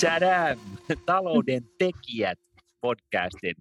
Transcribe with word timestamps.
Tadam! 0.00 0.58
Talouden 1.06 1.62
tekijät 1.78 2.38
podcastin 2.80 3.54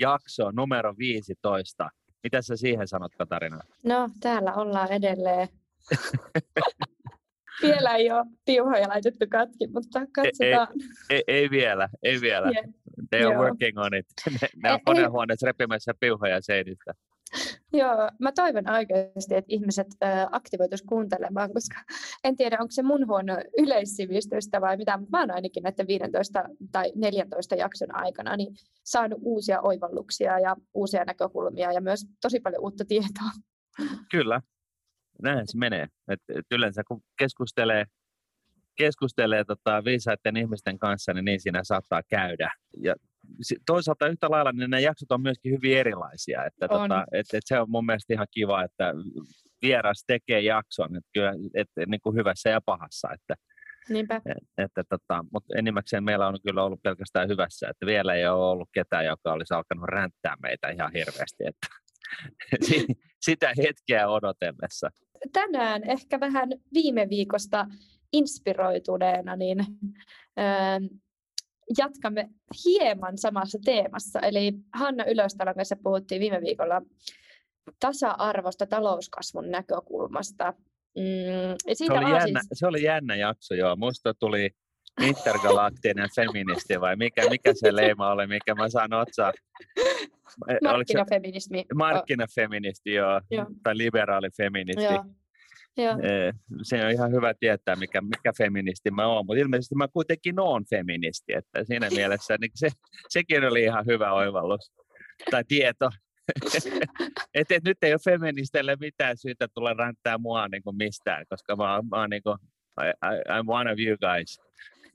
jakso 0.00 0.50
numero 0.50 0.94
15. 0.98 1.90
Mitä 2.22 2.42
sä 2.42 2.56
siihen 2.56 2.88
sanot, 2.88 3.14
Katarina? 3.18 3.60
No, 3.84 4.08
täällä 4.20 4.54
ollaan 4.54 4.92
edelleen. 4.92 5.48
vielä 7.62 7.96
ei 7.96 8.10
ole 8.10 8.26
piuhoja 8.44 8.88
laitettu 8.88 9.26
katki, 9.30 9.66
mutta 9.66 10.00
katsotaan. 10.12 10.68
Ei, 11.10 11.16
ei, 11.16 11.22
ei 11.26 11.50
vielä, 11.50 11.88
ei 12.02 12.20
vielä. 12.20 12.50
Yeah. 12.54 12.66
They 13.10 13.24
are 13.24 13.34
Joo. 13.34 13.42
working 13.42 13.78
on 13.78 13.94
it. 13.94 14.06
Ne, 14.40 14.48
ne 14.62 14.72
on 14.72 14.80
konehuoneessa 14.84 15.46
repimässä 15.46 15.92
piuhoja 16.00 16.40
seinistä. 16.40 16.92
Joo, 17.80 18.10
mä 18.20 18.32
toivon 18.32 18.70
oikeasti, 18.70 19.34
että 19.34 19.48
ihmiset 19.48 19.86
aktivoitus 20.30 20.82
kuuntelemaan, 20.82 21.52
koska 21.52 21.76
en 22.24 22.36
tiedä, 22.36 22.56
onko 22.60 22.70
se 22.70 22.82
mun 22.82 23.06
huono 23.06 23.36
yleissivistystä 23.58 24.60
vai 24.60 24.76
mitä, 24.76 24.96
mutta 24.96 25.16
mä 25.16 25.20
oon 25.20 25.30
ainakin 25.30 25.62
näiden 25.62 25.86
15 25.86 26.44
tai 26.72 26.92
14 26.94 27.54
jakson 27.54 27.94
aikana 27.94 28.36
niin 28.36 28.54
saanut 28.84 29.18
uusia 29.22 29.60
oivalluksia 29.60 30.40
ja 30.40 30.56
uusia 30.74 31.04
näkökulmia 31.04 31.72
ja 31.72 31.80
myös 31.80 32.06
tosi 32.22 32.40
paljon 32.40 32.62
uutta 32.62 32.84
tietoa. 32.84 33.30
Kyllä, 34.10 34.40
näin 35.22 35.46
se 35.46 35.58
menee. 35.58 35.86
Et, 36.08 36.20
et 36.28 36.46
yleensä 36.50 36.82
kun 36.88 37.00
keskustelee, 37.18 37.84
keskustelee 38.76 39.44
tota, 39.44 39.84
viisaiden 39.84 40.36
ihmisten 40.36 40.78
kanssa, 40.78 41.12
niin 41.12 41.24
niin 41.24 41.40
siinä 41.40 41.60
saattaa 41.64 42.02
käydä. 42.08 42.50
Ja 42.82 42.94
toisaalta 43.66 44.06
yhtä 44.06 44.30
lailla 44.30 44.52
niin 44.52 44.70
nämä 44.70 44.80
jaksot 44.80 45.12
on 45.12 45.22
myöskin 45.22 45.52
hyvin 45.52 45.78
erilaisia. 45.78 46.44
Että 46.44 46.68
tota, 46.68 47.04
et, 47.12 47.26
et 47.32 47.42
se 47.44 47.60
on 47.60 47.70
mun 47.70 47.86
mielestä 47.86 48.14
ihan 48.14 48.26
kiva, 48.30 48.64
että 48.64 48.92
vieras 49.62 50.04
tekee 50.06 50.40
jakson, 50.40 50.96
että 50.96 51.10
kyllä, 51.14 51.32
et, 51.54 51.68
niin 51.86 52.00
kuin 52.02 52.16
hyvässä 52.16 52.50
ja 52.50 52.60
pahassa. 52.66 53.08
Että, 53.14 53.34
Niinpä. 53.88 54.20
Että, 54.58 54.82
tota, 54.88 55.24
mutta 55.32 55.58
enimmäkseen 55.58 56.04
meillä 56.04 56.26
on 56.26 56.38
kyllä 56.46 56.64
ollut 56.64 56.82
pelkästään 56.82 57.28
hyvässä, 57.28 57.68
että 57.68 57.86
vielä 57.86 58.14
ei 58.14 58.28
ole 58.28 58.50
ollut 58.50 58.68
ketään, 58.72 59.06
joka 59.06 59.32
olisi 59.32 59.54
alkanut 59.54 59.88
ränttää 59.88 60.36
meitä 60.42 60.68
ihan 60.68 60.92
hirveästi. 60.92 61.44
Että, 61.46 61.66
sitä 63.26 63.52
hetkeä 63.58 64.08
odotellessa. 64.08 64.90
Tänään 65.32 65.90
ehkä 65.90 66.20
vähän 66.20 66.48
viime 66.74 67.08
viikosta 67.10 67.66
inspiroituneena, 68.12 69.36
niin 69.36 69.58
jatkamme 71.78 72.28
hieman 72.64 73.18
samassa 73.18 73.58
teemassa. 73.64 74.20
Eli 74.20 74.52
Hanna 74.74 75.04
Ylöstalon 75.04 75.54
kanssa 75.54 75.76
puhuttiin 75.82 76.20
viime 76.20 76.40
viikolla 76.40 76.82
tasa-arvosta 77.80 78.66
talouskasvun 78.66 79.50
näkökulmasta. 79.50 80.54
Mm, 80.96 81.74
siitä 81.74 81.94
se, 81.94 81.98
oli 81.98 82.10
jännä, 82.10 82.40
siis... 82.40 82.48
se 82.52 82.66
oli 82.66 82.82
jännä 82.82 83.16
jakso, 83.16 83.54
joo. 83.54 83.76
Musta 83.76 84.14
tuli 84.14 84.50
intergalaktinen 85.02 86.08
feministi 86.16 86.80
vai 86.80 86.96
mikä, 86.96 87.28
mikä 87.30 87.52
se 87.54 87.76
leima 87.76 88.10
oli, 88.10 88.26
mikä 88.26 88.54
mä 88.54 88.68
saan 88.68 88.92
otsaa. 88.92 89.32
Markkinafeminismi. 90.62 91.64
Markkinafeministi, 91.74 92.92
joo. 92.92 93.20
joo. 93.30 93.46
Tai 93.62 93.78
liberaali 93.78 94.28
feministi. 94.36 94.84
Joo. 94.84 95.04
Joo. 95.76 95.96
Se 96.62 96.84
on 96.84 96.90
ihan 96.90 97.12
hyvä 97.12 97.34
tietää, 97.40 97.76
mikä, 97.76 98.00
mikä 98.00 98.32
feministi 98.38 98.90
mä 98.90 99.06
oon, 99.06 99.26
mutta 99.26 99.40
ilmeisesti 99.40 99.74
mä 99.74 99.88
kuitenkin 99.88 100.40
oon 100.40 100.64
feministi, 100.70 101.32
että 101.32 101.64
siinä 101.64 101.90
mielessä 101.96 102.36
niin 102.40 102.50
se, 102.54 102.68
sekin 103.08 103.44
oli 103.44 103.62
ihan 103.62 103.86
hyvä 103.86 104.12
oivallus 104.12 104.72
tai 105.30 105.44
tieto. 105.48 105.90
että 107.34 107.54
et 107.54 107.64
nyt 107.64 107.78
ei 107.82 107.92
ole 107.92 108.00
feministeille 108.04 108.76
mitään 108.80 109.16
syytä 109.16 109.48
tulla 109.54 109.74
ränttää 109.74 110.18
mua 110.18 110.48
niin 110.48 110.62
kuin 110.62 110.76
mistään, 110.76 111.24
koska 111.28 111.56
mä, 111.56 111.64
mä 111.64 112.00
oon 112.00 112.10
niin 112.10 112.22
kuin, 112.22 112.38
I, 112.80 112.88
I, 112.88 113.40
I'm 113.40 113.44
one 113.48 113.72
of 113.72 113.78
you 113.78 113.96
guys. 114.00 114.40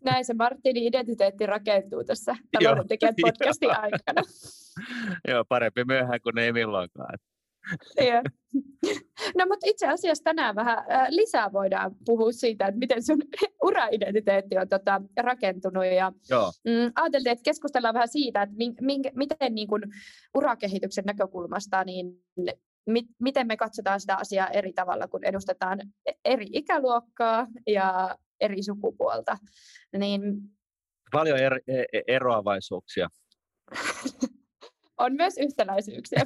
Näin 0.06 0.26
se 0.26 0.34
Martinin 0.34 0.84
identiteetti 0.84 1.46
rakentuu 1.46 2.04
tässä 2.04 2.36
Talouden 2.52 2.88
tekijät 2.88 3.16
podcastin 3.26 3.70
aikana. 3.70 4.22
Joo, 5.28 5.46
parempi 5.50 5.84
myöhään 5.84 6.22
kuin 6.22 6.38
ei 6.38 6.54
milloinkaan. 6.54 7.18
No 9.38 9.46
mutta 9.48 9.66
itse 9.66 9.88
asiassa 9.88 10.24
tänään 10.24 10.56
vähän 10.56 10.86
lisää 11.10 11.54
voidaan 11.54 11.96
puhua 12.06 12.32
siitä, 12.32 12.66
että 12.66 12.80
miten 12.80 13.04
sun 13.04 13.18
ura-identiteetti 13.68 14.58
on 14.58 14.70
tota, 14.70 15.02
rakentunut. 15.18 15.86
Ja, 15.86 16.12
Joo. 16.30 16.52
Mm, 16.66 16.92
ajateltiin, 16.96 17.32
että 17.32 17.44
keskustellaan 17.44 17.94
vähän 17.94 18.08
siitä, 18.08 18.42
että 18.42 18.56
minkä, 18.82 19.12
miten 19.16 19.56
niin 19.56 19.68
kun, 19.68 19.82
urakehityksen 20.36 21.04
näkökulmasta 21.06 21.84
niin 21.84 22.24
mi, 22.86 23.04
miten 23.20 23.48
me 23.48 23.58
katsotaan 23.58 24.00
sitä 24.00 24.16
asiaa 24.16 24.48
eri 24.48 24.74
tavalla, 24.74 25.08
kun 25.08 25.24
edustetaan 25.24 25.80
eri 26.26 26.48
ikäluokkaa 26.54 27.48
ja 27.68 28.18
eri 28.40 28.64
sukupuolta. 28.64 29.38
Niin... 29.98 30.22
Paljon 31.12 31.38
er, 31.40 31.62
e, 31.68 31.84
eroavaisuuksia. 32.08 33.10
on 34.98 35.14
myös 35.14 35.38
yhtäläisyyksiä. 35.38 36.20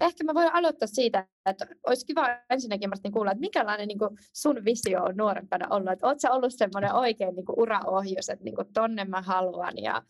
Ehkä 0.00 0.24
mä 0.24 0.34
voin 0.34 0.54
aloittaa 0.54 0.88
siitä, 0.88 1.26
että 1.46 1.66
olisi 1.86 2.06
kiva 2.06 2.26
ensinnäkin 2.50 2.90
Martin 2.90 3.12
kuulla, 3.12 3.30
että 3.30 3.40
minkälainen 3.40 3.88
niin 3.88 3.98
kuin 3.98 4.16
sun 4.32 4.64
visio 4.64 5.02
on 5.04 5.16
nuorempana 5.16 5.66
ollut. 5.70 5.92
Että 5.92 6.06
oletko 6.06 6.28
ollut 6.30 6.54
semmoinen 6.56 6.94
oikein 6.94 7.34
niin 7.34 7.46
kuin 7.46 7.60
uraohjus, 7.60 8.28
että 8.28 8.44
niin 8.44 8.56
kuin 8.56 8.72
tonne 8.72 9.04
mä 9.04 9.22
haluan 9.22 9.78
ja 9.78 10.02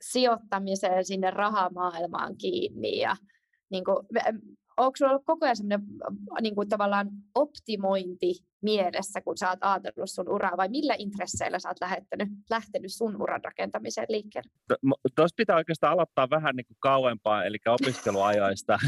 sijoittamiseen 0.00 1.04
sinne 1.04 1.30
rahamaailmaan 1.30 2.36
kiinni 2.36 2.98
ja 2.98 3.16
niin 3.70 3.84
kuin, 3.84 4.06
onko 4.76 4.96
sulla 4.96 5.10
ollut 5.10 5.24
koko 5.26 5.44
ajan 5.44 5.56
semmoinen 5.56 5.84
niin 6.42 6.54
kuin 6.54 6.68
tavallaan 6.68 7.08
optimointi 7.34 8.34
mielessä, 8.62 9.20
kun 9.20 9.38
sä 9.38 9.50
oot 9.50 9.58
ajatellut 9.60 10.10
sun 10.10 10.28
uraa, 10.28 10.56
vai 10.56 10.68
millä 10.68 10.94
intresseillä 10.98 11.58
sä 11.58 11.68
oot 11.68 11.80
lähtenyt, 11.80 12.28
lähtenyt 12.50 12.92
sun 12.92 13.22
uran 13.22 13.44
rakentamiseen 13.44 14.06
liikkeelle? 14.08 14.50
Tuossa 15.16 15.34
pitää 15.36 15.56
oikeastaan 15.56 15.92
aloittaa 15.92 16.30
vähän 16.30 16.56
niin 16.56 16.66
kuin 16.66 16.76
kauempaa, 16.80 17.44
eli 17.44 17.56
opiskeluajoista 17.66 18.78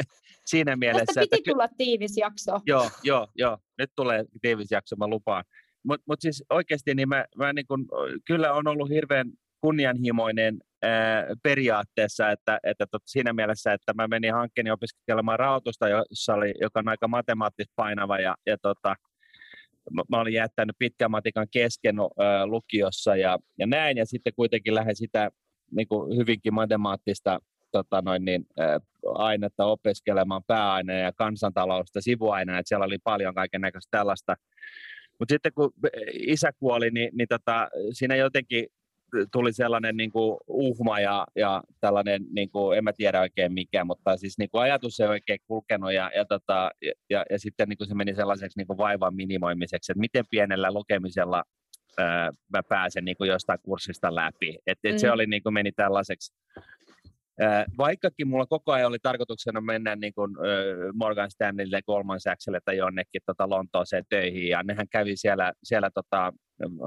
siinä 0.50 0.76
mielessä. 0.76 1.06
Tästä 1.06 1.20
piti 1.20 1.36
että... 1.36 1.50
tulla 1.50 1.68
tiivis 1.76 2.16
jakso. 2.16 2.60
Joo, 2.66 2.90
joo, 3.02 3.28
joo. 3.34 3.58
Nyt 3.78 3.90
tulee 3.96 4.24
tiivis 4.42 4.70
jakso, 4.70 4.96
mä 4.96 5.06
lupaan. 5.06 5.44
Mutta 5.84 6.04
mut 6.06 6.20
siis 6.20 6.44
oikeasti 6.50 6.94
niin 6.94 7.08
mä, 7.08 7.24
mä 7.36 7.52
niin 7.52 7.66
kun, 7.66 7.88
kyllä 8.26 8.52
on 8.52 8.68
ollut 8.68 8.90
hirveän 8.90 9.32
kunnianhimoinen 9.60 10.58
periaatteessa, 11.42 12.30
että, 12.30 12.58
että 12.62 12.86
siinä 13.06 13.32
mielessä, 13.32 13.72
että 13.72 13.92
mä 13.94 14.08
menin 14.08 14.32
hankkeeni 14.32 14.70
opiskelemaan 14.70 15.38
rahoitusta, 15.38 15.88
jossa 15.88 16.34
oli, 16.34 16.54
joka 16.60 16.80
on 16.80 16.88
aika 16.88 17.08
matemaattisesti 17.08 17.72
painava 17.76 18.18
ja, 18.18 18.36
ja 18.46 18.56
tota, 18.62 18.96
mä, 20.10 20.20
olin 20.20 20.34
jättänyt 20.34 20.76
pitkän 20.78 21.10
matikan 21.10 21.46
kesken 21.50 21.96
ää, 21.98 22.46
lukiossa 22.46 23.16
ja, 23.16 23.38
ja 23.58 23.66
näin, 23.66 23.96
ja 23.96 24.06
sitten 24.06 24.32
kuitenkin 24.36 24.74
lähden 24.74 24.96
sitä 24.96 25.30
niin 25.70 25.88
kuin 25.88 26.16
hyvinkin 26.16 26.54
matemaattista 26.54 27.38
tota 27.72 28.02
noin 28.02 28.24
niin, 28.24 28.46
ää, 28.58 28.78
ainetta 29.14 29.64
opiskelemaan 29.64 30.42
pääaine 30.46 31.00
ja 31.00 31.12
kansantalousta 31.12 32.00
sivuaineena, 32.00 32.58
että 32.58 32.68
siellä 32.68 32.86
oli 32.86 32.98
paljon 33.04 33.34
kaiken 33.34 33.60
näköistä 33.60 33.98
tällaista. 33.98 34.34
Mutta 35.18 35.32
sitten 35.32 35.52
kun 35.54 35.72
isä 36.12 36.50
kuoli, 36.58 36.90
niin, 36.90 37.10
niin 37.12 37.28
tota, 37.28 37.68
siinä 37.92 38.16
jotenkin 38.16 38.66
tuli 39.32 39.52
sellainen 39.52 39.96
niin 39.96 40.10
kuin 40.10 40.38
uhma 40.46 41.00
ja, 41.00 41.26
ja 41.36 41.62
tällainen, 41.80 42.22
niin 42.30 42.50
kuin, 42.50 42.78
en 42.78 42.84
mä 42.84 42.92
tiedä 42.92 43.20
oikein 43.20 43.52
mikä, 43.52 43.84
mutta 43.84 44.16
siis 44.16 44.38
niin 44.38 44.50
kuin 44.50 44.62
ajatus 44.62 45.00
ei 45.00 45.08
oikein 45.08 45.38
kulkenut 45.46 45.92
ja, 45.92 46.10
ja, 46.16 46.24
tota, 46.24 46.70
ja, 46.82 46.92
ja, 47.10 47.24
ja 47.30 47.38
sitten 47.38 47.68
niin 47.68 47.78
kuin 47.78 47.88
se 47.88 47.94
meni 47.94 48.14
sellaiseksi 48.14 48.58
niin 48.58 48.66
kuin 48.66 48.78
vaivan 48.78 49.14
minimoimiseksi, 49.14 49.92
että 49.92 50.00
miten 50.00 50.24
pienellä 50.30 50.72
lukemisella 50.72 51.42
ää, 51.98 52.30
mä 52.52 52.62
pääsen 52.62 53.04
niin 53.04 53.16
kuin 53.16 53.28
jostain 53.28 53.58
kurssista 53.62 54.14
läpi. 54.14 54.58
Et, 54.66 54.78
et 54.84 54.94
mm. 54.94 54.98
Se 54.98 55.12
oli, 55.12 55.26
niin 55.26 55.42
kuin 55.42 55.54
meni 55.54 55.72
tällaiseksi 55.72 56.34
Vaikkakin 57.78 58.28
mulla 58.28 58.46
koko 58.46 58.72
ajan 58.72 58.88
oli 58.88 58.98
tarkoituksena 59.02 59.60
mennä 59.60 59.96
niin 59.96 60.14
kuin 60.14 60.36
Morgan 60.94 61.30
Stanleylle, 61.30 61.80
Goldman 61.86 62.20
Sachsille 62.20 62.60
tai 62.64 62.76
jonnekin 62.76 63.22
tota 63.26 63.50
Lontooseen 63.50 64.04
töihin, 64.08 64.48
ja 64.48 64.62
nehän 64.62 64.88
kävi 64.88 65.16
siellä, 65.16 65.52
siellä 65.62 65.90
tota, 65.90 66.32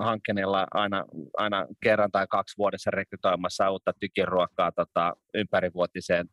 hankkeella 0.03 0.67
aina, 0.71 1.05
aina 1.37 1.67
kerran 1.83 2.11
tai 2.11 2.27
kaksi 2.29 2.57
vuodessa 2.57 2.91
rekrytoimassa 2.91 3.71
uutta 3.71 3.93
tykiruokkaa 3.99 4.71
tota, 4.71 5.13
ympärivuotiseen, 5.33 6.29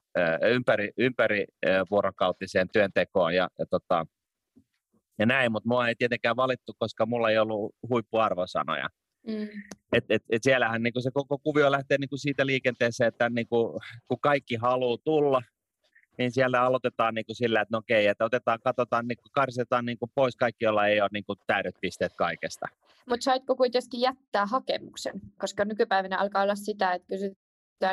ympäri, 0.50 0.90
ympäri 0.98 1.44
vuorokautiseen 1.90 2.68
työntekoon 2.72 3.34
ja, 3.34 3.48
ja, 3.58 3.66
tota, 3.70 4.06
ja 5.18 5.26
näin, 5.26 5.52
mutta 5.52 5.68
mua 5.68 5.88
ei 5.88 5.94
tietenkään 5.98 6.36
valittu, 6.36 6.72
koska 6.78 7.06
mulla 7.06 7.30
ei 7.30 7.38
ollut 7.38 7.74
huippuarvosanoja. 7.88 8.88
Mm. 9.28 9.48
Et, 9.92 10.04
et, 10.08 10.22
et 10.30 10.42
siellähän 10.42 10.82
niin 10.82 11.02
se 11.02 11.10
koko 11.14 11.38
kuvio 11.38 11.72
lähtee 11.72 11.98
niin 11.98 12.18
siitä 12.18 12.46
liikenteeseen, 12.46 13.08
että 13.08 13.30
niin 13.30 13.48
kuin, 13.48 13.80
kun 14.08 14.20
kaikki 14.20 14.56
haluaa 14.56 14.98
tulla, 15.04 15.42
niin 16.18 16.30
siellä 16.30 16.62
aloitetaan 16.62 17.14
niin 17.14 17.26
kuin 17.26 17.36
sillä, 17.36 17.60
että 17.60 17.76
no 17.76 17.78
okei, 17.78 18.06
että 18.06 18.24
otetaan, 18.24 18.58
katsotaan, 18.64 19.08
niin 19.08 19.16
kuin, 19.16 19.32
karsitaan 19.32 19.84
niin 19.86 19.98
kuin 19.98 20.10
pois 20.14 20.36
kaikki, 20.36 20.64
joilla 20.64 20.86
ei 20.86 21.00
ole 21.00 21.08
niin 21.12 21.24
kuin 21.24 21.38
täydet 21.46 21.74
pisteet 21.80 22.12
kaikesta. 22.16 22.66
Mutta 23.08 23.24
saitko 23.24 23.56
kuitenkin 23.56 24.00
jättää 24.00 24.46
hakemuksen? 24.46 25.20
Koska 25.38 25.64
nykypäivänä 25.64 26.18
alkaa 26.18 26.42
olla 26.42 26.54
sitä, 26.54 26.92
että 26.92 27.08
kysyt 27.08 27.38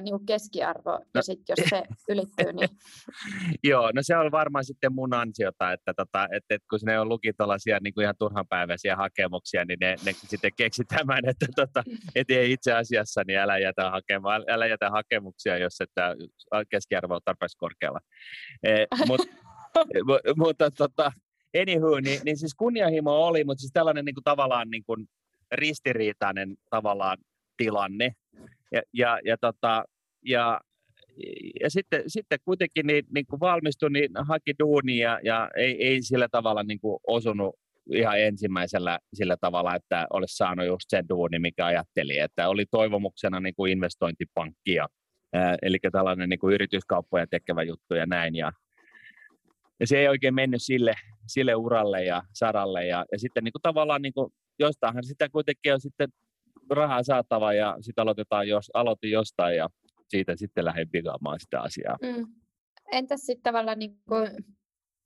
niin 0.02 0.26
keskiarvo, 0.26 0.92
no. 0.92 1.06
ja 1.14 1.22
sitten 1.22 1.56
jos 1.58 1.70
se 1.70 1.84
ylittyy, 2.12 2.54
niin... 2.54 2.70
Joo, 3.64 3.92
no 3.96 4.02
se 4.04 4.18
on 4.18 4.32
varmaan 4.32 4.66
sitten 4.66 4.94
mun 4.94 5.14
ansiota, 5.14 5.72
että, 5.74 5.94
tota, 5.94 6.24
että, 6.24 6.56
että 6.56 6.68
kun 6.70 6.80
ne 6.86 7.00
on 7.00 7.10
luki 7.10 7.34
tuollaisia 7.34 7.80
niin 7.84 8.02
ihan 8.02 8.16
turhanpäiväisiä 8.20 8.96
hakemuksia, 8.96 9.66
niin 9.66 9.78
ne, 9.80 9.96
ne 10.06 10.14
sitten 10.14 10.52
keksi 10.58 10.84
tämän, 10.84 11.20
että, 11.30 11.46
tota, 11.56 11.84
että 12.16 12.34
ei 12.34 12.52
itse 12.52 12.74
asiassa, 12.74 13.22
niin 13.28 13.40
älä 13.40 13.58
jätä, 13.58 13.92
hakema, 13.92 14.34
älä 14.48 14.68
jätä 14.68 14.90
hakemuksia, 14.90 15.58
jos 15.58 15.82
että 15.82 16.16
keskiarvo 16.70 17.16
on 17.16 17.22
tarpeeksi 17.26 17.58
korkealla. 17.58 18.00
Eh, 18.64 18.88
mut, 19.08 19.22
mutta 20.44 20.72
tota, 20.72 21.12
anywho, 21.62 22.00
niin, 22.00 22.22
niin 22.26 22.38
siis 22.38 22.56
kunnianhimo 22.56 23.12
oli, 23.12 23.44
mutta 23.44 23.62
siis 23.62 23.74
tällainen 23.74 24.06
niin 24.06 24.16
kuin, 24.16 24.24
tavallaan 24.24 24.70
niin 24.70 24.84
kuin, 24.84 25.08
ristiriitainen 25.52 26.56
tavallaan 26.70 27.18
tilanne. 27.58 28.12
Ja, 28.72 28.82
ja, 28.94 29.20
ja, 29.26 29.38
tota, 29.38 29.86
ja, 30.26 30.62
ja 31.62 31.70
sitten, 31.70 32.04
sitten 32.08 32.40
kuitenkin 32.46 32.88
niin, 32.88 33.04
niin 33.16 33.26
kuin 33.30 33.40
valmistui, 33.40 33.90
niin 33.90 34.10
haki 34.28 34.54
duunia 34.60 35.10
ja, 35.10 35.20
ja 35.24 35.50
ei, 35.56 35.88
ei 35.88 36.02
sillä 36.02 36.28
tavalla 36.32 36.64
niin 36.64 36.80
kuin 36.80 37.00
osunut 37.08 37.56
ihan 37.94 38.20
ensimmäisellä 38.20 39.00
sillä 39.14 39.38
tavalla, 39.42 39.76
että 39.76 40.08
olisi 40.14 40.38
saanut 40.38 40.66
just 40.66 40.86
sen 40.90 41.10
duuni, 41.10 41.40
mikä 41.40 41.66
ajatteli, 41.66 42.20
että 42.20 42.50
oli 42.50 42.66
toivomuksena 42.72 43.40
niin 43.40 43.56
kuin 43.56 43.72
investointipankki 43.72 44.74
ja, 44.74 44.88
eli 45.62 45.78
tällainen 45.92 46.30
niin 46.30 46.40
kuin 46.40 46.54
yrityskauppoja 46.54 47.28
tekevä 47.28 47.64
juttu 47.64 47.96
ja 47.96 48.06
näin. 48.06 48.36
Ja, 48.36 48.52
ja 49.80 49.88
se 49.88 50.00
ei 50.00 50.08
oikein 50.08 50.36
mennyt 50.36 50.62
sille, 50.62 50.94
sille 51.28 51.56
uralle 51.56 52.04
ja 52.04 52.22
saralle. 52.34 52.88
Ja, 52.88 53.06
ja 53.12 53.20
sitten 53.20 53.44
niin 53.44 53.52
kuin 53.52 53.62
tavallaan 53.62 54.02
niin 54.02 54.14
kuin, 54.14 54.34
jostainhan 54.60 55.04
sitä 55.04 55.30
kuitenkin 55.30 55.74
on 55.74 55.82
sitten 55.82 56.10
rahaa 56.70 57.04
saatava 57.04 57.54
ja 57.54 57.78
sitten 57.82 58.02
aloitetaan 58.02 58.48
jos, 58.48 58.72
aloitin 58.74 59.12
jostain 59.12 59.58
ja 59.58 59.70
siitä 60.08 60.36
sitten 60.36 60.66
lähden 60.66 60.90
pikaamaan 60.90 61.40
sitä 61.40 61.62
asiaa. 61.62 61.98
Mm. 62.02 62.28
Entäs 62.92 63.22
sitten 63.22 63.44
tavallaan 63.44 63.80
niin 63.80 63.98
kuin, 64.10 64.30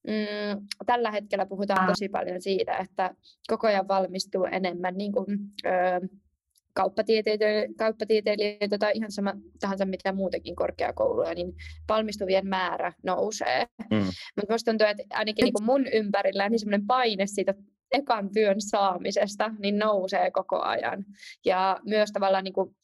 mm, 0.07 0.67
tällä 0.85 1.11
hetkellä 1.11 1.45
puhutaan 1.45 1.87
tosi 1.87 2.09
paljon 2.09 2.41
siitä, 2.41 2.77
että 2.77 3.15
koko 3.47 3.67
ajan 3.67 3.87
valmistuu 3.87 4.43
enemmän 4.43 4.97
niin 4.97 5.11
kuin, 5.11 5.25
ö, 5.65 6.07
kauppatieteilijöitä, 6.73 7.73
kauppatieteilijöitä 7.77 8.77
tai 8.77 8.91
ihan 8.95 9.11
sama 9.11 9.33
tahansa 9.59 9.85
mitä 9.85 10.11
muutakin 10.11 10.55
korkeakouluja, 10.55 11.33
niin 11.33 11.53
valmistuvien 11.89 12.47
määrä 12.47 12.93
nousee. 13.03 13.65
Mm. 13.91 13.97
Mutta 13.97 14.47
minusta 14.47 14.71
tuntuu, 14.71 14.87
että 14.87 15.03
ainakin 15.09 15.43
niin 15.43 15.53
kuin 15.53 15.65
mun 15.65 15.87
ympärillä 15.87 16.49
niin 16.49 16.59
semmoinen 16.59 16.87
paine 16.87 17.27
siitä 17.27 17.53
ekan 17.91 18.29
työn 18.33 18.61
saamisesta 18.61 19.51
niin 19.59 19.79
nousee 19.79 20.31
koko 20.31 20.61
ajan. 20.61 21.05
Ja 21.45 21.79
myös 21.85 22.11
tavallaan 22.11 22.43
niin 22.43 22.53
kuin 22.53 22.75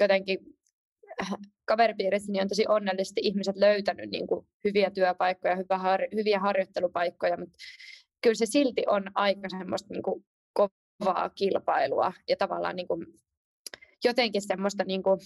jotenkin 0.00 0.38
äh, 1.22 1.30
kaveripiirissä 1.64 2.32
niin 2.32 2.42
on 2.42 2.48
tosi 2.48 2.64
onnellisesti 2.68 3.20
ihmiset 3.24 3.56
löytänyt 3.56 4.10
niin 4.10 4.26
kuin 4.26 4.46
hyviä 4.64 4.90
työpaikkoja, 4.90 5.56
hyviä 6.16 6.38
harjoittelupaikkoja, 6.38 7.36
mutta 7.36 7.54
kyllä 8.22 8.34
se 8.34 8.46
silti 8.46 8.84
on 8.86 9.02
aika 9.14 9.48
semmoista 9.48 9.94
niin 9.94 10.02
kuin 10.02 10.24
kovaa 10.52 11.30
kilpailua 11.30 12.12
ja 12.28 12.36
tavallaan 12.36 12.76
niin 12.76 12.88
kuin 12.88 13.06
jotenkin 14.04 14.42
semmoista 14.42 14.84
niin 14.84 15.02
kuin 15.02 15.20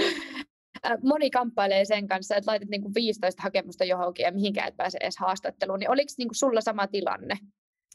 moni 1.02 1.30
kamppailee 1.30 1.84
sen 1.84 2.08
kanssa, 2.08 2.36
että 2.36 2.50
laitat 2.50 2.68
niin 2.68 2.82
kuin 2.82 2.94
15 2.94 3.42
hakemusta 3.42 3.84
johonkin 3.84 4.24
ja 4.24 4.32
mihinkään 4.32 4.68
et 4.68 4.76
pääse 4.76 4.98
edes 5.00 5.18
haastatteluun, 5.18 5.78
niin 5.78 5.90
oliko 5.90 6.12
niin 6.18 6.28
kuin 6.28 6.36
sulla 6.36 6.60
sama 6.60 6.86
tilanne? 6.86 7.34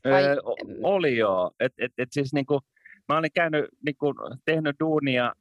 Vai? 0.06 0.24
Öö, 0.24 0.36
oli 0.84 1.18
joo. 1.18 1.52
Et, 1.60 1.74
et, 1.78 1.92
et 1.98 2.10
siis 2.12 2.34
niinku, 2.34 2.60
mä 3.08 3.18
olin 3.18 3.32
käynyt, 3.34 3.66
niinku, 3.86 4.14
tehnyt 4.46 4.76
duunia 4.80 5.34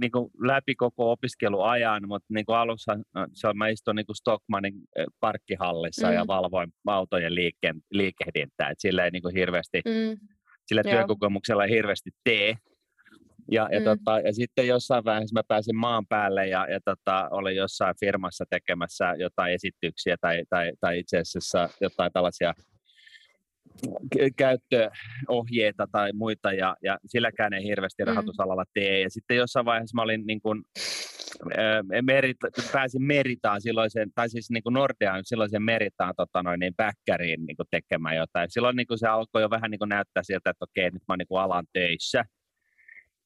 niinku, 0.00 0.30
läpi 0.40 0.74
koko 0.74 1.12
opiskeluajan, 1.12 2.08
mutta 2.08 2.26
niinku, 2.34 2.52
alussa 2.52 2.96
no, 3.14 3.26
se 3.32 3.48
on, 3.48 3.58
mä 3.58 3.68
istuin 3.68 3.94
niinku 3.94 4.14
Stockmanin 4.14 4.74
parkkihallissa 5.20 6.08
mm. 6.08 6.14
ja 6.14 6.26
valvoin 6.26 6.72
autojen 6.86 7.34
liike, 7.34 7.74
liikehdintää. 7.90 8.70
Et 8.70 8.80
sillä 8.80 9.04
ei 9.04 9.10
niinku, 9.10 9.30
hirveästi, 9.34 9.82
mm. 9.84 10.28
sillä 10.66 10.82
työkokemuksella 10.82 11.64
ei 11.64 11.70
hirveästi 11.70 12.10
tee. 12.24 12.54
Ja, 13.50 13.68
ja, 13.72 13.80
mm. 13.80 13.84
tota, 13.84 14.20
ja 14.20 14.32
sitten 14.32 14.66
jossain 14.66 15.04
vaiheessa 15.04 15.34
mä 15.34 15.42
pääsin 15.48 15.76
maan 15.76 16.06
päälle 16.06 16.46
ja, 16.46 16.66
ja 16.70 16.80
tota, 16.84 17.28
olin 17.30 17.56
jossain 17.56 17.94
firmassa 18.00 18.44
tekemässä 18.50 19.14
jotain 19.18 19.54
esityksiä 19.54 20.16
tai, 20.20 20.44
tai, 20.50 20.72
tai 20.80 20.98
itse 20.98 21.18
asiassa 21.18 21.68
jotain 21.80 22.12
tällaisia 22.12 22.54
käyttöohjeita 24.36 25.86
tai 25.92 26.12
muita, 26.12 26.52
ja, 26.52 26.76
ja 26.82 26.98
silläkään 27.06 27.52
ei 27.52 27.64
hirveästi 27.64 28.02
mm. 28.02 28.08
rahoitusalalla 28.08 28.64
tee. 28.74 29.00
Ja 29.00 29.10
sitten 29.10 29.36
jossain 29.36 29.66
vaiheessa 29.66 29.94
mä 29.94 30.02
olin 30.02 30.26
niin 30.26 30.40
kuin, 30.40 30.62
merit, 32.02 32.36
pääsin 32.72 33.02
Meritaan 33.02 33.60
silloisen, 33.60 34.10
tai 34.14 34.28
siis 34.28 34.50
niin 34.50 34.62
kuin 34.62 34.72
Nordeaan 34.72 35.24
silloisen 35.24 35.62
Meritaan 35.62 36.14
tota 36.16 36.42
noin, 36.42 36.60
niin 36.60 36.74
backkariin 36.76 37.46
niin 37.46 37.56
kuin 37.56 37.66
tekemään 37.70 38.16
jotain. 38.16 38.50
Silloin 38.50 38.76
niin 38.76 38.86
kuin 38.86 38.98
se 38.98 39.08
alkoi 39.08 39.42
jo 39.42 39.50
vähän 39.50 39.70
niin 39.70 39.78
kuin 39.78 39.88
näyttää 39.88 40.22
siltä, 40.22 40.50
että 40.50 40.64
okei, 40.64 40.90
nyt 40.90 41.02
mä 41.08 41.12
oon 41.12 41.18
niin 41.18 41.28
kuin 41.28 41.40
alan 41.40 41.66
töissä. 41.72 42.24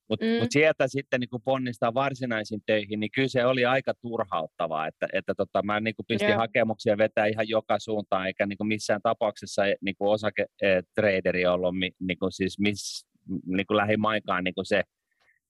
Mutta 0.08 0.26
mm. 0.26 0.32
mut 0.40 0.50
sieltä 0.50 0.88
sitten 0.88 1.20
niin 1.20 1.30
kun 1.30 1.42
ponnistaa 1.44 1.94
varsinaisiin 1.94 2.60
töihin, 2.66 3.00
niin 3.00 3.10
kyllä 3.14 3.28
se 3.28 3.46
oli 3.46 3.64
aika 3.64 3.92
turhauttavaa, 4.00 4.86
että, 4.86 5.06
että 5.12 5.34
tota, 5.34 5.62
mä 5.62 5.80
niin 5.80 5.94
pistin 6.08 6.28
yeah. 6.28 6.40
hakemuksia 6.40 6.98
vetää 6.98 7.26
ihan 7.26 7.48
joka 7.48 7.78
suuntaan, 7.78 8.26
eikä 8.26 8.46
niin 8.46 8.58
missään 8.64 9.00
tapauksessa 9.02 9.62
niin 9.80 9.96
osaketraderi 10.00 11.46
ollut 11.46 11.74
niin 11.78 12.18
siis 12.30 12.58
miss, 12.58 13.06
niin 13.46 13.66
lähimainkaan 13.70 14.44
niin 14.44 14.54
se 14.62 14.82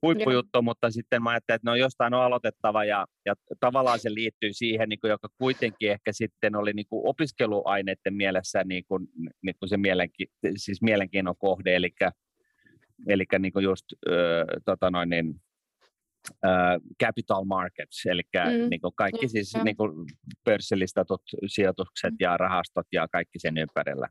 huippujuttu, 0.03 0.59
yeah. 0.59 0.65
mutta 0.65 0.91
sitten 0.91 1.23
mä 1.23 1.31
ajattelin, 1.31 1.57
että 1.57 1.71
no 1.71 1.75
jostain 1.75 2.15
on 2.15 2.23
aloitettava 2.23 2.85
ja, 2.85 3.07
ja 3.27 3.35
tavallaan 3.61 3.99
se 3.99 4.15
liittyy 4.15 4.53
siihen, 4.53 4.89
niin 4.89 5.01
kuin, 5.01 5.11
joka 5.11 5.29
kuitenkin 5.39 5.91
ehkä 5.91 6.13
sitten 6.13 6.57
oli 6.57 6.73
niin 6.73 6.87
kuin 6.89 7.09
opiskeluaineiden 7.09 8.15
mielessä 8.15 8.65
niin 8.65 8.85
kuin, 8.89 9.07
niin 9.43 9.55
kuin 9.59 9.69
se 9.69 9.77
mielenki, 9.77 10.27
siis 10.57 10.83
mielenkiinnon 10.83 11.37
kohde, 11.39 11.77
eli 11.77 11.91
eli 13.09 13.25
niin 13.39 13.53
kuin 13.53 13.65
just 13.65 13.85
äh, 14.09 14.15
tota 14.65 14.91
noin, 14.91 15.09
niin, 15.09 15.35
äh, 16.45 16.77
capital 17.03 17.45
markets, 17.45 18.07
eli 18.07 18.23
mm. 18.35 18.71
niin 18.71 18.81
kuin 18.81 18.95
kaikki 18.97 19.29
siis 19.29 19.53
niin 19.65 19.77
kuin 19.77 19.93
pörssilistatut 20.45 21.23
sijoitukset 21.47 22.15
ja 22.21 22.37
rahastot 22.37 22.87
ja 22.93 23.09
kaikki 23.09 23.39
sen 23.39 23.59
ympärillä. 23.59 24.09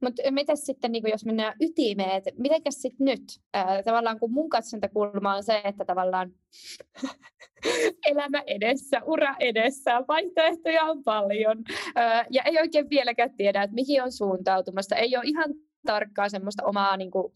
Mutta 0.00 0.22
miten 0.30 0.56
sitten, 0.56 0.92
niin 0.92 1.04
jos 1.10 1.24
mennään 1.24 1.54
ytimeen, 1.60 2.10
että 2.10 2.30
mitenkäs 2.38 2.74
sitten 2.82 3.04
nyt? 3.04 3.22
Ää, 3.54 3.82
tavallaan 3.82 4.18
kun 4.18 4.32
mun 4.32 4.48
katsantakulma 4.48 5.34
on 5.34 5.42
se, 5.42 5.60
että 5.64 5.84
tavallaan 5.84 6.30
elämä 8.10 8.42
edessä, 8.46 9.00
ura 9.04 9.34
edessä, 9.40 10.04
vaihtoehtoja 10.08 10.82
on 10.82 11.04
paljon 11.04 11.64
ää, 11.94 12.26
ja 12.30 12.42
ei 12.42 12.58
oikein 12.58 12.90
vieläkään 12.90 13.36
tiedä, 13.36 13.62
että 13.62 13.74
mihin 13.74 14.02
on 14.02 14.12
suuntautumassa. 14.12 14.96
Ei 14.96 15.16
ole 15.16 15.24
ihan 15.26 15.54
tarkkaa 15.86 16.28
semmoista 16.28 16.64
omaa 16.64 16.96
niin 16.96 17.10
kuin, 17.10 17.32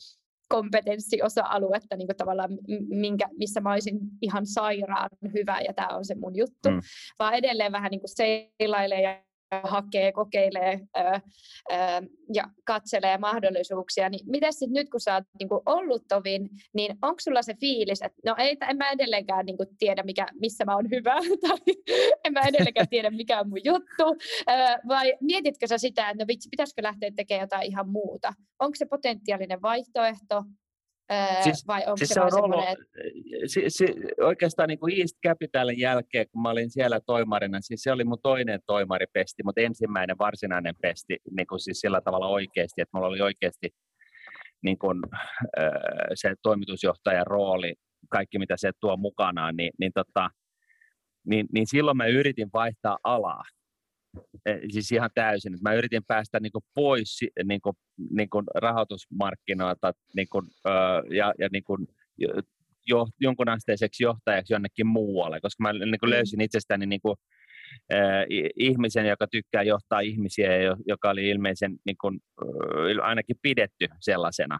kompetenssiosa-aluetta 0.48 1.96
niin 1.96 2.08
kuin 2.08 2.16
tavallaan, 2.16 2.50
minkä, 2.88 3.28
missä 3.38 3.60
mä 3.60 3.72
olisin 3.72 3.98
ihan 4.22 4.46
sairaan 4.46 5.10
hyvä 5.34 5.60
ja 5.60 5.72
tämä 5.72 5.88
on 5.88 6.04
se 6.04 6.14
mun 6.14 6.36
juttu, 6.36 6.70
mm. 6.70 6.80
vaan 7.18 7.34
edelleen 7.34 7.72
vähän 7.72 7.90
niin 7.90 8.00
kuin 8.00 8.16
seilailee 8.16 9.00
ja 9.02 9.27
hakee, 9.50 10.12
kokeilee 10.12 10.80
ö, 10.98 11.00
ö, 11.00 11.76
ja 12.34 12.44
katselee 12.64 13.18
mahdollisuuksia, 13.18 14.08
niin 14.08 14.26
miten 14.26 14.52
sitten 14.52 14.72
nyt, 14.72 14.90
kun 14.90 15.00
sä 15.00 15.14
oot 15.14 15.24
niin 15.38 15.48
kuin 15.48 15.60
ollut 15.66 16.02
tovin, 16.08 16.50
niin 16.74 16.98
onko 17.02 17.16
sulla 17.20 17.42
se 17.42 17.54
fiilis, 17.60 18.02
että 18.02 18.18
no 18.26 18.34
ei, 18.38 18.56
en 18.70 18.76
mä 18.76 18.90
edelleenkään 18.90 19.46
niin 19.46 19.56
kuin 19.56 19.68
tiedä, 19.78 20.02
mikä, 20.02 20.26
missä 20.40 20.64
mä 20.64 20.74
oon 20.74 20.90
hyvä, 20.90 21.14
tai 21.48 21.58
en 22.24 22.32
mä 22.32 22.40
edelleenkään 22.40 22.88
tiedä, 22.88 23.10
mikä 23.10 23.40
on 23.40 23.48
mun 23.48 23.64
juttu, 23.64 24.04
ö, 24.50 24.52
vai 24.88 25.14
mietitkö 25.20 25.66
sä 25.66 25.78
sitä, 25.78 26.10
että 26.10 26.24
no 26.24 26.28
vitsi, 26.28 26.48
pitäisikö 26.48 26.82
lähteä 26.82 27.10
tekemään 27.16 27.44
jotain 27.44 27.66
ihan 27.66 27.88
muuta? 27.88 28.32
Onko 28.58 28.74
se 28.74 28.86
potentiaalinen 28.86 29.62
vaihtoehto, 29.62 30.42
siis, 31.44 31.66
vai 31.66 31.80
onko 31.86 31.96
siis 31.96 32.08
se, 32.08 32.14
se 32.14 32.20
on 32.20 32.44
ollut, 32.44 32.64
si, 33.46 33.64
si, 33.68 33.86
oikeastaan 34.20 34.68
niin 34.68 34.78
kuin 34.78 35.00
East 35.00 35.16
Capitalin 35.26 35.78
jälkeen, 35.78 36.26
kun 36.30 36.42
mä 36.42 36.50
olin 36.50 36.70
siellä 36.70 37.00
toimarina, 37.06 37.58
siis 37.60 37.82
se 37.82 37.92
oli 37.92 38.04
mun 38.04 38.18
toinen 38.22 38.60
toimaripesti, 38.66 39.42
mutta 39.42 39.60
ensimmäinen 39.60 40.18
varsinainen 40.18 40.74
pesti 40.82 41.16
niin 41.36 41.46
kuin 41.46 41.60
siis 41.60 41.80
sillä 41.80 42.00
tavalla 42.00 42.28
oikeasti, 42.28 42.80
että 42.80 42.96
mulla 42.96 43.08
oli 43.08 43.20
oikeasti 43.20 43.70
niin 44.62 44.78
kuin, 44.78 45.00
se 46.14 46.34
toimitusjohtajan 46.42 47.26
rooli, 47.26 47.74
kaikki 48.10 48.38
mitä 48.38 48.54
se 48.56 48.70
tuo 48.80 48.96
mukanaan, 48.96 49.56
niin, 49.56 49.70
niin, 49.80 49.92
tota, 49.94 50.30
niin, 51.26 51.46
niin 51.52 51.66
silloin 51.66 51.96
mä 51.96 52.06
yritin 52.06 52.48
vaihtaa 52.52 52.98
alaa. 53.04 53.42
Eh, 54.46 54.58
siis 54.70 54.92
ihan 54.92 55.10
täysin. 55.14 55.58
Mä 55.62 55.74
yritin 55.74 56.04
päästä 56.06 56.40
niin 56.40 56.52
kuin 56.52 56.64
pois 56.74 57.20
niin 57.44 57.60
kuin, 57.60 57.76
niin 58.10 58.30
kuin 58.30 58.46
rahoitusmarkkinoilta 58.54 59.92
niin 60.16 60.28
kuin, 60.30 60.46
ja, 61.10 61.34
ja 61.38 61.48
niin 61.52 61.64
kuin, 61.64 61.86
jo, 62.86 63.06
jonkunasteiseksi 63.20 64.04
johtajaksi 64.04 64.52
jonnekin 64.52 64.86
muualle, 64.86 65.40
koska 65.40 65.62
mä 65.62 65.72
niin 65.72 66.00
kuin 66.00 66.10
mm. 66.10 66.14
löysin 66.14 66.40
itsestäni 66.40 66.86
niin 66.86 67.00
kuin, 67.00 67.16
ihmisen, 68.56 69.06
joka 69.06 69.26
tykkää 69.26 69.62
johtaa 69.62 70.00
ihmisiä, 70.00 70.48
joka 70.86 71.10
oli 71.10 71.28
ilmeisen 71.28 71.76
niin 71.86 71.96
kuin, 72.00 72.20
ainakin 73.02 73.36
pidetty 73.42 73.86
sellaisena. 74.00 74.58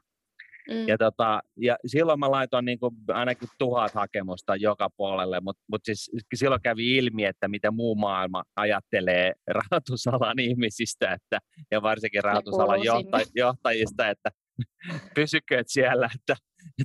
Mm. 0.71 0.89
Ja, 0.89 0.99
tota, 0.99 1.41
ja 1.57 1.77
silloin 1.87 2.21
mä 2.21 2.31
laitoin 2.31 2.65
niin 2.65 2.79
kuin 2.79 2.95
ainakin 3.09 3.49
tuhat 3.59 3.95
hakemusta 3.95 4.57
joka 4.57 4.89
puolelle, 4.97 5.41
mutta 5.41 5.63
mut 5.71 5.81
siis 5.85 6.11
silloin 6.35 6.63
kävi 6.63 6.97
ilmi, 6.97 7.25
että 7.25 7.49
mitä 7.49 7.71
muu 7.71 7.95
maailma 7.95 8.45
ajattelee 8.57 9.33
rahoitusalan 9.59 10.39
ihmisistä 10.39 11.13
että, 11.13 11.39
ja 11.71 11.83
varsinkin 11.83 12.25
rahoitusalan 12.25 12.85
johtaj, 12.85 13.25
johtajista, 13.35 14.09
että 14.09 14.31
pysykö 15.15 15.63
siellä, 15.67 16.11
että 16.15 16.37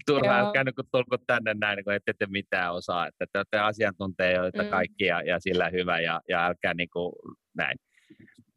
turhaan 0.07 0.45
älkää 0.45 0.63
niin 0.63 0.73
tulko 0.91 1.17
tänne 1.27 1.53
näin, 1.53 1.83
kun 1.83 1.93
ette 1.93 2.13
te 2.19 2.25
mitään 2.25 2.73
osaa, 2.73 3.07
että 3.07 3.25
te 3.31 3.39
olette 3.39 3.59
asiantuntijoita 3.59 4.63
mm. 4.63 4.69
kaikki 4.69 5.05
ja, 5.05 5.21
ja 5.21 5.39
sillä 5.39 5.69
hyvä 5.69 5.99
ja, 5.99 6.21
ja 6.29 6.45
älkää 6.45 6.73
niin 6.73 6.89
kuin, 6.93 7.13
näin. 7.57 7.77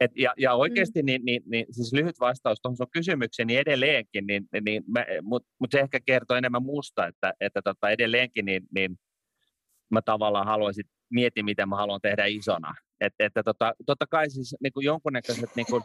Et, 0.00 0.10
ja, 0.16 0.34
ja 0.38 0.54
oikeasti, 0.54 1.02
mm. 1.02 1.06
niin, 1.06 1.24
niin, 1.24 1.42
niin, 1.46 1.66
siis 1.70 1.92
lyhyt 1.92 2.20
vastaus 2.20 2.58
tuohon 2.62 2.76
sun 2.76 2.86
kysymykseen, 2.90 3.46
niin 3.46 3.60
edelleenkin, 3.60 4.26
niin, 4.26 4.48
niin 4.64 4.84
mutta 5.22 5.48
mut 5.60 5.70
se 5.70 5.80
ehkä 5.80 6.00
kertoo 6.06 6.36
enemmän 6.36 6.62
musta, 6.62 7.06
että, 7.06 7.32
että 7.40 7.62
tota, 7.62 7.90
edelleenkin 7.90 8.44
niin, 8.44 8.62
niin 8.74 8.98
mä 9.90 10.02
tavallaan 10.02 10.46
haluaisin 10.46 10.84
miettiä, 11.10 11.42
mitä 11.42 11.66
mä 11.66 11.76
haluan 11.76 12.00
tehdä 12.00 12.24
isona. 12.26 12.74
Et, 13.00 13.14
että 13.18 13.42
tota, 13.42 13.74
totta 13.86 14.06
kai 14.06 14.30
siis 14.30 14.56
niin 14.62 14.72
kuin 14.72 14.84
jonkunnäköiset 14.84 15.50
niin 15.56 15.66
kuin 15.66 15.82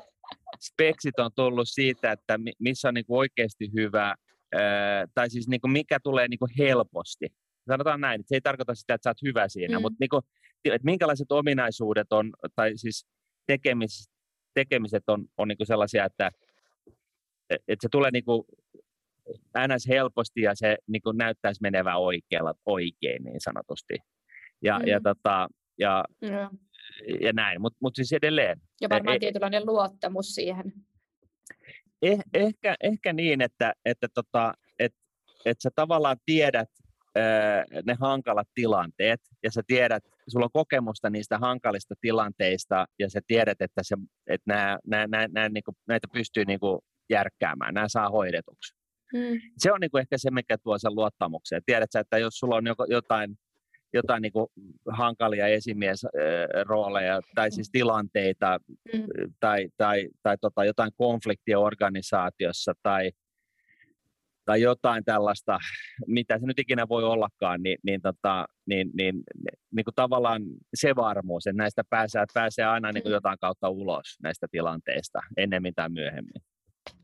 speksit 0.61 1.19
on 1.19 1.31
tullut 1.35 1.67
siitä, 1.69 2.11
että 2.11 2.39
missä 2.59 2.87
on 2.87 2.93
niin 2.93 3.05
kuin 3.05 3.17
oikeasti 3.17 3.69
hyvä, 3.73 4.15
ää, 4.53 5.05
tai 5.13 5.29
siis 5.29 5.47
niin 5.47 5.61
kuin 5.61 5.71
mikä 5.71 5.99
tulee 6.03 6.27
niin 6.27 6.39
kuin 6.39 6.51
helposti. 6.57 7.27
Sanotaan 7.67 8.01
näin, 8.01 8.19
että 8.19 8.29
se 8.29 8.35
ei 8.35 8.41
tarkoita 8.41 8.75
sitä, 8.75 8.93
että 8.93 9.03
sä 9.03 9.09
oot 9.09 9.21
hyvä 9.21 9.47
siinä, 9.47 9.77
mm. 9.77 9.81
mutta 9.81 9.97
niin 9.99 10.09
kuin, 10.09 10.21
että 10.65 10.85
minkälaiset 10.85 11.31
ominaisuudet 11.31 12.13
on, 12.13 12.31
tai 12.55 12.71
siis 12.75 13.07
tekemis, 13.47 14.11
tekemiset 14.53 15.03
on, 15.07 15.25
on 15.37 15.47
niin 15.47 15.57
sellaisia, 15.63 16.05
että, 16.05 16.31
että 17.49 17.81
se 17.81 17.87
tulee 17.91 18.11
niin 18.11 18.25
kuin 18.25 18.43
ns. 19.67 19.87
helposti 19.87 20.41
ja 20.41 20.51
se 20.55 20.77
niin 20.87 21.01
kuin 21.01 21.17
näyttäisi 21.17 21.61
menevän 21.61 21.99
oikealla, 21.99 22.53
oikein 22.65 23.23
niin 23.23 23.41
sanotusti. 23.41 23.97
Ja, 24.61 24.79
mm. 24.79 24.87
ja, 24.87 25.01
tota, 25.01 25.47
ja, 25.79 26.03
ja. 26.21 26.51
ja 27.21 27.33
näin, 27.33 27.61
mutta 27.61 27.77
mut 27.81 27.95
siis 27.95 28.13
edelleen. 28.13 28.61
Ja 28.81 28.89
varmaan 28.89 29.15
eh, 29.15 29.19
tietynlainen 29.19 29.65
luottamus 29.65 30.35
siihen. 30.35 30.73
Eh, 32.01 32.19
ehkä, 32.33 32.75
ehkä 32.83 33.13
niin, 33.13 33.41
että, 33.41 33.73
että 33.85 34.07
tota, 34.13 34.53
et, 34.79 34.93
et 35.45 35.61
sä 35.61 35.69
tavallaan 35.75 36.17
tiedät, 36.25 36.69
ne 37.85 37.93
hankalat 37.99 38.47
tilanteet 38.53 39.21
ja 39.43 39.51
sä 39.51 39.61
tiedät, 39.67 40.03
sulla 40.27 40.45
on 40.45 40.51
kokemusta 40.53 41.09
niistä 41.09 41.37
hankalista 41.37 41.95
tilanteista 42.01 42.85
ja 42.99 43.09
sä 43.09 43.19
tiedät, 43.27 43.61
että, 43.61 43.81
se, 43.83 43.95
että 44.27 44.53
nämä, 44.53 44.79
nämä, 44.87 45.07
nämä, 45.07 45.27
nämä, 45.31 45.49
niin 45.49 45.63
kuin, 45.63 45.75
näitä 45.87 46.07
pystyy 46.13 46.45
niin 46.45 46.59
kuin 46.59 46.79
järkkäämään, 47.09 47.73
nämä 47.73 47.87
saa 47.89 48.09
hoidetuksi. 48.09 48.75
Hmm. 49.17 49.39
Se 49.57 49.71
on 49.71 49.79
niin 49.81 49.91
kuin 49.91 50.01
ehkä 50.01 50.17
se, 50.17 50.31
mikä 50.31 50.57
tuo 50.63 50.77
sen 50.77 50.95
luottamukseen. 50.95 51.61
Tiedät 51.65 51.91
sä, 51.93 51.99
että 51.99 52.17
jos 52.17 52.33
sulla 52.33 52.55
on 52.55 52.63
jotain, 52.89 53.35
jotain 53.93 54.21
niin 54.21 54.31
kuin 54.31 54.47
hankalia 54.89 55.47
esimiesrooleja 55.47 57.21
tai 57.35 57.51
siis 57.51 57.69
tilanteita 57.71 58.59
hmm. 58.95 59.05
tai, 59.39 59.67
tai, 59.77 60.07
tai 60.23 60.37
tota, 60.41 60.65
jotain 60.65 60.91
konfliktia 60.97 61.59
organisaatiossa 61.59 62.73
tai 62.83 63.11
tai 64.45 64.61
jotain 64.61 65.03
tällaista, 65.05 65.59
mitä 66.07 66.39
se 66.39 66.45
nyt 66.45 66.59
ikinä 66.59 66.89
voi 66.89 67.03
ollakaan, 67.03 67.63
niin, 67.63 67.77
niin, 67.83 68.01
tota, 68.01 68.45
niin, 68.65 68.89
niin, 68.93 69.15
niin 69.75 69.83
kuin 69.83 69.95
tavallaan 69.95 70.41
se 70.73 70.95
varmuus, 70.95 71.47
että 71.47 71.57
näistä 71.57 71.83
pääsee, 71.89 72.25
pääsee 72.33 72.65
aina 72.65 72.91
niin 72.91 73.03
kuin 73.03 73.11
mm. 73.11 73.13
jotain 73.13 73.37
kautta 73.41 73.69
ulos 73.69 74.17
näistä 74.23 74.47
tilanteista, 74.51 75.19
ennemmin 75.37 75.73
tai 75.75 75.89
myöhemmin. 75.89 76.41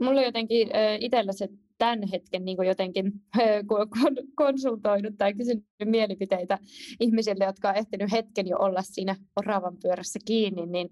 Mulla 0.01 0.21
jotenkin 0.21 0.69
itsellä 0.99 1.33
se 1.33 1.47
tämän 1.77 2.07
hetken 2.11 2.45
niin 2.45 2.57
kuin 2.57 2.67
jotenkin 2.67 3.11
konsultoinut 4.35 5.13
tai 5.17 5.33
kysynyt 5.33 5.65
mielipiteitä 5.85 6.57
ihmisille, 6.99 7.45
jotka 7.45 7.69
on 7.69 7.75
ehtinyt 7.75 8.11
hetken 8.11 8.47
jo 8.47 8.57
olla 8.59 8.81
siinä 8.81 9.15
oravan 9.35 9.77
pyörässä 9.81 10.19
kiinni, 10.25 10.65
niin 10.65 10.89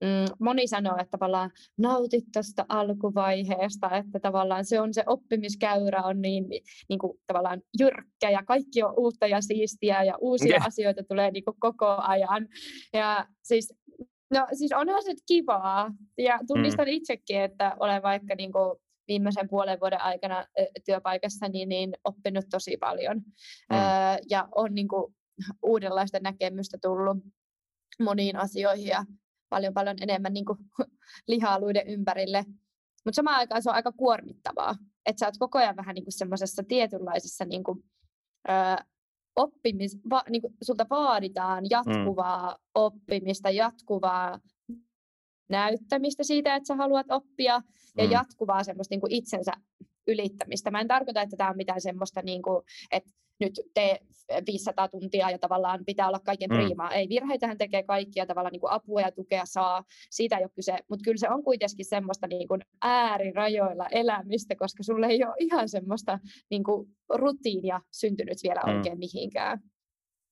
mm, 0.00 0.34
moni 0.40 0.66
sanoo, 0.66 0.96
että 0.96 1.10
tavallaan 1.10 1.50
nautit 1.78 2.24
tuosta 2.32 2.66
alkuvaiheesta, 2.68 3.90
että 3.90 4.20
tavallaan 4.20 4.64
se 4.64 4.80
on 4.80 4.94
se 4.94 5.02
oppimiskäyrä 5.06 6.02
on 6.02 6.22
niin, 6.22 6.44
niin 6.88 6.98
kuin 6.98 7.18
tavallaan 7.26 7.62
jyrkkä 7.80 8.30
ja 8.30 8.42
kaikki 8.46 8.82
on 8.82 8.94
uutta 8.96 9.26
ja 9.26 9.40
siistiä 9.40 10.04
ja 10.04 10.14
uusia 10.20 10.56
okay. 10.56 10.68
asioita 10.68 11.02
tulee 11.08 11.30
niin 11.30 11.44
kuin 11.44 11.56
koko 11.60 11.96
ajan. 11.98 12.48
Ja 12.92 13.26
siis 13.42 13.74
No 14.30 14.46
siis 14.52 14.72
onhan 14.72 15.02
se 15.02 15.14
kivaa 15.28 15.90
ja 16.18 16.38
tunnistan 16.46 16.86
mm. 16.86 16.92
itsekin, 16.92 17.40
että 17.40 17.76
olen 17.80 18.02
vaikka 18.02 18.34
niin 18.34 18.52
kuin 18.52 18.78
viimeisen 19.08 19.48
puolen 19.48 19.80
vuoden 19.80 20.00
aikana 20.00 20.46
työpaikassa 20.84 21.48
niin, 21.48 21.68
niin 21.68 21.92
oppinut 22.04 22.44
tosi 22.50 22.76
paljon 22.76 23.16
mm. 23.16 23.76
öö, 23.76 24.16
ja 24.30 24.48
on 24.54 24.74
niin 24.74 24.88
kuin, 24.88 25.14
uudenlaista 25.62 26.18
näkemystä 26.20 26.78
tullut 26.82 27.16
moniin 28.00 28.36
asioihin 28.36 28.86
ja 28.86 29.04
paljon 29.48 29.74
paljon 29.74 29.96
enemmän 30.00 30.32
niin 30.32 30.44
kuin, 30.44 30.58
liha-alueiden 31.28 31.86
ympärille. 31.86 32.44
Mutta 33.04 33.16
samaan 33.16 33.36
aikaan 33.36 33.62
se 33.62 33.70
on 33.70 33.76
aika 33.76 33.92
kuormittavaa, 33.92 34.74
että 35.06 35.20
sä 35.20 35.26
oot 35.26 35.38
koko 35.38 35.58
ajan 35.58 35.76
vähän 35.76 35.94
niin 35.94 36.04
kuin 36.04 36.18
semmoisessa 36.18 36.62
tietynlaisessa 36.68 37.44
niin 37.44 37.64
kuin, 37.64 37.84
öö, 38.48 38.84
oppimis, 39.36 39.98
va, 40.10 40.22
niin 40.30 40.42
kuin 40.42 40.54
sulta 40.62 40.86
vaaditaan 40.90 41.64
mm. 41.64 41.68
jatkuvaa 41.70 42.50
mm. 42.50 42.56
oppimista, 42.74 43.50
jatkuvaa 43.50 44.40
näyttämistä 45.48 46.22
siitä, 46.24 46.54
että 46.54 46.66
sä 46.66 46.74
haluat 46.76 47.06
oppia 47.10 47.60
ja 47.96 48.04
mm. 48.04 48.10
jatkuvaa 48.10 48.64
semmoista 48.64 48.92
niin 48.92 49.00
kuin 49.00 49.12
itsensä 49.12 49.52
ylittämistä. 50.06 50.70
Mä 50.70 50.80
en 50.80 50.88
tarkoita, 50.88 51.22
että 51.22 51.36
tämä 51.36 51.50
on 51.50 51.56
mitään 51.56 51.80
semmoista, 51.80 52.22
niin 52.22 52.42
kuin, 52.42 52.62
että 52.90 53.10
nyt 53.40 53.60
tee 53.74 53.98
500 54.46 54.88
tuntia 54.88 55.30
ja 55.30 55.38
tavallaan 55.38 55.84
pitää 55.86 56.08
olla 56.08 56.20
kaiken 56.20 56.50
mm. 56.50 56.56
priimaa. 56.56 56.90
Ei, 56.90 57.08
virheitähän 57.08 57.58
tekee 57.58 57.82
kaikkia 57.82 58.26
tavallaan 58.26 58.52
niin 58.52 58.60
kuin 58.60 58.72
apua 58.72 59.00
ja 59.00 59.12
tukea 59.12 59.42
saa, 59.46 59.84
siitä 60.10 60.36
ei 60.36 60.44
ole 60.44 60.50
kyse, 60.54 60.78
mutta 60.88 61.02
kyllä 61.04 61.16
se 61.16 61.30
on 61.30 61.44
kuitenkin 61.44 61.86
semmoista 61.86 62.26
niin 62.26 62.48
kuin 62.48 62.60
äärirajoilla 62.82 63.86
elämistä, 63.90 64.56
koska 64.56 64.82
sulle 64.82 65.06
ei 65.06 65.24
ole 65.24 65.34
ihan 65.38 65.68
semmoista 65.68 66.18
niin 66.50 66.64
kuin 66.64 66.88
rutiinia 67.08 67.80
syntynyt 67.90 68.38
vielä 68.42 68.60
mm. 68.66 68.76
oikein 68.76 68.98
mihinkään. 68.98 69.60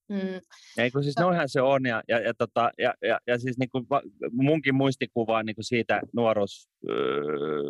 Mm. 0.09 0.41
Ei, 0.79 0.91
kun 0.91 1.03
siis 1.05 1.19
noinhan 1.21 1.49
se 1.49 1.61
on, 1.61 1.87
ja, 1.87 2.03
ja, 2.09 2.21
ja, 2.21 2.35
tota, 2.35 2.71
ja, 2.79 2.95
ja, 3.03 3.19
ja 3.27 3.39
siis 3.39 3.59
niin 3.59 3.71
kuin 3.71 3.87
munkin 4.33 4.75
muistikuva 4.75 5.43
niin 5.43 5.55
kuin 5.55 5.65
siitä 5.65 6.01
nuoruus 6.13 6.69
öö, 6.91 7.63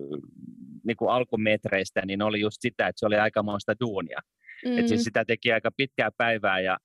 niin 0.86 0.96
kuin 0.96 1.10
alkumetreistä, 1.10 2.02
niin 2.06 2.22
oli 2.22 2.40
just 2.40 2.56
sitä, 2.60 2.86
että 2.86 3.00
se 3.00 3.06
oli 3.06 3.16
aikamoista 3.16 3.74
duunia. 3.80 4.20
Mm. 4.64 4.78
Et 4.78 4.88
siis 4.88 5.04
sitä 5.04 5.24
teki 5.24 5.52
aika 5.52 5.70
pitkää 5.76 6.10
päivää, 6.16 6.60
ja, 6.60 6.78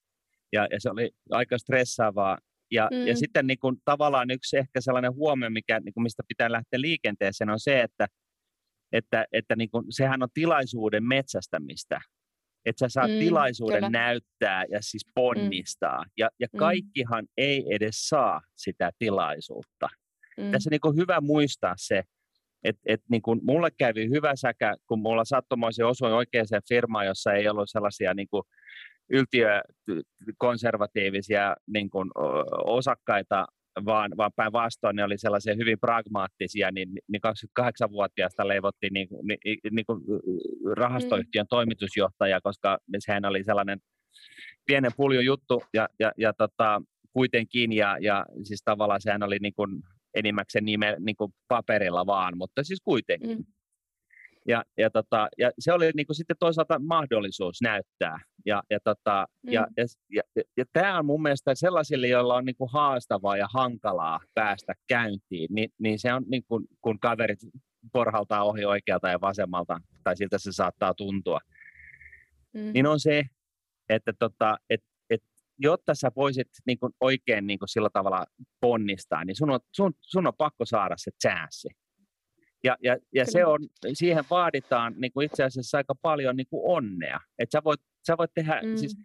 ja, 0.53 0.68
ja 0.72 0.79
se 0.79 0.89
oli 0.89 1.12
aika 1.29 1.58
stressaavaa. 1.58 2.38
Ja, 2.72 2.89
mm. 2.91 3.08
ja 3.08 3.15
sitten 3.15 3.48
niin 3.48 3.60
kuin, 3.60 3.77
tavallaan 3.86 4.32
yksi 4.32 4.58
ehkä 4.58 4.82
sellainen 4.82 5.15
huomio, 5.15 5.50
mikä, 5.50 5.79
niin 5.79 5.94
kuin, 5.94 6.03
mistä 6.03 6.24
pitää 6.27 6.51
lähteä 6.51 6.82
liikenteeseen, 6.82 7.50
on 7.50 7.60
se, 7.60 7.82
että, 7.82 8.08
että, 8.91 9.25
että 9.32 9.56
niin 9.56 9.70
kuin, 9.70 9.86
sehän 9.89 10.24
on 10.24 10.29
tilaisuuden 10.34 11.03
metsästämistä 11.03 12.00
että 12.66 12.80
sä 12.80 12.89
saat 12.89 13.12
mm, 13.12 13.20
tilaisuuden 13.20 13.78
kyllä. 13.78 13.89
näyttää 13.89 14.63
ja 14.72 14.82
siis 14.82 15.06
mm. 15.06 15.12
ponnistaa. 15.16 16.04
Mm. 16.04 16.10
Ja, 16.18 16.30
ja 16.39 16.48
kaikkihan 16.58 17.24
mm. 17.24 17.30
ei 17.38 17.66
edes 17.70 18.10
saa 18.10 18.42
sitä 18.56 18.92
tilaisuutta. 19.00 19.88
Mm. 20.38 20.51
Tässä 20.51 20.70
niin 20.70 20.96
hyvä 20.96 21.22
muistaa 21.22 21.74
se, 21.78 22.04
että 22.63 22.82
et, 22.86 23.01
niin 23.10 23.22
kuin 23.22 23.39
mulle 23.44 23.70
kävi 23.78 24.10
hyvä 24.10 24.36
säkä, 24.36 24.75
kun 24.88 25.00
mulla 25.00 25.25
sattumoisin 25.25 25.86
osui 25.86 26.13
oikeaan 26.13 26.48
firmaan, 26.70 27.06
jossa 27.06 27.34
ei 27.34 27.50
ollut 27.50 27.70
sellaisia 27.70 28.13
niin 28.13 28.28
kuin 28.28 28.44
yltiökonservatiivisia 29.10 31.56
niin 31.68 31.89
kuin, 31.89 32.12
osakkaita, 32.66 33.48
vaan, 33.86 34.12
vaan 34.17 34.31
päinvastoin 34.36 34.95
ne 34.95 35.03
oli 35.03 35.17
sellaisia 35.17 35.55
hyvin 35.55 35.79
pragmaattisia, 35.79 36.71
niin, 36.71 36.89
niin 37.07 37.21
28-vuotiaasta 37.59 38.48
leivottiin 38.48 38.93
niin, 38.93 39.07
niin, 39.24 39.59
niin 39.71 39.86
kuin 39.86 40.01
rahastoyhtiön 40.75 41.45
mm. 41.45 41.50
toimitusjohtaja, 41.50 42.41
koska 42.41 42.77
sehän 43.00 43.25
oli 43.25 43.43
sellainen 43.43 43.79
pienen 44.65 44.91
puljon 44.98 45.25
juttu 45.25 45.63
ja, 45.74 45.88
ja, 46.00 46.12
ja 46.17 46.33
tota, 46.33 46.81
kuitenkin, 47.13 47.74
ja, 47.74 47.98
ja 48.01 48.25
siis 48.43 48.62
tavallaan 48.65 49.01
sehän 49.01 49.24
oli 49.24 49.38
niin 49.41 49.53
kuin 49.53 49.81
enimmäkseen 50.13 50.65
nime, 50.65 50.95
niin 51.00 51.15
kuin 51.15 51.33
paperilla 51.48 52.05
vaan, 52.05 52.38
mutta 52.38 52.63
siis 52.63 52.81
kuitenkin. 52.83 53.38
Mm. 53.38 53.45
Ja, 54.48 54.63
ja, 54.77 54.89
tota, 54.89 55.27
ja 55.38 55.51
se 55.60 55.74
oli 55.74 55.91
niin 55.96 56.05
kuin 56.05 56.15
sitten 56.15 56.36
toisaalta 56.39 56.79
mahdollisuus 56.79 57.62
näyttää. 57.62 58.19
Ja, 58.46 58.63
ja, 58.69 58.79
tota, 58.84 59.27
mm. 59.43 59.53
ja, 59.53 59.67
ja, 59.77 59.84
ja, 60.10 60.43
ja, 60.58 60.65
tämä 60.74 61.00
on 61.00 61.05
mun 61.05 61.22
mielestä 61.22 61.55
sellaisille, 61.55 62.08
joilla 62.08 62.36
on 62.36 62.46
niin 62.46 62.55
kuin 62.55 62.69
haastavaa 62.74 63.38
ja 63.38 63.48
hankalaa 63.53 64.19
päästä 64.34 64.74
käyntiin, 64.88 65.48
niin, 65.53 65.69
niin 65.79 66.00
se 66.00 66.13
on 66.13 66.24
niin 66.27 66.43
kuin, 66.48 66.65
kun 66.81 67.00
kaverit 67.00 67.39
porhaltaa 67.93 68.43
ohi 68.43 68.65
oikealta 68.65 69.10
ja 69.10 69.22
vasemmalta, 69.22 69.81
tai 70.03 70.17
siltä 70.17 70.38
se 70.38 70.51
saattaa 70.51 70.93
tuntua, 70.93 71.39
mm. 72.53 72.74
niin 72.74 72.88
on 72.88 73.00
se, 73.00 73.24
että 73.89 74.13
tota, 74.19 74.58
et, 74.69 74.81
et, 75.10 75.24
jotta 75.58 75.96
sä 75.96 76.12
voisit 76.15 76.48
niin 76.65 76.79
kuin 76.79 76.93
oikein 77.00 77.48
niin 77.48 77.60
kuin 77.60 77.69
sillä 77.69 77.89
tavalla 77.93 78.25
ponnistaa, 78.62 79.25
niin 79.25 79.36
sun 79.36 79.50
on, 79.50 79.60
sun, 79.75 79.93
sun 80.01 80.27
on 80.27 80.34
pakko 80.38 80.65
saada 80.65 80.96
se 80.98 81.12
chanssi. 81.24 81.69
Ja, 82.63 82.78
ja, 82.84 82.98
ja 83.13 83.25
se 83.25 83.46
on, 83.46 83.60
siihen 83.94 84.24
vaaditaan 84.30 84.94
niin 84.98 85.12
kuin 85.12 85.25
itse 85.25 85.44
asiassa 85.44 85.78
aika 85.78 85.96
paljon 86.01 86.36
niin 86.36 86.48
kuin 86.50 86.62
onnea. 86.66 87.20
Että 87.39 87.58
sä 87.58 87.63
voit, 87.63 87.82
sä 88.08 88.18
voit 88.18 88.32
tehdä, 88.34 88.62
mm. 88.63 88.75
siis 88.75 88.96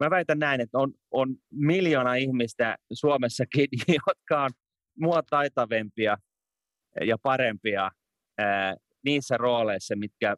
mä 0.00 0.10
väitän 0.10 0.38
näin, 0.38 0.60
että 0.60 0.78
on, 0.78 0.92
on 1.10 1.36
miljoona 1.50 2.14
ihmistä 2.14 2.76
Suomessakin, 2.92 3.68
jotka 4.06 4.44
on 4.44 4.50
mua 4.98 5.22
taitavempia 5.30 6.16
ja 7.06 7.16
parempia 7.22 7.90
ää, 8.38 8.76
niissä 9.04 9.36
rooleissa, 9.36 9.96
mitkä, 9.96 10.36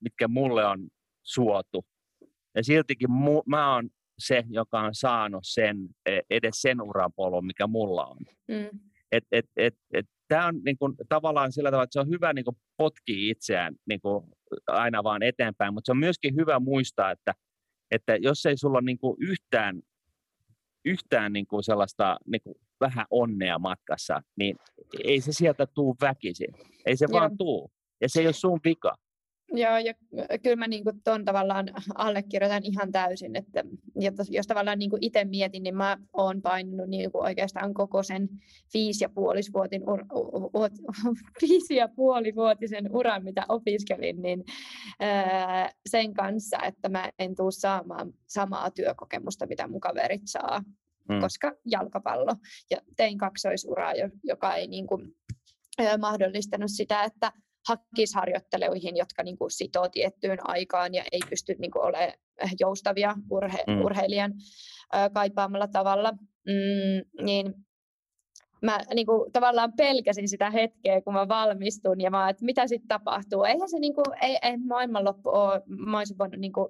mitkä 0.00 0.28
mulle 0.28 0.64
on 0.66 0.88
suotu. 1.22 1.84
Ja 2.54 2.64
siltikin 2.64 3.10
mu, 3.10 3.42
mä 3.46 3.74
oon 3.74 3.90
se, 4.18 4.44
joka 4.48 4.80
on 4.80 4.94
saanut 4.94 5.42
sen, 5.44 5.76
e, 6.06 6.20
edes 6.30 6.62
sen 6.62 6.82
urapolun, 6.82 7.46
mikä 7.46 7.66
mulla 7.66 8.06
on. 8.06 8.18
Mm. 8.48 8.80
Et, 9.12 9.24
et, 9.32 9.46
et, 9.56 9.74
et, 9.92 10.06
Tämä 10.30 10.46
on 10.46 10.60
niin 10.64 10.78
kuin, 10.78 10.94
tavallaan 11.08 11.52
sillä 11.52 11.70
tavalla, 11.70 11.84
että 11.84 11.92
se 11.92 12.00
on 12.00 12.08
hyvä 12.08 12.32
niin 12.32 12.44
kuin, 12.44 12.56
potkia 12.76 13.30
itseään 13.30 13.74
niin 13.88 14.00
kuin, 14.00 14.24
aina 14.66 15.04
vaan 15.04 15.22
eteenpäin, 15.22 15.74
mutta 15.74 15.88
se 15.88 15.92
on 15.92 15.98
myöskin 15.98 16.36
hyvä 16.36 16.60
muistaa, 16.60 17.10
että, 17.10 17.34
että 17.90 18.16
jos 18.16 18.46
ei 18.46 18.56
sulla 18.56 18.78
ole 18.78 18.84
niin 18.84 18.98
kuin, 18.98 19.16
yhtään, 19.20 19.82
yhtään 20.84 21.32
niin 21.32 21.46
kuin, 21.46 21.62
sellaista 21.62 22.16
niin 22.26 22.42
kuin, 22.42 22.54
vähän 22.80 23.06
onnea 23.10 23.58
matkassa, 23.58 24.22
niin 24.36 24.56
ei 25.04 25.20
se 25.20 25.32
sieltä 25.32 25.66
tuu 25.66 25.96
väkisin. 26.00 26.54
Ei 26.86 26.96
se 26.96 27.06
Joo. 27.10 27.20
vaan 27.20 27.36
tuu. 27.38 27.70
Ja 28.00 28.08
se 28.08 28.20
ei 28.20 28.26
ole 28.26 28.32
sun 28.32 28.60
vika. 28.64 28.94
Joo, 29.52 29.78
ja 29.78 29.94
kyllä 30.42 30.56
mä 30.56 30.66
niin 30.66 30.84
tuon 31.04 31.24
tavallaan 31.24 31.66
allekirjoitan 31.94 32.64
ihan 32.64 32.92
täysin, 32.92 33.36
että 33.36 33.64
jos 34.30 34.46
tavallaan 34.46 34.78
niin 34.78 34.90
itse 35.00 35.24
mietin, 35.24 35.62
niin 35.62 35.76
mä 35.76 35.98
oon 36.12 36.42
painunut 36.42 36.88
niin 36.88 37.10
oikeastaan 37.14 37.74
koko 37.74 38.02
sen 38.02 38.28
viisi 38.74 39.04
ja 39.04 39.08
puolivuotin 39.08 39.82
ur, 39.88 40.04
viisi 41.42 41.76
ja 41.76 41.88
puolivuotisen 41.88 42.96
uran, 42.96 43.24
mitä 43.24 43.44
opiskelin, 43.48 44.22
niin 44.22 44.44
ää, 45.00 45.72
sen 45.88 46.14
kanssa, 46.14 46.58
että 46.62 46.88
mä 46.88 47.10
en 47.18 47.36
tule 47.36 47.52
saamaan 47.52 48.12
samaa 48.26 48.70
työkokemusta, 48.70 49.46
mitä 49.46 49.68
mun 49.68 49.80
kaverit 49.80 50.22
saa, 50.24 50.62
mm. 51.08 51.20
koska 51.20 51.52
jalkapallo. 51.64 52.34
Ja 52.70 52.78
tein 52.96 53.18
kaksoisuraa, 53.18 53.92
joka 54.24 54.54
ei 54.54 54.66
niin 54.66 54.86
kuin, 54.86 55.16
ää, 55.78 55.98
mahdollistanut 55.98 56.70
sitä, 56.70 57.04
että 57.04 57.32
hakisi 57.70 58.14
harjoitteluihin, 58.14 58.96
jotka 58.96 59.22
niin 59.22 59.38
kuin 59.38 59.50
sitoo 59.50 59.88
tiettyyn 59.88 60.38
aikaan 60.42 60.94
ja 60.94 61.04
ei 61.12 61.20
pysty 61.30 61.54
niin 61.58 61.70
kuin 61.70 61.84
olemaan 61.84 62.12
joustavia 62.60 63.14
urhe- 63.30 63.64
mm. 63.66 63.84
urheilijan 63.84 64.32
kaipaamalla 65.12 65.68
tavalla, 65.68 66.12
mm, 66.46 67.24
niin 67.24 67.54
mä 68.62 68.80
niin 68.94 69.06
kuin, 69.06 69.32
tavallaan 69.32 69.72
pelkäsin 69.76 70.28
sitä 70.28 70.50
hetkeä, 70.50 71.00
kun 71.00 71.14
mä 71.14 71.28
valmistun 71.28 72.00
ja 72.00 72.10
mä 72.10 72.28
että 72.28 72.44
mitä 72.44 72.66
sitten 72.66 72.88
tapahtuu. 72.88 73.44
Eihän 73.44 73.68
se 73.68 73.78
niin 73.78 73.94
kuin, 73.94 74.04
ei, 74.22 74.38
ei 74.42 74.56
maailmanloppu 74.56 75.28
ole, 75.28 75.62
mä 75.66 75.98
olisin 75.98 76.18
voinut 76.18 76.40
niin 76.40 76.52
kuin, 76.52 76.68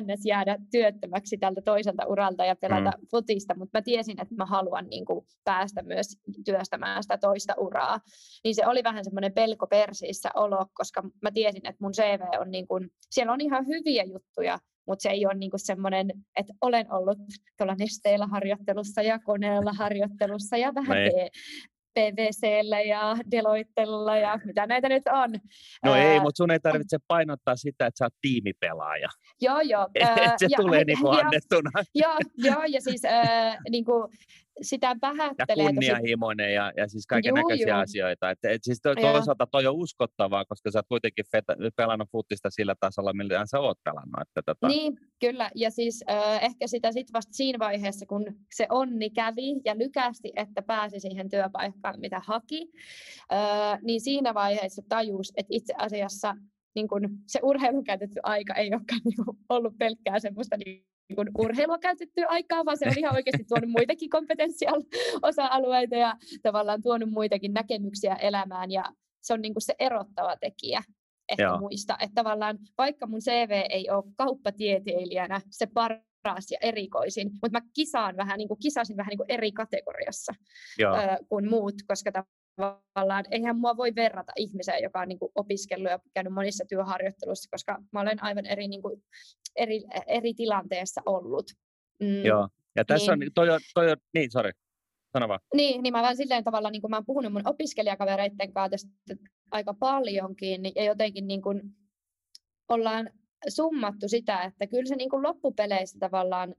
ns. 0.00 0.26
jäädä 0.26 0.58
työttömäksi 0.70 1.38
tältä 1.38 1.60
toiselta 1.62 2.06
uralta 2.06 2.44
ja 2.44 2.56
pelata 2.56 2.90
mm. 2.98 3.06
futista, 3.10 3.54
mutta 3.54 3.78
mä 3.78 3.82
tiesin, 3.82 4.20
että 4.20 4.34
mä 4.34 4.46
haluan 4.46 4.86
niin 4.86 5.04
kuin, 5.04 5.26
päästä 5.44 5.82
myös 5.82 6.06
työstämään 6.44 7.02
sitä 7.02 7.18
toista 7.18 7.54
uraa. 7.58 8.00
Niin 8.44 8.54
se 8.54 8.66
oli 8.66 8.84
vähän 8.84 9.04
semmoinen 9.04 9.32
pelko 9.32 9.66
persiissä 9.66 10.30
olo, 10.34 10.66
koska 10.74 11.02
mä 11.22 11.30
tiesin, 11.30 11.66
että 11.66 11.84
mun 11.84 11.92
CV 11.92 12.40
on 12.40 12.50
niin 12.50 12.66
kuin, 12.66 12.90
siellä 13.10 13.32
on 13.32 13.40
ihan 13.40 13.66
hyviä 13.66 14.04
juttuja, 14.04 14.58
mutta 14.86 15.02
se 15.02 15.08
ei 15.08 15.26
ole 15.26 15.34
niinku 15.34 15.58
semmoinen, 15.58 16.10
että 16.36 16.52
olen 16.60 16.92
ollut 16.92 17.18
tuolla 17.56 17.74
nesteellä 17.74 18.26
harjoittelussa 18.26 19.02
ja 19.02 19.18
koneella 19.18 19.72
harjoittelussa 19.72 20.56
ja 20.56 20.74
vähän 20.74 20.98
PVCllä 21.94 22.80
ja 22.80 23.16
Deloittella 23.30 24.16
ja 24.16 24.38
mitä 24.44 24.66
näitä 24.66 24.88
nyt 24.88 25.02
on. 25.12 25.32
No 25.84 25.92
ää, 25.92 26.12
ei, 26.12 26.20
mutta 26.20 26.36
sun 26.36 26.50
ei 26.50 26.60
tarvitse 26.60 26.98
painottaa 27.08 27.56
sitä, 27.56 27.86
että 27.86 27.98
sä 27.98 28.04
oot 28.04 28.14
tiimipelaaja. 28.20 29.08
Joo, 29.40 29.60
joo. 29.60 29.88
Ää, 30.02 30.34
se 30.36 30.46
ja, 30.50 30.56
tulee 30.56 30.84
niinku 30.88 31.08
annettuna. 31.08 31.70
Joo, 31.94 32.16
joo, 32.36 32.64
ja 32.68 32.80
siis 32.80 33.04
ää, 33.04 33.58
niinku, 33.70 34.10
sitä 34.62 34.96
vähättelee. 35.02 35.64
Ja 35.64 35.70
kunnianhimoinen 35.70 36.54
ja, 36.54 36.72
ja 36.76 36.88
siis 36.88 37.06
kaiken 37.06 37.34
näköisiä 37.34 37.78
asioita. 37.78 38.30
Et, 38.30 38.38
et 38.42 38.64
siis 38.64 38.80
to, 38.82 38.94
toisaalta 38.94 39.46
toi 39.46 39.66
on 39.66 39.74
uskottavaa, 39.74 40.44
koska 40.44 40.70
sä 40.70 40.78
oot 40.78 40.88
kuitenkin 40.88 41.24
pelannut 41.76 42.08
futista 42.12 42.50
sillä 42.50 42.74
tasolla, 42.80 43.12
millä 43.12 43.46
sä 43.46 43.60
oot 43.60 43.78
pelannut. 43.84 44.20
Että, 44.20 44.42
tota... 44.46 44.68
Niin, 44.68 44.98
kyllä. 45.20 45.50
Ja 45.54 45.70
siis 45.70 46.04
äh, 46.10 46.44
ehkä 46.44 46.66
sitä 46.66 46.92
sitten 46.92 47.12
vasta 47.12 47.32
siinä 47.32 47.58
vaiheessa, 47.58 48.06
kun 48.06 48.24
se 48.54 48.66
onni 48.70 49.10
kävi 49.10 49.60
ja 49.64 49.78
lykästi, 49.78 50.32
että 50.36 50.62
pääsi 50.62 51.00
siihen 51.00 51.30
työpaikkaan, 51.30 52.00
mitä 52.00 52.20
haki, 52.26 52.72
äh, 53.32 53.78
niin 53.82 54.00
siinä 54.00 54.34
vaiheessa 54.34 54.82
tajus, 54.88 55.32
että 55.36 55.50
itse 55.50 55.74
asiassa 55.78 56.36
niin 56.74 56.88
kun 56.88 57.08
se 57.26 57.40
urheilun 57.42 57.84
käytetty 57.84 58.20
aika 58.22 58.54
ei 58.54 58.68
olekaan 58.74 59.00
niin 59.04 59.36
ollut 59.48 59.78
pelkkää 59.78 60.18
semmoista 60.18 60.56
niin 60.56 60.86
kun 61.16 61.30
urheilua 61.38 61.78
käytettyä 61.78 62.26
aikaa, 62.28 62.64
vaan 62.64 62.78
se 62.78 62.88
on 62.88 62.98
ihan 62.98 63.14
oikeasti 63.14 63.44
tuonut 63.44 63.70
muitakin 63.70 64.10
kompetenssiosa-alueita 64.10 65.96
ja 65.96 66.16
tavallaan 66.42 66.82
tuonut 66.82 67.10
muitakin 67.10 67.52
näkemyksiä 67.52 68.14
elämään 68.14 68.70
ja 68.70 68.84
se 69.20 69.34
on 69.34 69.42
niin 69.42 69.54
se 69.58 69.74
erottava 69.78 70.36
tekijä 70.36 70.82
ehkä 71.30 71.42
Joo. 71.42 71.58
muista, 71.58 71.96
että 72.00 72.14
tavallaan 72.14 72.58
vaikka 72.78 73.06
mun 73.06 73.20
CV 73.20 73.50
ei 73.70 73.90
ole 73.90 74.04
kauppatieteilijänä 74.16 75.40
se 75.50 75.66
paras 75.66 76.50
ja 76.50 76.58
erikoisin, 76.60 77.30
mutta 77.42 77.60
mä 77.60 77.66
kisaan 77.74 78.16
vähän, 78.16 78.38
niin 78.38 78.48
kuin, 78.48 78.60
kisasin 78.60 78.96
vähän 78.96 79.10
niin 79.10 79.18
kuin 79.18 79.30
eri 79.30 79.52
kategoriassa 79.52 80.32
Joo. 80.78 80.96
Ö, 80.96 81.24
kuin 81.28 81.50
muut, 81.50 81.74
koska 81.88 82.12
tavallaan 82.60 83.24
eihän 83.30 83.58
mua 83.58 83.76
voi 83.76 83.94
verrata 83.94 84.32
ihmiseen, 84.36 84.82
joka 84.82 85.00
on 85.00 85.08
niin 85.08 85.18
kuin 85.18 85.32
opiskellut 85.34 85.90
ja 85.90 85.98
käynyt 86.14 86.32
monissa 86.32 86.64
työharjoitteluissa, 86.68 87.48
koska 87.50 87.78
mä 87.92 88.00
olen 88.00 88.22
aivan 88.22 88.46
eri, 88.46 88.68
niin 88.68 88.82
kuin, 88.82 89.02
eri, 89.56 89.82
eri 90.06 90.34
tilanteessa 90.34 91.02
ollut. 91.06 91.50
Mm, 92.00 92.24
Joo, 92.24 92.48
ja 92.76 92.84
tässä 92.84 93.16
niin, 93.16 93.28
on, 93.28 93.32
toi 93.34 93.50
on, 93.50 93.60
toi 93.74 93.90
on, 93.90 93.96
niin, 94.14 94.30
sorry, 94.30 94.50
sano 95.12 95.28
vaan. 95.28 95.40
Niin, 95.54 95.82
niin 95.82 95.92
mä 95.92 96.02
vaan 96.02 96.16
silleen 96.16 96.44
tavalla, 96.44 96.70
niin 96.70 96.82
kuin 96.82 96.90
mä 96.90 96.96
oon 96.96 97.06
puhunut 97.06 97.32
mun 97.32 97.48
opiskelijakavereiden 97.48 98.52
kanssa 98.52 98.88
tästä 99.06 99.24
aika 99.50 99.74
paljonkin, 99.74 100.62
niin, 100.62 100.72
ja 100.76 100.84
jotenkin 100.84 101.26
niin 101.26 101.42
kuin 101.42 101.62
ollaan 102.68 103.10
summattu 103.48 104.08
sitä, 104.08 104.42
että 104.42 104.66
kyllä 104.66 104.88
se 104.88 104.96
niin 104.96 105.10
kuin 105.10 105.22
loppupeleissä 105.22 105.98
tavallaan 105.98 106.54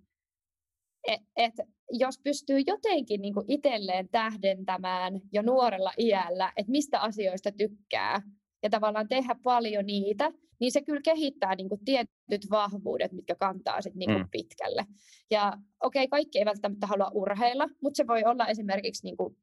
että 1.07 1.27
et 1.35 1.53
jos 1.91 2.19
pystyy 2.23 2.60
jotenkin 2.67 3.21
niin 3.21 3.34
kuin 3.34 3.45
itselleen 3.47 4.10
tähdentämään 4.10 5.21
jo 5.32 5.41
nuorella 5.41 5.93
iällä, 5.97 6.51
että 6.56 6.71
mistä 6.71 6.99
asioista 6.99 7.51
tykkää 7.51 8.21
ja 8.63 8.69
tavallaan 8.69 9.08
tehdä 9.08 9.36
paljon 9.43 9.86
niitä, 9.86 10.32
niin 10.60 10.71
se 10.71 10.82
kyllä 10.82 11.01
kehittää 11.01 11.56
niin 11.56 11.69
kuin 11.69 11.86
tietyt 11.86 12.49
vahvuudet, 12.49 13.12
mitkä 13.12 13.36
kantaa 13.36 13.82
sit 13.82 13.95
niin 13.95 14.10
kuin 14.10 14.21
mm. 14.21 14.30
pitkälle. 14.32 14.86
Ja 15.32 15.54
okei, 15.84 16.04
okay, 16.04 16.08
kaikki 16.08 16.39
ei 16.39 16.45
välttämättä 16.45 16.88
halua 16.88 17.12
urheilla, 17.13 17.67
mutta 17.82 17.97
se 17.97 18.08
voi 18.08 18.23
olla 18.23 18.47
esimerkiksi 18.47 19.04
niin 19.04 19.17
kuin 19.17 19.38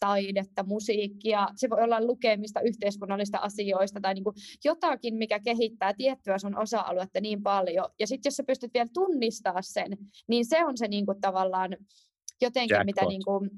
taidetta, 0.00 0.62
musiikkia, 0.62 1.48
se 1.56 1.70
voi 1.70 1.82
olla 1.82 2.06
lukemista 2.06 2.60
yhteiskunnallista 2.60 3.38
asioista 3.38 4.00
tai 4.00 4.14
niin 4.14 4.24
kuin 4.24 4.36
jotakin, 4.64 5.14
mikä 5.14 5.40
kehittää 5.40 5.94
tiettyä 5.94 6.38
sun 6.38 6.58
osa-aluetta 6.58 7.20
niin 7.20 7.42
paljon. 7.42 7.86
Ja 8.00 8.06
sitten 8.06 8.30
jos 8.30 8.36
sä 8.36 8.44
pystyt 8.46 8.74
vielä 8.74 8.88
tunnistaa 8.94 9.62
sen, 9.62 9.96
niin 10.28 10.46
se 10.46 10.64
on 10.64 10.76
se 10.76 10.88
niin 10.88 11.06
kuin 11.06 11.20
tavallaan 11.20 11.76
jotenkin, 12.42 12.74
Jackpot. 12.74 12.86
mitä 12.86 13.04
niin 13.04 13.24
kuin, 13.24 13.50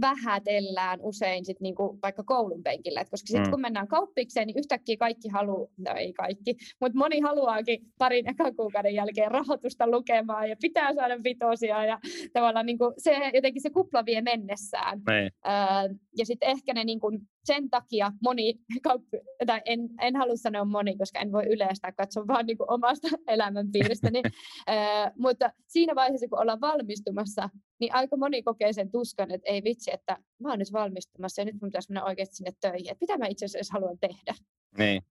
vähätellään 0.00 0.98
usein 1.02 1.44
sit 1.44 1.60
niinku 1.60 1.98
vaikka 2.02 2.22
koulun 2.22 2.62
penkillä. 2.62 3.00
Et 3.00 3.10
koska 3.10 3.26
sitten 3.26 3.46
mm. 3.46 3.50
kun 3.50 3.60
mennään 3.60 3.88
kauppikseen, 3.88 4.46
niin 4.46 4.58
yhtäkkiä 4.58 4.96
kaikki 4.96 5.28
haluaa, 5.28 5.68
no 5.78 5.94
ei 5.96 6.12
kaikki, 6.12 6.56
mutta 6.80 6.98
moni 6.98 7.20
haluaakin 7.20 7.80
parin 7.98 8.30
ekan 8.30 8.56
kuukauden 8.56 8.94
jälkeen 8.94 9.30
rahoitusta 9.30 9.90
lukemaan 9.90 10.48
ja 10.48 10.56
pitää 10.60 10.94
saada 10.94 11.22
vitosia 11.24 11.84
ja 11.84 11.98
tavallaan 12.32 12.66
niinku 12.66 12.94
se, 12.98 13.16
jotenkin 13.34 13.62
se 13.62 13.70
kupla 13.70 14.04
vie 14.04 14.22
mennessään. 14.22 15.02
Öö, 15.46 15.94
ja 16.18 16.26
sitten 16.26 16.48
ehkä 16.48 16.74
ne 16.74 16.84
niinku 16.84 17.10
sen 17.48 17.70
takia 17.70 18.12
moni, 18.22 18.54
tai 19.48 19.60
en, 19.64 19.80
en 20.00 20.16
halua 20.16 20.36
sanoa 20.36 20.64
moni, 20.64 20.96
koska 20.96 21.18
en 21.18 21.32
voi 21.32 21.46
yleistää, 21.46 21.92
katsoa 21.92 22.26
vaan 22.26 22.46
niin 22.46 22.58
kuin 22.58 22.70
omasta 22.70 23.08
elämänpiiristä, 23.34 24.10
niin, 24.10 24.24
ää, 24.66 25.12
mutta 25.18 25.52
siinä 25.66 25.94
vaiheessa, 25.94 26.28
kun 26.28 26.40
ollaan 26.40 26.60
valmistumassa, 26.60 27.50
niin 27.80 27.94
aika 27.94 28.16
moni 28.16 28.42
kokee 28.42 28.72
sen 28.72 28.90
tuskan, 28.90 29.30
että 29.30 29.50
ei 29.50 29.64
vitsi, 29.64 29.90
että 29.92 30.16
mä 30.42 30.48
oon 30.48 30.58
nyt 30.58 30.72
valmistumassa 30.72 31.40
ja 31.40 31.44
nyt 31.44 31.54
mun 31.60 31.70
pitäisi 31.70 31.90
mennä 31.90 32.04
oikeasti 32.04 32.36
sinne 32.36 32.52
töihin, 32.60 32.90
että 32.90 33.04
mitä 33.04 33.18
mä 33.18 33.26
itse 33.26 33.44
asiassa 33.44 33.72
haluan 33.72 33.98
tehdä. 34.00 34.34
Niin. 34.78 35.02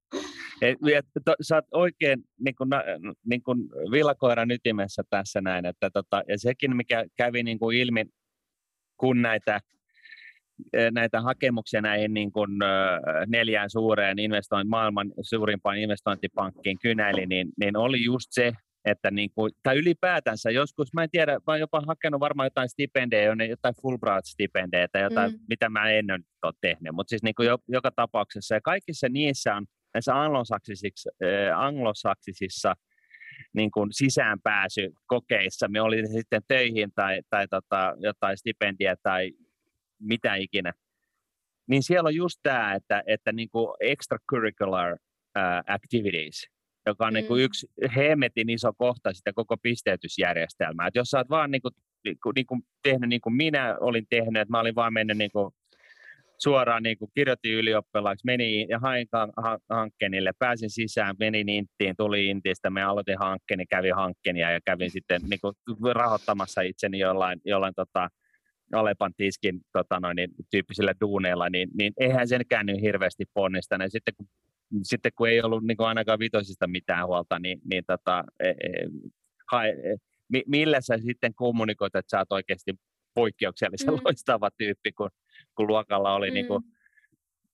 Et, 0.62 0.78
to, 1.26 1.36
sä 1.42 1.56
oot 1.56 1.66
oikein 1.72 2.24
niin 2.40 2.56
kuin, 2.56 2.70
niin 3.26 3.44
kuin 3.44 3.60
villakoiran 3.92 4.52
ytimessä 4.52 5.04
tässä 5.10 5.42
näin, 5.42 5.66
että 5.66 5.90
tota, 5.90 6.24
ja 6.28 6.38
sekin 6.38 6.76
mikä 6.76 7.06
kävi 7.18 7.44
niin 7.44 7.60
kuin 7.60 7.78
ilmi, 7.78 8.06
kun 8.98 9.22
näitä 9.22 9.62
näitä 10.92 11.22
hakemuksia 11.22 11.82
näihin 11.82 12.14
niin 12.14 12.32
kuin, 12.32 12.52
neljään 13.28 13.70
suureen 13.70 14.20
investoin, 14.20 14.70
maailman 14.70 15.14
suurimpaan 15.22 15.78
investointipankkiin 15.78 16.78
kynäili, 16.82 17.26
niin, 17.26 17.50
niin 17.60 17.78
oli 17.78 18.04
just 18.04 18.28
se, 18.32 18.54
että 18.86 19.12
niin 19.12 19.30
kuin, 19.36 19.52
tai 19.64 19.78
ylipäätänsä 19.78 20.52
joskus, 20.52 20.94
mä 20.94 21.04
en 21.04 21.10
tiedä, 21.10 21.32
mä 21.32 21.42
oon 21.48 21.60
jopa 21.60 21.82
hakenut 21.88 22.20
varmaan 22.20 22.46
jotain 22.46 22.70
stipendejä, 22.70 23.36
jotain 23.50 23.76
Fulbright-stipendejä 23.82 24.88
tai 24.92 25.02
jotain, 25.02 25.32
mm. 25.32 25.40
mitä 25.50 25.70
mä 25.70 25.90
en 25.90 26.06
ole 26.44 26.54
tehnyt, 26.62 26.96
mutta 26.96 27.10
siis 27.10 27.24
niin 27.24 27.36
kuin 27.36 27.48
jo, 27.48 27.58
joka 27.68 27.92
tapauksessa, 27.96 28.56
ja 28.56 28.62
kaikissa 28.62 29.10
niissä 29.10 29.56
on 29.56 29.66
näissä 29.94 30.22
anglosaksisissa, 30.22 31.10
äh, 31.24 31.60
anglosaksisissa 31.60 32.74
niin 33.54 33.72
kuin 33.72 33.90
sisäänpääsykokeissa, 33.92 35.68
me 35.68 35.82
oli 35.82 36.08
sitten 36.08 36.42
töihin 36.48 36.92
tai, 36.96 37.22
tai 37.30 37.48
tota, 37.48 37.96
jotain 38.00 38.38
stipendiä 38.38 38.96
tai 39.04 39.32
mitä 40.00 40.36
ikinä, 40.36 40.74
niin 41.68 41.84
siellä 41.84 42.08
on 42.08 42.16
just 42.16 42.40
tämä, 42.44 42.74
että, 42.74 43.04
että 43.08 43.32
niin 43.32 43.50
kuin 43.50 43.76
extracurricular 43.80 44.94
uh, 44.94 45.74
activities, 45.74 46.48
joka 46.86 47.06
on 47.06 47.14
niinku 47.14 47.34
mm. 47.34 47.38
niin 47.38 47.42
kuin 47.42 47.44
yksi 47.44 47.68
hemmetin 47.96 48.50
iso 48.50 48.74
kohta 48.78 49.14
sitä 49.14 49.34
koko 49.34 49.58
pisteytysjärjestelmää. 49.58 50.88
Et 50.88 50.96
jos 50.96 51.10
sä 51.10 51.18
oot 51.18 51.30
vaan 51.30 51.52
niin 51.52 51.62
kuin, 51.62 51.74
niin 52.06 52.18
kuin, 52.24 52.34
niin 52.36 52.46
kuin 52.46 52.62
tehnyt 52.84 53.10
niin 53.10 53.22
kuin 53.22 53.36
minä 53.36 53.78
olin 53.80 54.06
tehnyt, 54.10 54.42
että 54.42 54.52
mä 54.52 54.60
olin 54.60 54.76
vaan 54.76 54.94
mennyt 54.94 55.18
niin 55.18 55.32
kuin 55.32 55.52
suoraan 56.38 56.84
niin 56.84 56.98
kuin 56.98 57.12
kirjoitin 57.16 57.54
ylioppilaaksi, 57.54 58.26
menin 58.26 58.70
ja 58.70 58.80
hain 58.80 59.08
hankkeenille, 59.70 60.32
pääsin 60.40 60.70
sisään, 60.70 61.16
menin 61.20 61.50
Inttiin, 61.50 61.96
tuli 61.98 62.28
Intistä, 62.28 62.70
me 62.70 62.84
aloitin 62.84 63.20
hankkeen, 63.20 63.68
kävin 63.70 63.96
hankkeen 63.96 64.38
ja 64.38 64.60
kävin 64.66 64.92
sitten 64.92 65.22
niin 65.30 65.40
kuin 65.42 65.96
rahoittamassa 65.96 66.62
itseni 66.62 67.00
jollain, 67.00 67.42
jollain 67.46 67.74
tota, 67.76 68.10
Alepan 68.74 69.14
tiskin 69.18 69.62
tota 69.74 70.00
noin, 70.00 70.16
niin, 70.16 70.30
tyyppisillä 70.52 70.94
duuneilla, 71.02 71.50
niin, 71.50 71.70
niin 71.78 71.94
eihän 72.00 72.28
sen 72.28 72.42
käynyt 72.50 72.82
hirveästi 72.82 73.26
ponnista. 73.34 73.76
Ja 73.76 73.90
sitten 73.90 74.14
kun, 74.18 74.28
sitten 74.84 75.12
kun 75.18 75.30
ei 75.30 75.42
ollut 75.42 75.64
niin 75.64 75.78
kuin 75.78 75.88
ainakaan 75.88 76.20
vitosista 76.20 76.68
mitään 76.68 77.08
huolta, 77.08 77.40
niin, 77.40 77.60
niin 77.72 77.84
tota, 77.88 78.24
e, 78.40 78.50
e, 78.50 78.88
hae, 79.52 79.70
e, 79.70 79.96
mi, 80.30 80.44
millä 80.48 80.82
sä 80.82 80.98
sitten 80.98 81.34
kommunikoit, 81.36 81.96
että 81.96 82.10
sä 82.10 82.20
oot 82.20 82.32
oikeasti 82.32 82.74
poikkeuksellisen 83.16 83.94
mm. 83.94 84.00
loistava 84.06 84.50
tyyppi, 84.58 84.92
kun, 84.92 85.10
kun 85.56 85.68
luokalla 85.68 86.14
oli 86.14 86.30
mm. 86.30 86.34
niin 86.34 86.48
kuin 86.48 86.64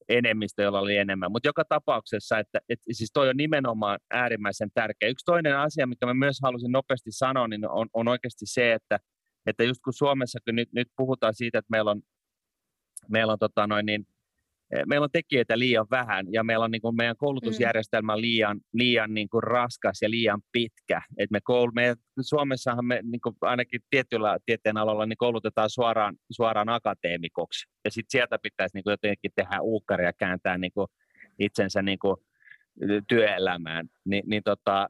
enemmistö, 0.10 0.64
jolla 0.64 0.80
oli 0.80 0.98
enemmän. 0.98 1.32
Mutta 1.32 1.48
joka 1.48 1.64
tapauksessa, 1.70 2.40
että, 2.40 2.60
että 2.70 2.86
siis 2.92 3.12
toi 3.14 3.30
on 3.30 3.38
nimenomaan 3.38 4.00
äärimmäisen 4.12 4.70
tärkeä. 4.74 5.10
Yksi 5.10 5.26
toinen 5.26 5.58
asia, 5.58 5.88
mikä 5.88 6.06
mä 6.06 6.14
myös 6.14 6.38
halusin 6.44 6.72
nopeasti 6.72 7.12
sanoa, 7.12 7.48
niin 7.48 7.70
on, 7.70 7.88
on 7.94 8.08
oikeasti 8.08 8.46
se, 8.46 8.74
että, 8.74 9.00
että 9.46 9.64
just 9.64 9.82
kun 9.84 9.94
Suomessakin 9.94 10.56
nyt, 10.56 10.70
nyt 10.74 10.88
puhutaan 10.98 11.34
siitä, 11.34 11.60
että 11.60 11.72
meillä 11.72 11.92
on, 11.92 12.02
meillä 13.10 13.34
on, 13.34 13.40
tota 13.40 13.68
noin, 13.68 13.86
niin, 13.86 14.08
eh, 14.76 14.84
meillä 14.88 15.04
on 15.04 15.12
tekijöitä 15.12 15.60
liian 15.60 15.88
vähän 15.92 16.26
ja 16.32 16.44
meillä 16.44 16.66
on 16.66 16.72
niin 16.72 16.82
kuin 16.82 16.96
meidän 16.96 17.18
koulutusjärjestelmä 17.18 18.16
mm. 18.16 18.22
liian, 18.22 18.62
liian 18.74 19.14
niin 19.14 19.30
kuin 19.30 19.44
raskas 19.44 20.02
ja 20.02 20.10
liian 20.10 20.42
pitkä. 20.52 21.02
Et 21.18 21.32
me 21.32 21.40
koul, 21.44 21.72
me, 21.76 21.96
Suomessahan 22.22 22.86
me 22.86 23.00
niin 23.04 23.22
kuin 23.22 23.36
ainakin 23.42 23.82
tietyllä 23.90 24.38
tieteen 24.46 24.78
alalla 24.78 25.06
niin 25.06 25.18
koulutetaan 25.18 25.70
suoraan, 25.70 26.16
suoraan 26.32 26.70
akateemikoksi 26.70 27.68
ja 27.86 27.92
sitten 27.92 28.12
sieltä 28.12 28.40
pitäisi 28.44 28.78
niin 28.78 28.84
kuin 28.84 28.92
jotenkin 28.92 29.32
tehdä 29.36 29.62
uukkari 29.62 30.06
ja 30.06 30.14
kääntää 30.14 30.58
niin 30.58 30.74
kuin 30.74 30.88
itsensä 31.40 31.82
niin 31.82 32.00
kuin 32.00 32.18
työelämään, 33.08 33.88
niin, 34.06 34.24
niin 34.28 34.44
tota, 34.44 34.90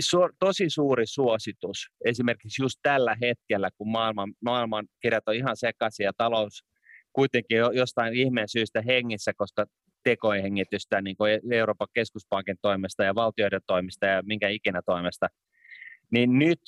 su, 0.00 0.18
tosi 0.38 0.70
suuri 0.70 1.06
suositus 1.06 1.88
esimerkiksi 2.04 2.62
just 2.62 2.78
tällä 2.82 3.16
hetkellä, 3.20 3.70
kun 3.78 3.90
maailman, 3.90 4.34
maailman 4.44 4.86
kirjat 5.02 5.28
on 5.28 5.34
ihan 5.34 5.56
sekaisin 5.56 6.04
ja 6.04 6.12
talous 6.16 6.64
kuitenkin 7.12 7.58
jostain 7.72 8.14
ihmeen 8.14 8.48
syystä 8.48 8.82
hengissä, 8.82 9.32
koska 9.36 9.66
tekohengitystä 10.04 11.00
niin 11.00 11.16
kuin 11.16 11.40
Euroopan 11.52 11.88
keskuspankin 11.94 12.56
toimesta 12.62 13.04
ja 13.04 13.14
valtioiden 13.14 13.60
toimesta 13.66 14.06
ja 14.06 14.22
minkä 14.22 14.48
ikinä 14.48 14.80
toimesta, 14.86 15.26
niin 16.10 16.38
nyt 16.38 16.60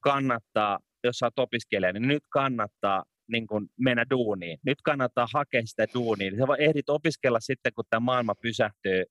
kannattaa, 0.00 0.78
jos 1.04 1.22
olet 1.22 1.38
opiskelija, 1.38 1.92
niin 1.92 2.08
nyt 2.08 2.24
kannattaa 2.28 3.04
niin 3.28 3.46
kuin 3.46 3.68
mennä 3.80 4.06
duuniin. 4.10 4.58
Nyt 4.66 4.82
kannattaa 4.82 5.26
hakea 5.34 5.62
sitä 5.64 5.86
duuniin. 5.94 6.36
Sä 6.36 6.44
ehdit 6.58 6.88
opiskella 6.88 7.40
sitten, 7.40 7.72
kun 7.74 7.84
tämä 7.90 8.00
maailma 8.00 8.34
pysähtyy 8.34 9.04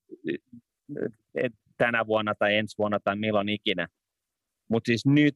tänä 1.78 2.08
vuonna 2.08 2.36
tai 2.40 2.56
ensi 2.56 2.78
vuonna 2.78 3.00
tai 3.04 3.16
milloin 3.16 3.50
ikinä. 3.50 3.88
Mutta 4.70 4.88
siis 4.88 5.06
nyt 5.06 5.36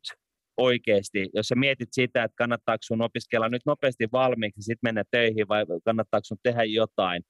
oikeasti, 0.57 1.29
jos 1.33 1.47
sä 1.47 1.55
mietit 1.55 1.89
sitä, 1.91 2.23
että 2.23 2.35
kannattaako 2.35 2.81
sun 2.81 3.01
opiskella 3.01 3.49
nyt 3.49 3.61
nopeasti 3.65 4.07
valmiiksi, 4.11 4.61
sitten 4.61 4.87
mennä 4.87 5.03
töihin 5.11 5.47
vai 5.47 5.65
kannattaako 5.85 6.23
sun 6.23 6.37
tehdä 6.43 6.63
jotain, 6.63 7.23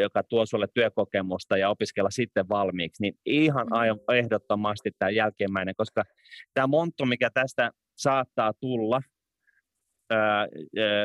joka 0.00 0.22
tuo 0.22 0.46
sulle 0.46 0.66
työkokemusta 0.74 1.56
ja 1.56 1.70
opiskella 1.70 2.10
sitten 2.10 2.48
valmiiksi, 2.48 3.02
niin 3.02 3.14
ihan 3.26 3.66
mm. 3.66 4.14
ehdottomasti 4.16 4.90
tämä 4.98 5.10
jälkimmäinen, 5.10 5.74
koska 5.76 6.04
tämä 6.54 6.66
monttu, 6.66 7.06
mikä 7.06 7.30
tästä 7.34 7.70
saattaa 7.96 8.52
tulla, 8.60 9.02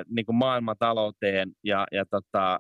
niin 0.10 0.26
maailmantalouteen 0.34 1.52
ja, 1.64 1.88
ja 1.92 2.06
tota, 2.10 2.60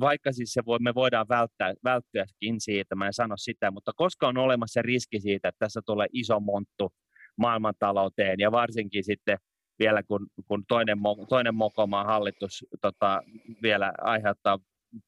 vaikka 0.00 0.32
siis 0.32 0.52
se 0.52 0.62
voi, 0.66 0.78
me 0.80 0.94
voidaan 0.94 1.28
välttää, 1.28 1.74
välttyäkin 1.84 2.60
siitä, 2.60 2.94
mä 2.94 3.06
en 3.06 3.12
sano 3.12 3.34
sitä, 3.36 3.70
mutta 3.70 3.92
koska 3.96 4.28
on 4.28 4.38
olemassa 4.38 4.72
se 4.72 4.82
riski 4.82 5.20
siitä, 5.20 5.48
että 5.48 5.58
tässä 5.58 5.80
tulee 5.86 6.06
iso 6.12 6.40
monttu 6.40 6.92
maailmantalouteen 7.36 8.40
ja 8.40 8.52
varsinkin 8.52 9.04
sitten 9.04 9.38
vielä 9.78 10.02
kun, 10.02 10.26
kun 10.46 10.64
toinen, 10.68 10.98
toinen 11.28 11.54
Mokomaan 11.54 12.06
hallitus 12.06 12.64
tota, 12.80 13.22
vielä 13.62 13.92
aiheuttaa 14.00 14.58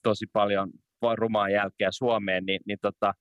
tosi 0.02 0.26
paljon 0.32 0.70
rumaa 1.14 1.48
jälkeä 1.48 1.88
Suomeen, 1.90 2.46
niin, 2.46 2.60
niin, 2.66 2.78
tota, 2.82 3.12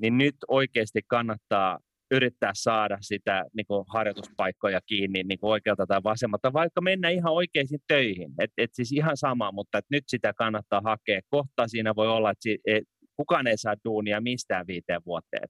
niin 0.00 0.18
nyt 0.18 0.34
oikeasti 0.48 1.00
kannattaa 1.06 1.78
yrittää 2.10 2.50
saada 2.54 2.98
sitä 3.00 3.44
niin 3.56 3.66
kuin 3.66 3.84
harjoituspaikkoja 3.88 4.80
kiinni 4.86 5.22
niin 5.22 5.38
kuin 5.38 5.50
oikealta 5.50 5.86
tai 5.86 6.00
vasemmalta, 6.04 6.52
vaikka 6.52 6.80
mennä 6.80 7.08
ihan 7.08 7.32
oikeisiin 7.32 7.80
töihin. 7.88 8.32
Et, 8.38 8.50
et 8.58 8.70
siis 8.72 8.92
ihan 8.92 9.16
sama, 9.16 9.52
mutta 9.52 9.78
et 9.78 9.84
nyt 9.90 10.04
sitä 10.06 10.32
kannattaa 10.32 10.80
hakea. 10.84 11.20
Kohta 11.28 11.68
siinä 11.68 11.96
voi 11.96 12.08
olla, 12.08 12.30
että 12.30 12.42
si, 12.42 12.58
et, 12.66 12.84
kukaan 13.16 13.46
ei 13.46 13.58
saa 13.58 13.74
duunia 13.84 14.20
mistään 14.20 14.66
viiteen 14.66 15.00
vuoteen. 15.06 15.48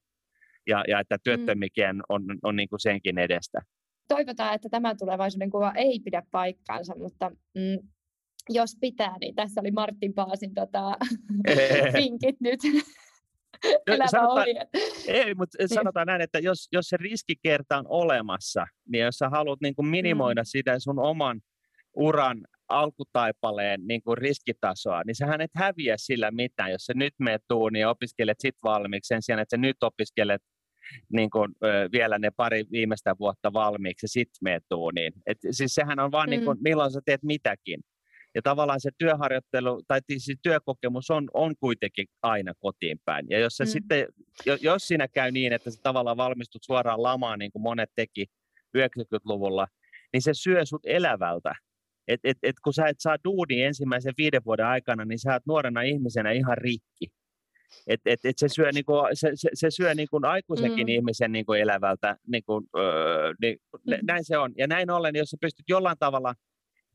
Ja, 0.66 0.84
ja 0.88 1.00
että 1.00 1.16
mm. 1.16 1.20
työttömikään 1.24 2.02
on, 2.08 2.22
on, 2.30 2.38
on 2.42 2.56
niin 2.56 2.68
kuin 2.68 2.80
senkin 2.80 3.18
edestä. 3.18 3.60
Toivotaan, 4.08 4.54
että 4.54 4.68
tämä 4.68 4.94
tulevaisuuden 4.94 5.50
kuva 5.50 5.72
ei 5.76 6.00
pidä 6.04 6.22
paikkaansa, 6.30 6.94
mutta 6.96 7.30
mm, 7.30 7.88
jos 8.48 8.76
pitää, 8.80 9.16
niin 9.20 9.34
tässä 9.34 9.60
oli 9.60 9.70
Martin 9.70 10.14
Paasin 10.14 10.54
tota, 10.54 10.96
vinkit 11.98 12.36
nyt. 12.40 12.60
No, 13.98 14.06
sanotaan, 14.10 14.46
ei, 15.06 15.34
mutta 15.34 15.56
niin. 15.58 15.68
sanotaan 15.68 16.06
näin, 16.06 16.20
että 16.20 16.38
jos, 16.38 16.68
jos 16.72 16.86
se 16.88 16.96
riskikerta 16.96 17.78
on 17.78 17.84
olemassa, 17.88 18.66
niin 18.88 19.04
jos 19.04 19.14
sä 19.14 19.28
haluat 19.28 19.60
niin 19.60 19.74
kuin 19.74 19.86
minimoida 19.86 20.42
mm. 20.42 20.46
sitä 20.46 20.78
sun 20.78 20.98
oman 20.98 21.40
uran 21.96 22.40
alkutaipaleen 22.68 23.80
niin 23.86 24.02
kuin 24.02 24.18
riskitasoa, 24.18 25.02
niin 25.06 25.14
sähän 25.14 25.40
et 25.40 25.50
häviä 25.54 25.94
sillä 25.98 26.30
mitään, 26.30 26.70
jos 26.70 26.84
sä 26.84 26.92
nyt 26.96 27.14
menet 27.18 27.42
tuuniin 27.48 27.80
ja 27.80 27.90
opiskelet 27.90 28.40
sit 28.40 28.56
valmiiksi 28.64 29.08
sen 29.08 29.22
sijaan, 29.22 29.40
että 29.40 29.56
sä 29.56 29.60
nyt 29.60 29.82
opiskelet 29.82 30.42
niin 31.12 31.30
kuin, 31.30 31.52
ö, 31.64 31.88
vielä 31.92 32.18
ne 32.18 32.30
pari 32.36 32.64
viimeistä 32.72 33.14
vuotta 33.18 33.52
valmiiksi 33.52 34.04
ja 34.04 34.08
sitten 34.08 34.38
menet 34.42 34.64
tuuniin. 34.68 35.12
Et, 35.26 35.38
siis 35.50 35.74
sehän 35.74 35.98
on 35.98 36.12
vaan 36.12 36.28
mm. 36.28 36.30
niin 36.30 36.44
kuin, 36.44 36.58
milloin 36.60 36.92
sä 36.92 37.00
teet 37.04 37.22
mitäkin. 37.22 37.80
Ja 38.34 38.42
tavallaan 38.42 38.80
se 38.80 38.90
työharjoittelu 38.98 39.82
tai 39.88 40.00
siis 40.18 40.38
työkokemus 40.42 41.10
on, 41.10 41.28
on 41.34 41.54
kuitenkin 41.60 42.06
aina 42.22 42.52
kotiin 42.60 43.00
päin. 43.04 43.26
Ja 43.30 43.38
jos, 43.38 43.56
se 43.56 43.64
mm. 43.64 43.68
sitten, 43.68 44.06
jos 44.60 44.82
siinä 44.88 45.08
käy 45.08 45.30
niin, 45.30 45.52
että 45.52 45.70
sä 45.70 45.80
tavallaan 45.82 46.16
valmistut 46.16 46.62
suoraan 46.62 47.02
lamaan, 47.02 47.38
niin 47.38 47.52
kuin 47.52 47.62
monet 47.62 47.90
teki 47.94 48.26
90-luvulla, 48.78 49.66
niin 50.12 50.22
se 50.22 50.30
syö 50.34 50.66
sut 50.66 50.86
elävältä. 50.86 51.54
Et, 52.08 52.20
et, 52.24 52.38
et 52.42 52.56
kun 52.64 52.72
sä 52.72 52.86
et 52.86 53.00
saa 53.00 53.16
duuni 53.24 53.62
ensimmäisen 53.62 54.14
viiden 54.18 54.44
vuoden 54.44 54.66
aikana, 54.66 55.04
niin 55.04 55.18
sä 55.18 55.32
oot 55.32 55.46
nuorena 55.46 55.82
ihmisenä 55.82 56.30
ihan 56.30 56.58
rikki. 56.58 57.06
Et, 57.86 58.00
et, 58.06 58.20
et 58.24 58.38
se 58.38 58.48
syö, 58.48 58.70
niinku, 58.72 58.92
se, 59.14 59.30
se, 59.34 59.48
se 59.54 59.70
syö 59.70 59.94
niinku 59.94 60.20
aikuisenkin 60.22 60.86
mm. 60.86 60.88
ihmisen 60.88 61.32
niinku 61.32 61.52
elävältä. 61.52 62.16
Niinku, 62.26 62.62
öö, 62.78 63.34
niin, 63.40 63.56
mm. 63.86 63.94
Näin 64.02 64.24
se 64.24 64.38
on. 64.38 64.52
Ja 64.56 64.66
näin 64.66 64.90
ollen, 64.90 65.16
jos 65.16 65.30
sä 65.30 65.36
pystyt 65.40 65.64
jollain 65.68 65.98
tavalla– 65.98 66.34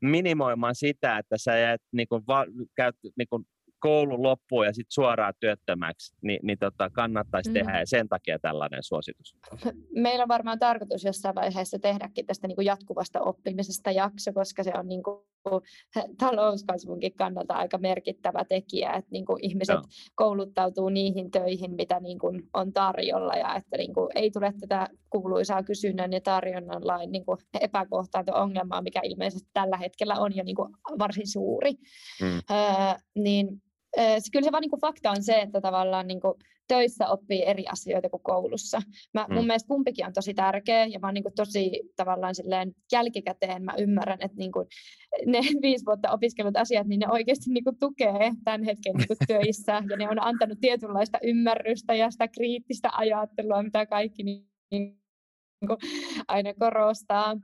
minimoimaan 0.02 0.74
sitä, 0.74 1.18
että 1.18 1.38
sä 1.38 1.58
jäät, 1.58 1.80
niin 1.92 2.08
kuin, 2.08 2.22
va, 2.26 2.46
käyt 2.76 2.96
niin 3.16 3.28
kuin, 3.30 3.44
koulun 3.78 4.22
loppuun 4.22 4.66
ja 4.66 4.72
sitten 4.72 4.94
suoraan 4.94 5.34
työttömäksi, 5.40 6.14
niin, 6.22 6.40
niin 6.42 6.58
tota, 6.58 6.90
kannattaisi 6.90 7.50
mm. 7.50 7.54
tehdä 7.54 7.78
ja 7.78 7.86
sen 7.86 8.08
takia 8.08 8.38
tällainen 8.38 8.82
suositus. 8.82 9.36
Meillä 10.04 10.22
on 10.22 10.28
varmaan 10.28 10.58
tarkoitus 10.58 11.04
jossain 11.04 11.34
vaiheessa 11.34 11.78
tehdäkin 11.78 12.26
tästä 12.26 12.46
niin 12.46 12.56
kuin 12.56 12.66
jatkuvasta 12.66 13.20
oppimisesta 13.20 13.90
jakso, 13.90 14.32
koska 14.32 14.62
se 14.62 14.72
on 14.78 14.88
niin 14.88 15.02
kuin 15.02 15.26
talouskasvunkin 16.18 17.14
kannalta 17.14 17.54
aika 17.54 17.78
merkittävä 17.78 18.44
tekijä, 18.44 18.92
että 18.92 19.10
niin 19.10 19.26
kuin 19.26 19.44
ihmiset 19.44 19.76
no. 19.76 19.82
kouluttautuu 20.14 20.88
niihin 20.88 21.30
töihin, 21.30 21.74
mitä 21.74 22.00
niin 22.00 22.18
kuin 22.18 22.42
on 22.54 22.72
tarjolla 22.72 23.34
ja 23.34 23.54
että 23.54 23.76
niin 23.76 23.94
kuin 23.94 24.08
ei 24.14 24.30
tule 24.30 24.52
tätä 24.60 24.88
kuuluisaa 25.10 25.62
kysynnän 25.62 26.12
ja 26.12 26.20
tarjonnan 26.20 26.86
lain 26.86 27.12
niin 27.12 27.24
kuin 27.24 27.38
epäkohtaanto-ongelmaa, 27.60 28.82
mikä 28.82 29.00
ilmeisesti 29.04 29.50
tällä 29.52 29.76
hetkellä 29.76 30.14
on 30.14 30.36
jo 30.36 30.44
niin 30.44 30.56
kuin 30.56 30.72
varsin 30.98 31.28
suuri. 31.28 31.72
Mm. 32.22 32.40
Öö, 32.50 32.94
niin 33.14 33.62
kyllä 34.32 34.44
se 34.44 34.52
vaan 34.52 34.60
niin 34.60 34.80
fakta 34.80 35.10
on 35.10 35.22
se, 35.22 35.40
että 35.40 35.60
tavallaan 35.60 36.06
niin 36.06 36.20
kuin 36.20 36.34
töissä 36.68 37.08
oppii 37.08 37.44
eri 37.44 37.64
asioita 37.66 38.08
kuin 38.08 38.22
koulussa. 38.22 38.82
Mä, 39.14 39.26
mm. 39.28 39.34
Mun 39.34 39.46
mielestä 39.46 39.68
kumpikin 39.68 40.06
on 40.06 40.12
tosi 40.12 40.34
tärkeä 40.34 40.86
ja 40.86 40.98
mä 40.98 41.06
oon 41.06 41.14
niin 41.14 41.24
kuin 41.24 41.34
tosi 41.34 41.70
tavallaan 41.96 42.34
silleen 42.34 42.74
jälkikäteen 42.92 43.64
mä 43.64 43.74
ymmärrän, 43.78 44.18
että 44.20 44.36
niin 44.36 44.52
kuin 44.52 44.66
ne 45.26 45.40
viisi 45.62 45.84
vuotta 45.84 46.10
opiskellut 46.10 46.56
asiat, 46.56 46.86
niin 46.86 47.00
ne 47.00 47.08
oikeasti 47.10 47.50
niin 47.50 47.64
kuin 47.64 47.78
tukee 47.78 48.32
tämän 48.44 48.62
hetken 48.62 48.94
niin 48.94 49.08
kuin 49.08 49.18
töissä 49.28 49.82
ja 49.90 49.96
ne 49.96 50.08
on 50.10 50.22
antanut 50.22 50.58
tietynlaista 50.60 51.18
ymmärrystä 51.22 51.94
ja 51.94 52.10
sitä 52.10 52.28
kriittistä 52.28 52.90
ajattelua, 52.92 53.62
mitä 53.62 53.86
kaikki 53.86 54.22
niin, 54.22 54.48
niin 54.70 54.98
kuin 55.66 55.78
aina 56.28 56.54
korostaa. 56.54 57.34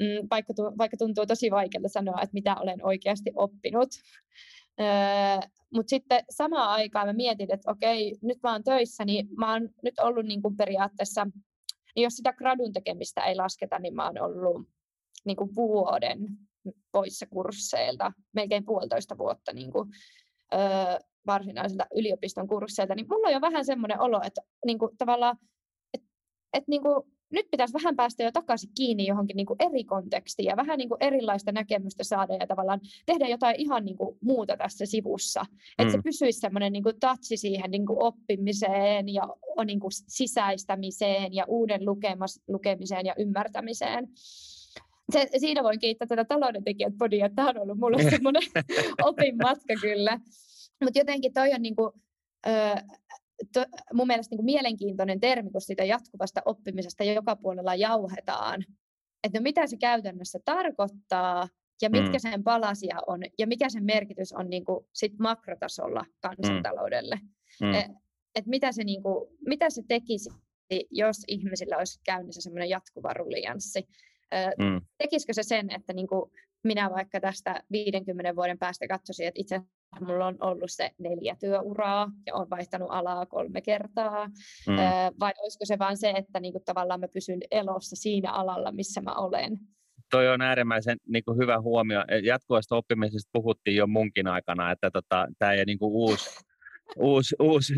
Mm, 0.00 0.28
vaikka, 0.30 0.54
vaikka 0.78 0.96
tuntuu 0.96 1.26
tosi 1.26 1.50
vaikealta 1.50 1.88
sanoa, 1.88 2.22
että 2.22 2.34
mitä 2.34 2.56
olen 2.56 2.84
oikeasti 2.84 3.32
oppinut. 3.34 3.88
Öö, 4.80 5.48
Mutta 5.74 5.90
sitten 5.90 6.24
samaan 6.30 6.70
aikaan 6.70 7.06
mä 7.06 7.12
mietin, 7.12 7.54
että 7.54 7.70
okei, 7.70 8.16
nyt 8.22 8.38
mä 8.42 8.52
oon 8.52 8.64
töissä, 8.64 9.04
niin 9.04 9.28
mä 9.36 9.52
oon 9.52 9.68
nyt 9.82 9.98
ollut 9.98 10.26
niin 10.26 10.42
kuin 10.42 10.56
periaatteessa, 10.56 11.24
niin 11.96 12.04
jos 12.04 12.14
sitä 12.14 12.32
gradun 12.32 12.72
tekemistä 12.72 13.24
ei 13.24 13.36
lasketa, 13.36 13.78
niin 13.78 13.94
mä 13.94 14.06
oon 14.06 14.20
ollut 14.22 14.68
niin 15.24 15.36
kuin 15.36 15.54
vuoden 15.54 16.18
poissa 16.92 17.26
kursseilta, 17.26 18.12
melkein 18.32 18.64
puolitoista 18.64 19.18
vuotta 19.18 19.52
niin 19.52 19.72
kuin, 19.72 19.90
öö, 20.54 20.98
varsinaisilta 21.26 21.86
yliopiston 21.94 22.48
kursseilta, 22.48 22.94
niin 22.94 23.06
mulla 23.10 23.28
on 23.28 23.34
jo 23.34 23.40
vähän 23.40 23.64
semmoinen 23.64 24.00
olo, 24.00 24.20
että 24.24 24.40
niin 24.66 24.78
kuin, 24.78 24.96
tavallaan, 24.98 25.36
että, 25.94 26.08
että 26.52 26.70
niin 26.70 26.82
kuin, 26.82 27.17
nyt 27.30 27.50
pitäisi 27.50 27.74
vähän 27.74 27.96
päästä 27.96 28.22
jo 28.22 28.32
takaisin 28.32 28.70
kiinni 28.76 29.06
johonkin 29.06 29.36
niin 29.36 29.46
kuin 29.46 29.56
eri 29.62 29.84
kontekstiin 29.84 30.46
ja 30.46 30.56
vähän 30.56 30.78
niin 30.78 30.88
kuin 30.88 31.02
erilaista 31.02 31.52
näkemystä 31.52 32.04
saada 32.04 32.34
ja 32.34 32.46
tavallaan 32.46 32.80
tehdä 33.06 33.28
jotain 33.28 33.56
ihan 33.58 33.84
niin 33.84 33.96
kuin 33.96 34.18
muuta 34.20 34.56
tässä 34.56 34.86
sivussa. 34.86 35.42
Mm. 35.42 35.56
Että 35.78 35.92
se 35.92 36.02
pysyisi 36.04 36.40
semmoinen 36.40 36.72
niin 36.72 36.84
touchi 37.00 37.36
siihen 37.36 37.70
niin 37.70 37.86
kuin 37.86 38.02
oppimiseen 38.02 39.08
ja 39.08 39.28
niin 39.64 39.80
kuin 39.80 39.92
sisäistämiseen 39.92 41.34
ja 41.34 41.44
uuden 41.48 41.86
lukemas, 41.86 42.40
lukemiseen 42.48 43.06
ja 43.06 43.14
ymmärtämiseen. 43.18 44.08
Se, 45.12 45.28
siinä 45.38 45.62
voin 45.62 45.78
kiittää 45.78 46.08
tätä 46.08 46.24
talouden 46.24 46.64
tekijät 46.64 46.92
podia, 46.98 47.30
tämä 47.30 47.48
on 47.48 47.58
ollut 47.58 47.78
mulle 47.78 48.02
semmoinen 48.10 48.42
opin 49.02 49.36
matka 49.36 49.74
kyllä. 49.80 50.20
Mutta 50.84 50.98
jotenkin 50.98 51.32
toi 51.32 51.52
on 51.54 51.62
niin 51.62 51.76
kuin, 51.76 51.92
to, 53.52 53.64
mun 53.92 54.06
mielestä 54.06 54.32
niin 54.32 54.38
kuin 54.38 54.44
mielenkiintoinen 54.44 55.20
termi, 55.20 55.50
kun 55.50 55.60
sitä 55.60 55.84
jatkuvasta 55.84 56.42
oppimisesta 56.44 57.04
joka 57.04 57.36
puolella 57.36 57.74
jauhetaan. 57.74 58.64
Että 59.24 59.38
no 59.38 59.42
mitä 59.42 59.66
se 59.66 59.76
käytännössä 59.76 60.38
tarkoittaa 60.44 61.48
ja 61.82 61.90
mitkä 61.90 62.12
mm. 62.12 62.18
sen 62.18 62.44
palasia 62.44 62.96
on 63.06 63.20
ja 63.38 63.46
mikä 63.46 63.68
sen 63.68 63.84
merkitys 63.84 64.32
on 64.32 64.50
niin 64.50 64.64
kuin 64.64 64.86
sit 64.92 65.12
makrotasolla 65.18 66.04
kansantaloudelle. 66.20 67.20
Mm. 67.60 67.74
Et, 67.74 67.86
et 68.34 68.46
mitä, 68.46 68.72
se 68.72 68.84
niin 68.84 69.02
kuin, 69.02 69.30
mitä 69.46 69.70
se 69.70 69.82
tekisi, 69.88 70.30
jos 70.90 71.16
ihmisillä 71.28 71.76
olisi 71.76 72.00
käynnissä 72.04 72.40
semmoinen 72.40 72.68
jatkuva 72.68 73.12
rullianssi. 73.12 73.88
Mm. 74.58 74.80
Tekisikö 74.98 75.32
se 75.32 75.42
sen, 75.42 75.70
että 75.70 75.92
niin 75.92 76.08
kuin 76.08 76.30
minä 76.64 76.90
vaikka 76.90 77.20
tästä 77.20 77.62
50 77.70 78.36
vuoden 78.36 78.58
päästä 78.58 78.88
katsoisin, 78.88 79.26
että 79.26 79.40
itse 79.40 79.60
mulla 80.00 80.26
on 80.26 80.36
ollut 80.40 80.70
se 80.70 80.90
neljä 80.98 81.36
työuraa 81.40 82.10
ja 82.26 82.34
on 82.34 82.50
vaihtanut 82.50 82.88
alaa 82.90 83.26
kolme 83.26 83.60
kertaa, 83.60 84.26
mm. 84.66 84.76
vai 85.20 85.32
olisiko 85.38 85.64
se 85.64 85.78
vain 85.78 85.96
se, 85.96 86.10
että 86.10 86.40
niinku 86.40 86.62
tavallaan 86.64 87.00
mä 87.00 87.08
pysyn 87.08 87.40
elossa 87.50 87.96
siinä 87.96 88.32
alalla, 88.32 88.72
missä 88.72 89.00
mä 89.00 89.14
olen? 89.14 89.58
Toi 90.10 90.28
on 90.28 90.40
äärimmäisen 90.40 90.96
niin 91.08 91.24
kuin 91.24 91.38
hyvä 91.38 91.60
huomio. 91.60 92.04
E, 92.08 92.18
jatkuvasta 92.18 92.76
oppimisesta 92.76 93.30
puhuttiin 93.32 93.76
jo 93.76 93.86
munkin 93.86 94.26
aikana, 94.26 94.70
että 94.70 94.90
tota, 94.90 95.26
tämä 95.38 95.52
ei 95.52 95.64
niin 95.64 95.78
kuin 95.78 95.92
uusi, 95.92 96.30
uusi, 96.96 97.36
uusi 97.40 97.74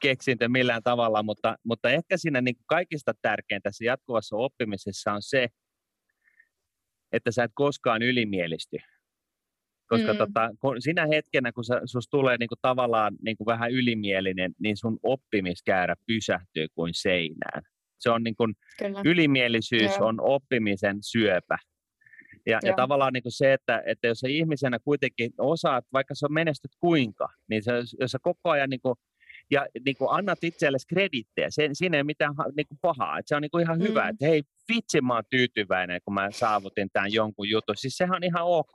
keksintö 0.00 0.48
millään 0.48 0.82
tavalla, 0.82 1.22
mutta, 1.22 1.56
mutta 1.64 1.90
ehkä 1.90 2.16
siinä 2.16 2.40
niin 2.40 2.56
kuin 2.56 2.66
kaikista 2.66 3.12
tärkeintä 3.22 3.68
tässä 3.68 3.84
jatkuvassa 3.84 4.36
oppimisessa 4.36 5.12
on 5.12 5.22
se, 5.22 5.48
että 7.12 7.30
sä 7.30 7.44
et 7.44 7.50
koskaan 7.54 8.02
ylimielisty. 8.02 8.76
Koska 9.92 10.12
mm. 10.12 10.18
tota, 10.18 10.50
kun 10.60 10.82
sinä 10.82 11.06
hetkenä, 11.06 11.52
kun 11.52 11.64
sinusta 11.64 12.10
tulee 12.10 12.36
niinku 12.36 12.54
tavallaan 12.62 13.14
niinku 13.24 13.46
vähän 13.46 13.70
ylimielinen, 13.70 14.52
niin 14.58 14.76
sun 14.76 14.98
oppimiskäärä 15.02 15.94
pysähtyy 16.06 16.66
kuin 16.74 16.94
seinään. 16.94 17.62
Se 17.98 18.10
on 18.10 18.22
niinku, 18.22 18.48
ylimielisyys 19.04 19.96
Joo. 19.98 20.08
on 20.08 20.20
oppimisen 20.20 20.98
syöpä. 21.00 21.58
Ja, 22.46 22.58
ja 22.62 22.74
tavallaan 22.76 23.12
niin 23.12 23.22
kuin 23.22 23.32
se, 23.32 23.52
että, 23.52 23.82
että 23.86 24.08
jos 24.08 24.18
sä 24.18 24.28
ihmisenä 24.28 24.78
kuitenkin 24.84 25.30
osaat, 25.38 25.84
vaikka 25.92 26.14
sä 26.14 26.26
menestyt 26.28 26.70
kuinka, 26.80 27.28
niin 27.48 27.62
se, 27.62 27.72
jos 28.00 28.10
sä 28.10 28.18
koko 28.22 28.50
ajan 28.50 28.70
niin 28.70 28.80
kuin 28.80 28.94
ja 29.52 29.66
niin 29.84 29.96
kuin 29.96 30.08
annat 30.10 30.44
itsellesi 30.44 30.86
kredittejä. 30.86 31.46
Se, 31.50 31.68
siinä 31.72 31.96
ei 31.96 32.00
ole 32.00 32.06
mitään 32.06 32.34
niin 32.56 32.68
kuin 32.68 32.78
pahaa. 32.82 33.18
Että 33.18 33.28
se 33.28 33.36
on 33.36 33.42
niin 33.42 33.50
kuin 33.50 33.62
ihan 33.62 33.78
mm. 33.78 33.84
hyvä, 33.84 34.08
että 34.08 34.26
hei, 34.26 34.42
vitsi 34.68 35.00
mä 35.00 35.14
oon 35.14 35.22
tyytyväinen, 35.30 36.00
kun 36.04 36.14
mä 36.14 36.30
saavutin 36.30 36.88
tämän 36.92 37.12
jonkun 37.12 37.48
jutun. 37.48 37.76
Siis 37.76 37.96
sehän 37.96 38.16
on 38.16 38.24
ihan 38.24 38.44
ok. 38.44 38.74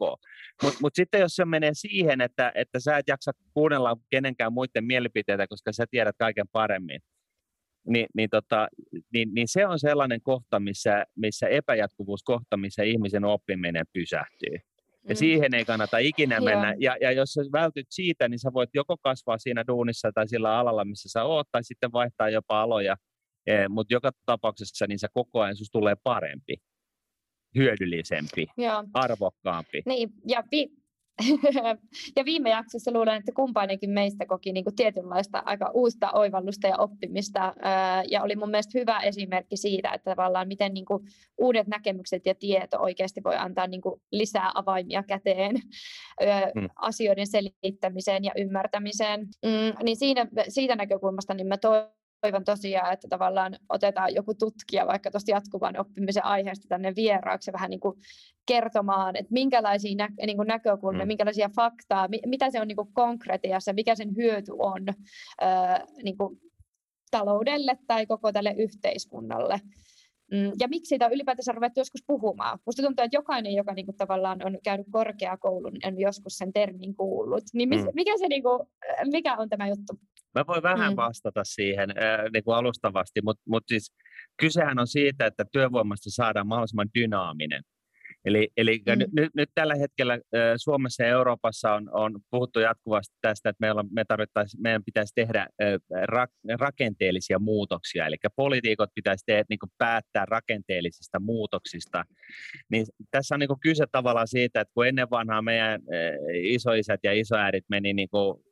Mutta 0.63 0.78
mut 0.82 0.96
sitten 0.96 1.22
jos 1.22 1.36
se 1.36 1.46
menee 1.46 1.72
siihen, 1.74 2.22
että, 2.22 2.52
että 2.56 2.80
sä 2.80 2.98
et 2.98 3.08
jaksa 3.08 3.32
kuunnella 3.54 3.98
kenenkään 4.10 4.54
muiden 4.54 4.86
mielipiteitä, 4.86 5.48
koska 5.48 5.72
sä 5.72 5.86
tiedät 5.92 6.16
kaiken 6.20 6.48
paremmin, 6.52 7.00
niin, 7.88 8.08
niin, 8.16 8.30
tota, 8.30 8.68
niin, 9.13 9.34
niin 9.34 9.48
se 9.48 9.68
on 9.68 9.80
sellainen 9.80 10.22
kohta, 10.22 10.60
missä, 10.60 11.06
missä 11.16 11.48
epäjatkuvuuskohta, 11.48 12.58
missä 12.58 12.84
ihmisen 12.84 13.26
oppiminen 13.26 13.86
pysähtyy. 13.94 14.58
Ja 15.08 15.13
mm. 15.13 15.17
siihen 15.17 15.54
ei 15.54 15.65
kannata 15.65 15.98
ikinä 15.98 16.41
mennä. 16.41 16.76
Ja, 16.80 16.98
ja 17.02 17.12
jos 17.12 17.34
sä 17.34 17.41
vältyt 17.52 17.88
siitä, 17.89 18.28
niin 18.28 18.39
sä 18.39 18.54
voit 18.54 18.70
joko 18.74 18.96
kasvaa 19.02 19.38
siinä 19.38 19.63
duunissa 19.67 20.12
tai 20.15 20.28
sillä 20.28 20.58
alalla, 20.60 20.86
missä 20.86 21.10
sä 21.10 21.24
oot, 21.24 21.48
tai 21.52 21.63
sitten 21.63 21.91
vaihtaa 21.91 22.30
jopa 22.30 22.62
aloja. 22.62 22.96
E, 23.48 23.67
Mutta 23.67 23.93
joka 23.93 24.12
tapauksessa 24.26 24.86
niin 24.88 25.00
sä 25.00 25.08
koko 25.13 25.41
ajan 25.41 25.56
tulee 25.72 25.96
parempi, 26.04 26.56
hyödyllisempi, 27.56 28.48
Joo. 28.58 28.84
arvokkaampi. 28.93 29.82
Niin, 29.86 30.10
ja 30.28 30.43
vi- 30.52 30.77
ja 32.17 32.25
viime 32.25 32.49
jaksossa 32.49 32.91
luulen, 32.91 33.15
että 33.15 33.32
kumpainenkin 33.36 33.89
meistä 33.89 34.25
koki 34.25 34.51
niin 34.51 34.63
kuin 34.63 34.75
tietynlaista 34.75 35.43
aika 35.45 35.71
uusta 35.73 36.12
oivallusta 36.12 36.67
ja 36.67 36.77
oppimista. 36.77 37.53
Ja 38.10 38.23
oli 38.23 38.36
mun 38.36 38.49
mielestä 38.49 38.80
hyvä 38.80 38.99
esimerkki 38.99 39.58
siitä, 39.58 39.91
että 39.91 40.12
tavallaan 40.12 40.47
miten 40.47 40.73
niin 40.73 40.86
kuin 40.86 41.03
uudet 41.38 41.67
näkemykset 41.67 42.25
ja 42.25 42.36
tieto 42.36 42.82
oikeasti 42.82 43.21
voi 43.23 43.36
antaa 43.36 43.67
niin 43.67 43.82
kuin 43.82 44.01
lisää 44.12 44.51
avaimia 44.53 45.03
käteen 45.03 45.56
mm. 46.56 46.69
asioiden 46.75 47.27
selittämiseen 47.27 48.23
ja 48.23 48.32
ymmärtämiseen. 48.38 49.19
Mm, 49.19 49.84
niin 49.84 49.97
siinä, 49.97 50.27
siitä 50.47 50.75
näkökulmasta 50.75 51.34
niin 51.34 51.47
mä 51.47 51.58
toivon, 51.58 51.97
toivon 52.21 52.43
tosiaan, 52.43 52.93
että 52.93 53.08
tavallaan 53.08 53.58
otetaan 53.69 54.15
joku 54.15 54.34
tutkija 54.34 54.88
vaikka 54.88 55.12
tuosta 55.12 55.32
jatkuvan 55.32 55.80
oppimisen 55.80 56.25
aiheesta 56.25 56.67
tänne 56.67 56.95
vieraaksi 56.95 57.53
vähän 57.53 57.69
niin 57.69 57.80
kuin 57.80 57.99
kertomaan, 58.47 59.15
että 59.15 59.34
minkälaisia 59.34 59.95
nä- 59.95 60.25
niin 60.25 60.38
kuin 60.38 60.47
näkökulmia, 60.47 61.06
mm. 61.06 61.08
minkälaisia 61.08 61.49
faktaa, 61.56 62.08
mi- 62.08 62.21
mitä 62.25 62.51
se 62.51 62.62
on 62.62 62.67
niin 62.67 62.75
kuin 62.75 62.93
konkretiassa, 62.93 63.73
mikä 63.73 63.95
sen 63.95 64.15
hyöty 64.15 64.51
on 64.60 64.88
öö, 65.41 65.47
niin 66.03 66.17
kuin 66.17 66.41
taloudelle 67.12 67.77
tai 67.88 68.06
koko 68.06 68.32
tälle 68.32 68.56
yhteiskunnalle. 68.58 69.62
Mm, 70.32 70.51
ja 70.60 70.67
miksi 70.67 70.89
siitä 70.89 71.06
on 71.06 71.13
ylipäätänsä 71.13 71.51
ruvettu 71.51 71.80
joskus 71.80 72.03
puhumaan? 72.08 72.60
Minusta 72.65 72.84
tuntuu, 72.84 73.03
että 73.06 73.17
jokainen, 73.17 73.53
joka 73.53 73.73
niinku 73.73 73.93
tavallaan 73.93 74.45
on 74.45 74.58
käynyt 74.63 74.88
korkeakoulun, 74.91 75.77
on 75.86 75.99
joskus 75.99 76.38
sen 76.38 76.53
termin 76.53 76.95
kuullut. 76.95 77.43
Niin 77.53 77.69
mis, 77.69 77.82
mm. 77.82 77.91
mikä, 77.93 78.17
se, 78.17 78.27
niinku, 78.27 78.69
mikä 79.12 79.36
on 79.38 79.49
tämä 79.49 79.67
juttu? 79.67 79.99
Mä 80.36 80.48
voin 80.48 80.63
vähän 80.63 80.94
mm. 80.94 80.96
vastata 80.96 81.44
siihen 81.44 81.90
äh, 81.90 82.32
niin 82.34 82.44
kuin 82.44 82.56
alustavasti, 82.56 83.22
mutta 83.24 83.44
mut 83.50 83.63
siis 83.68 83.94
kysehän 84.38 84.80
on 84.80 84.88
siitä, 84.88 85.26
että 85.26 85.46
työvoimasta 85.52 86.10
saadaan 86.10 86.48
mahdollisimman 86.48 86.90
dynaaminen. 87.00 87.63
Eli, 88.26 88.50
eli 88.58 88.82
mm. 88.86 89.00
nyt, 89.13 89.36
nyt 89.36 89.50
tällä 89.56 89.76
hetkellä 89.76 90.13
äh, 90.13 90.20
Suomessa 90.58 91.04
ja 91.04 91.10
Euroopassa 91.10 91.74
on, 91.74 91.90
on 91.92 92.20
puhuttu 92.32 92.60
jatkuvasti 92.60 93.16
tästä, 93.22 93.50
että 93.50 93.58
meillä, 93.60 93.84
me 93.92 94.04
meidän 94.58 94.84
pitäisi 94.84 95.13
tehdä 95.16 95.42
äh, 95.42 95.74
ra, 96.04 96.28
rakenteellisia 96.60 97.40
muutoksia, 97.40 98.06
eli 98.06 98.16
poliitikot 98.36 98.90
pitäisi 98.96 99.24
tehdä, 99.26 99.44
niin 99.50 99.60
kuin 99.60 99.72
päättää 99.78 100.26
rakenteellisista 100.26 101.20
muutoksista. 101.20 102.04
Niin 102.72 102.86
tässä 103.12 103.36
on 103.36 103.40
niin 103.40 103.48
kuin 103.48 103.60
kyse 103.60 103.86
tavallaan 103.92 104.28
siitä, 104.28 104.62
että 104.62 104.72
kun 104.74 104.88
ennen 104.88 105.10
vanhaa 105.10 105.42
meidän 105.42 105.82
äh, 105.82 106.16
isoisät 106.44 107.00
ja 107.04 107.13
isoäidit 107.13 107.66
meni 107.70 107.94
niin 107.94 108.10
kuin 108.10 108.44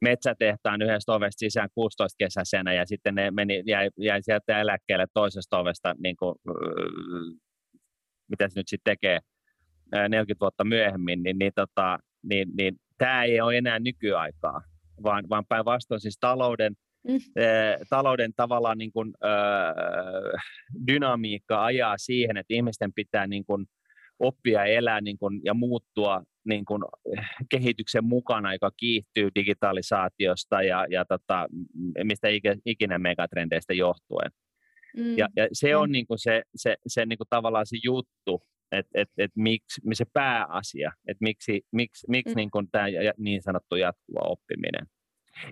metsätehtaan 0.00 0.82
yhdestä 0.82 1.12
ovesta 1.12 1.38
sisään 1.38 1.68
16 1.74 2.16
kesäisenä 2.18 2.72
ja 2.72 2.86
sitten 2.86 3.14
ne 3.14 3.30
meni, 3.30 3.62
jäi, 3.66 3.90
jäi 3.98 4.22
sieltä 4.22 4.60
eläkkeelle 4.60 5.06
toisesta 5.14 5.58
ovesta, 5.58 5.94
niin 5.98 6.16
kuin, 6.16 6.34
mitä 8.28 8.48
se 8.48 8.60
nyt 8.60 8.68
sitten 8.68 8.92
tekee 8.92 9.18
40 10.08 10.40
vuotta 10.40 10.64
myöhemmin, 10.64 11.22
niin, 11.22 11.38
niin, 11.38 11.52
tota, 11.54 11.98
niin, 12.22 12.48
niin 12.58 12.76
tämä 12.98 13.24
ei 13.24 13.40
ole 13.40 13.56
enää 13.56 13.78
nykyaikaa, 13.78 14.60
vaan, 15.02 15.24
vaan 15.28 15.44
päinvastoin 15.48 16.00
siis 16.00 16.18
talouden, 16.20 16.74
Mm. 17.08 17.18
talouden 17.90 18.32
tavallaan 18.36 18.78
niin 18.78 18.92
kuin, 18.92 19.14
dynamiikka 20.86 21.64
ajaa 21.64 21.98
siihen, 21.98 22.36
että 22.36 22.54
ihmisten 22.54 22.92
pitää 22.92 23.26
niin 23.26 23.44
kuin, 23.44 23.66
oppia 24.18 24.64
elää 24.64 25.00
niin 25.00 25.18
kuin, 25.18 25.40
ja 25.44 25.54
muuttua 25.54 26.22
niin 26.44 26.64
kuin, 26.64 26.82
kehityksen 27.48 28.04
mukana, 28.04 28.52
joka 28.52 28.70
kiihtyy 28.76 29.28
digitalisaatiosta 29.34 30.62
ja, 30.62 30.86
ja 30.90 31.04
tota, 31.04 31.46
mistä 32.04 32.28
ikinä 32.66 32.98
megatrendeistä 32.98 33.74
johtuen. 33.74 34.30
Mm. 34.96 35.18
Ja, 35.18 35.28
ja 35.36 35.48
se 35.52 35.76
on 35.76 35.92
niin 35.92 36.06
kuin 36.06 36.18
se, 36.18 36.42
se, 36.56 36.76
se 36.86 37.06
niin 37.06 37.18
kuin 37.18 37.28
tavallaan 37.30 37.66
se 37.66 37.76
juttu, 37.84 38.42
että 38.72 38.90
et, 38.94 39.08
et 39.18 39.30
miksi 39.36 39.80
se 39.92 40.04
pääasia, 40.12 40.92
että 41.08 41.24
miksi, 41.24 41.62
miksi, 41.72 42.06
miksi 42.08 42.34
mm. 42.34 42.36
niin 42.36 42.50
kuin 42.50 42.68
tämä 42.72 42.86
niin 43.18 43.42
sanottu 43.42 43.76
jatkuva 43.76 44.20
oppiminen. 44.20 44.86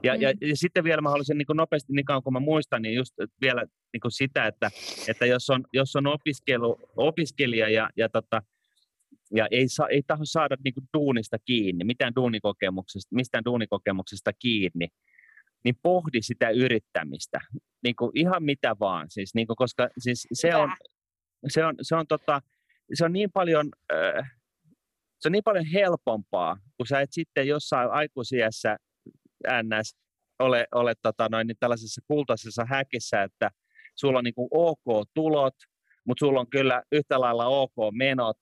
Ja, 0.03 0.15
mm. 0.15 0.21
ja, 0.21 0.33
ja 0.41 0.57
sitten 0.57 0.85
vielä 0.85 1.03
mä 1.03 1.09
haluaisin 1.09 1.39
niin 1.39 1.47
kuin 1.47 1.57
nopeasti, 1.57 1.93
niin 1.93 2.05
kauan 2.05 2.23
kuin 2.23 2.33
mä 2.33 2.41
muistan, 2.41 2.83
niin 2.83 2.95
just 2.95 3.15
vielä 3.41 3.65
niin 3.93 4.01
kuin 4.01 4.13
sitä, 4.13 4.47
että, 4.47 4.71
että 5.09 5.27
jos 5.27 5.51
on, 5.51 5.65
jos 5.73 5.97
on 5.97 6.07
opiskelu, 6.07 6.79
opiskelija 6.97 7.69
ja, 7.69 7.91
ja, 7.97 8.09
tota, 8.09 8.43
ja 9.35 9.49
ei, 9.51 9.69
saa, 9.69 9.89
ei 9.89 10.03
taho 10.07 10.25
saada 10.25 10.57
niin 10.65 10.75
kuin 10.75 10.89
duunista 10.95 11.37
kiinni, 11.45 11.85
mitään 11.85 12.15
duunikokemuksesta, 12.17 13.15
mistään 13.15 13.45
duunikokemuksesta 13.45 14.33
kiinni, 14.33 14.89
niin 15.65 15.75
pohdi 15.83 16.23
sitä 16.23 16.51
yrittämistä, 16.51 17.41
niin 17.83 17.97
kuin 17.97 18.11
ihan 18.15 18.43
mitä 18.43 18.77
vaan, 18.81 19.07
siis, 19.11 19.35
niin 19.35 19.47
kuin, 19.47 19.57
koska 19.57 19.89
siis 19.99 20.29
se, 20.33 20.57
on, 20.57 20.73
se, 21.49 21.65
on, 21.65 21.75
se, 21.83 21.97
on, 21.97 22.07
tota, 22.07 22.43
se 22.95 23.05
on 23.05 23.13
niin 23.13 23.31
paljon... 23.33 23.69
Äh, 23.93 24.31
se 25.21 25.29
on 25.29 25.33
niin 25.33 25.45
paljon 25.45 25.65
helpompaa, 25.65 26.57
kun 26.77 26.87
sä 26.87 27.01
et 27.01 27.13
sitten 27.13 27.49
jossain 27.49 27.91
aikuisiässä 27.91 28.77
ns. 29.63 29.97
ole, 30.39 30.67
ole 30.75 30.95
tota 31.03 31.29
noin, 31.31 31.47
niin 31.47 31.57
tällaisessa 31.61 32.03
kultaisessa 32.07 32.65
häkissä, 32.69 33.23
että 33.23 33.51
sulla 33.95 34.19
on 34.19 34.25
niin 34.25 34.35
kuin 34.35 34.49
ok 34.51 35.09
tulot, 35.15 35.55
mutta 36.07 36.27
sulla 36.27 36.41
on 36.41 36.51
kyllä 36.51 36.83
yhtä 36.93 37.21
lailla 37.21 37.47
ok 37.47 37.73
menot, 37.93 38.37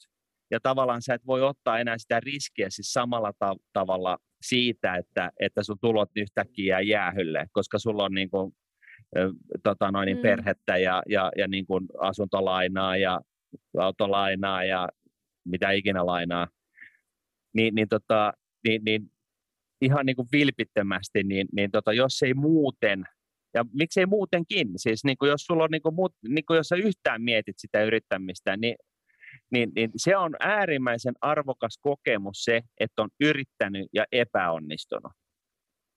ja 0.51 0.61
tavallaan 0.63 1.03
sä 1.03 1.15
et 1.15 1.27
voi 1.27 1.43
ottaa 1.43 1.79
enää 1.79 1.99
sitä 1.99 2.21
riskiä 2.21 2.71
siis 2.71 2.93
samalla 2.93 3.33
ta- 3.39 3.57
tavalla 3.73 4.19
siitä, 4.43 4.95
että, 4.95 5.31
että 5.41 5.63
sun 5.63 5.79
tulot 5.81 6.11
yhtäkkiä 6.17 6.67
jää 6.67 6.81
jäähylle, 6.81 7.47
koska 7.53 7.79
sulla 7.79 8.05
on 8.05 8.15
niin 8.15 8.31
kuin, 8.31 8.53
tota 9.63 9.91
noin, 9.91 10.07
niin 10.07 10.17
mm. 10.17 10.23
perhettä 10.23 10.77
ja, 10.77 11.03
ja, 11.09 11.33
ja 11.37 11.49
niin 11.49 11.67
kuin 11.67 11.87
asuntolainaa 12.01 12.97
ja 12.97 13.21
autolainaa 13.79 14.65
ja 14.65 14.89
mitä 15.45 15.71
ikinä 15.71 16.07
lainaa, 16.07 16.49
niin, 17.55 17.75
niin, 17.75 17.89
tota, 17.89 18.33
niin, 18.69 18.83
niin 18.85 19.03
ihan 19.81 20.07
niin 20.07 20.17
kuin 20.17 20.29
vilpittömästi, 20.33 21.23
niin, 21.23 21.49
niin 21.53 21.71
tota, 21.71 21.93
jos 21.93 22.23
ei 22.23 22.35
muuten, 22.35 23.05
ja 23.55 23.65
miksei 23.73 24.07
muutenkin, 24.07 24.69
siis 24.77 25.05
niin 25.05 25.19
kuin 25.19 25.29
jos 25.29 25.41
sulla 25.41 25.65
on 25.65 25.71
niin 25.71 25.83
kuin 25.83 25.95
muut, 25.95 26.15
niin 26.29 26.45
kuin 26.47 26.57
jos 26.57 26.69
sä 26.69 26.77
yhtään 26.77 27.23
mietit 27.23 27.57
sitä 27.59 27.85
yrittämistä, 27.85 28.57
niin, 28.57 28.77
niin, 29.51 29.73
niin 29.75 29.91
se 29.97 30.17
on 30.17 30.37
äärimmäisen 30.41 31.15
arvokas 31.21 31.79
kokemus 31.81 32.45
se, 32.45 32.61
että 32.81 33.03
on 33.03 33.09
yrittänyt 33.21 33.87
ja 33.93 34.05
epäonnistunut. 34.13 35.13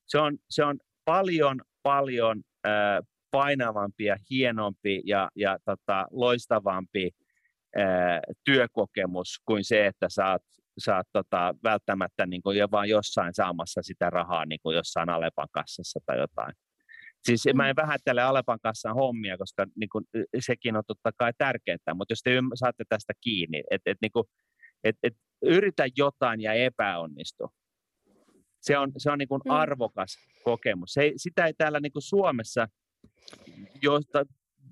Se 0.08 0.18
on, 0.18 0.38
se 0.50 0.64
on 0.64 0.80
paljon, 1.06 1.62
paljon 1.84 2.42
äh, 2.68 2.72
painavampi 3.32 4.06
ja 4.06 4.16
hienompi 4.30 5.02
ja, 5.06 5.30
ja 5.36 5.58
tota, 5.66 6.08
loistavampi 6.12 7.10
äh, 7.80 8.20
työkokemus 8.44 9.40
kuin 9.46 9.64
se, 9.64 9.86
että 9.86 10.08
saat 10.10 10.42
oot 10.88 11.08
tota, 11.14 11.56
välttämättä 11.64 12.26
niin 12.26 12.42
kuin 12.42 12.58
jo 12.58 12.68
vaan 12.72 12.90
jossain 12.90 13.34
saamassa 13.34 13.82
sitä 13.82 14.10
rahaa 14.10 14.46
niin 14.46 14.60
kuin 14.64 14.76
jossain 14.76 15.10
Alepan 15.10 15.48
kassassa 15.52 16.00
tai 16.06 16.18
jotain. 16.18 16.54
Siis 17.24 17.46
mm. 17.46 17.58
mä 17.58 17.70
en 17.70 17.76
vähättele 17.76 18.22
Alepan 18.22 18.60
kassan 18.62 18.96
hommia, 18.96 19.38
koska 19.38 19.66
niin 19.76 19.90
kuin, 19.90 20.06
sekin 20.40 20.76
on 20.76 20.84
totta 20.88 21.12
kai 21.18 21.32
tärkeää, 21.38 21.94
mutta 21.96 22.12
jos 22.12 22.22
te 22.24 22.32
saatte 22.56 22.84
tästä 22.90 23.14
kiinni, 23.22 23.64
että 23.72 23.92
et, 23.92 23.98
niin 24.02 24.12
et, 24.84 24.96
et, 25.04 25.14
yritä 25.42 25.86
jotain 25.98 26.42
ja 26.42 26.54
epäonnistu. 26.54 27.50
Se 28.62 28.78
on, 28.78 28.92
se 28.98 29.12
on 29.12 29.20
niin 29.20 29.28
kuin 29.28 29.42
mm. 29.46 29.52
arvokas 29.52 30.18
kokemus. 30.44 30.94
Se, 30.94 31.14
sitä 31.18 31.46
ei 31.46 31.54
täällä 31.54 31.80
niin 31.80 31.92
kuin 31.92 32.04
Suomessa 32.04 32.68
josta 33.82 34.26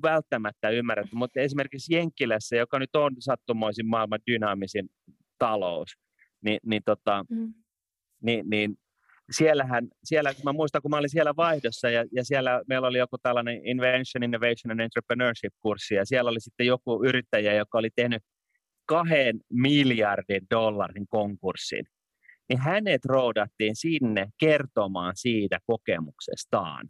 välttämättä 0.03 0.69
ymmärretä, 0.69 1.09
mutta 1.13 1.39
esimerkiksi 1.39 1.95
Jenkkilässä, 1.95 2.55
joka 2.55 2.79
nyt 2.79 2.95
on 2.95 3.15
sattumoisin 3.19 3.87
maailman 3.87 4.19
dynaamisin 4.31 4.89
talous, 5.39 5.89
niin, 6.41 6.59
niin, 6.65 6.81
tota, 6.85 7.25
mm. 7.29 7.53
niin, 8.21 8.49
niin 8.49 8.75
siellähän, 9.31 9.87
siellä, 10.03 10.33
mä 10.43 10.53
muistan, 10.53 10.81
kun 10.81 10.91
mä 10.91 10.97
olin 10.97 11.09
siellä 11.09 11.35
vaihdossa 11.35 11.89
ja, 11.89 12.05
ja 12.11 12.25
siellä 12.25 12.61
meillä 12.67 12.87
oli 12.87 12.97
joku 12.97 13.17
tällainen 13.17 13.67
Invention, 13.67 14.23
Innovation 14.23 14.71
and 14.71 14.79
Entrepreneurship-kurssi 14.79 15.95
ja 15.95 16.05
siellä 16.05 16.29
oli 16.29 16.39
sitten 16.39 16.67
joku 16.67 17.03
yrittäjä, 17.03 17.53
joka 17.53 17.77
oli 17.77 17.89
tehnyt 17.95 18.23
kahden 18.85 19.39
miljardin 19.49 20.41
dollarin 20.49 21.07
konkurssin. 21.07 21.85
Niin 22.49 22.59
hänet 22.59 23.05
roudattiin 23.05 23.75
sinne 23.75 24.27
kertomaan 24.39 25.13
siitä 25.15 25.59
kokemuksestaan. 25.65 26.89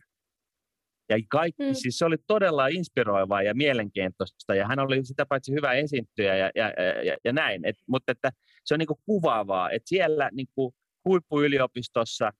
Ja 1.09 1.17
kaikki, 1.29 1.63
mm. 1.63 1.73
siis 1.73 1.97
se 1.97 2.05
oli 2.05 2.15
todella 2.27 2.67
inspiroivaa 2.67 3.41
ja 3.41 3.55
mielenkiintoista, 3.55 4.55
ja 4.55 4.67
hän 4.67 4.79
oli 4.79 5.05
sitä 5.05 5.25
paitsi 5.25 5.51
hyvä 5.53 5.73
esiintyjä 5.73 6.35
ja, 6.35 6.51
ja, 6.55 6.73
ja, 7.03 7.17
ja 7.25 7.33
näin, 7.33 7.65
Et, 7.65 7.75
mutta 7.87 8.11
että 8.11 8.31
se 8.65 8.73
on 8.73 8.79
niin 8.79 8.87
kuvaavaa, 9.05 9.71
että 9.71 9.89
siellä 9.89 10.29
niin 10.33 10.47
kuin 10.55 10.73
huippuyliopistossa 11.05 12.31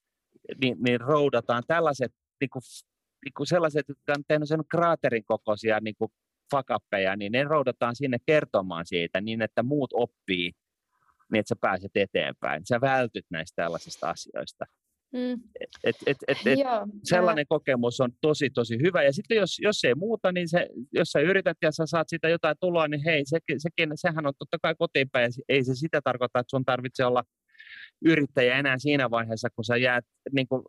niin, 0.60 0.76
niin 0.86 1.00
roudataan 1.00 1.62
tällaiset, 1.66 2.12
niin 2.40 2.50
kuin, 2.50 2.62
niin 3.24 3.32
kuin 3.36 3.46
sellaiset, 3.46 3.88
jotka 3.88 4.12
on 4.16 4.24
tehnyt 4.28 4.48
sen 4.48 4.60
kraaterin 4.70 5.24
kokoisia 5.24 5.80
niin 5.80 5.94
kuin 5.98 6.12
fakappeja, 6.50 7.16
niin 7.16 7.32
ne 7.32 7.44
roudataan 7.44 7.96
sinne 7.96 8.18
kertomaan 8.26 8.86
siitä 8.86 9.20
niin, 9.20 9.42
että 9.42 9.62
muut 9.62 9.90
oppii, 9.92 10.52
niin 11.32 11.40
että 11.40 11.48
sä 11.48 11.56
pääset 11.60 11.90
eteenpäin. 11.94 12.66
Sä 12.66 12.80
vältyt 12.80 13.26
näistä 13.30 13.62
tällaisista 13.62 14.10
asioista. 14.10 14.64
Mm. 15.12 15.32
Et, 15.60 15.96
et, 16.06 16.16
et, 16.28 16.38
et, 16.46 16.58
Joo, 16.58 16.86
sellainen 17.04 17.42
mä... 17.42 17.48
kokemus 17.48 18.00
on 18.00 18.10
tosi, 18.20 18.50
tosi 18.50 18.78
hyvä. 18.82 19.02
Ja 19.02 19.12
sitten 19.12 19.36
jos, 19.36 19.58
jos 19.58 19.84
ei 19.84 19.94
muuta, 19.94 20.32
niin 20.32 20.48
se, 20.48 20.68
jos 20.92 21.08
sä 21.08 21.20
yrität 21.20 21.56
ja 21.62 21.72
sä 21.72 21.86
saat 21.86 22.08
sitä 22.08 22.28
jotain 22.28 22.56
tuloa, 22.60 22.88
niin 22.88 23.04
hei, 23.04 23.22
se, 23.24 23.38
sekin, 23.58 23.90
sehän 23.94 24.26
on 24.26 24.32
totta 24.38 24.58
kai 24.62 24.74
kotiinpäin. 24.78 25.32
Ei 25.48 25.64
se 25.64 25.74
sitä 25.74 26.00
tarkoita, 26.04 26.38
että 26.38 26.50
sun 26.50 26.64
tarvitsee 26.64 27.06
olla 27.06 27.24
yrittäjä 28.04 28.58
enää 28.58 28.78
siinä 28.78 29.10
vaiheessa, 29.10 29.48
kun 29.50 29.64
sä 29.64 29.76
jäät, 29.76 30.04
niin 30.32 30.48
kuin, 30.48 30.62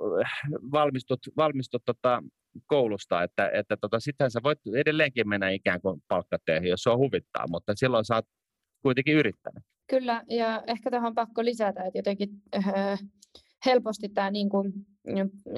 valmistut, 0.72 1.20
valmistut 1.38 1.82
tota, 1.86 2.24
koulusta, 2.68 3.24
että, 3.24 3.50
että 3.54 3.78
tota, 3.82 4.00
sittenhän 4.00 4.32
sä 4.32 4.40
voit 4.44 4.60
edelleenkin 4.76 5.30
mennä 5.30 5.50
ikään 5.50 5.82
kuin 5.82 6.04
palkkatöihin, 6.08 6.70
jos 6.70 6.88
on 6.88 6.98
huvittaa, 6.98 7.46
mutta 7.50 7.74
silloin 7.76 8.06
sä 8.06 8.16
oot 8.16 8.26
kuitenkin 8.82 9.16
yrittänyt. 9.16 9.64
Kyllä, 9.90 10.24
ja 10.30 10.64
ehkä 10.68 10.92
tähän 10.92 11.08
on 11.08 11.16
pakko 11.16 11.46
lisätä, 11.46 11.84
että 11.84 11.98
jotenkin 12.00 12.30
äh, 12.56 13.00
helposti 13.66 14.10
tämä, 14.10 14.32
niin 14.32 14.50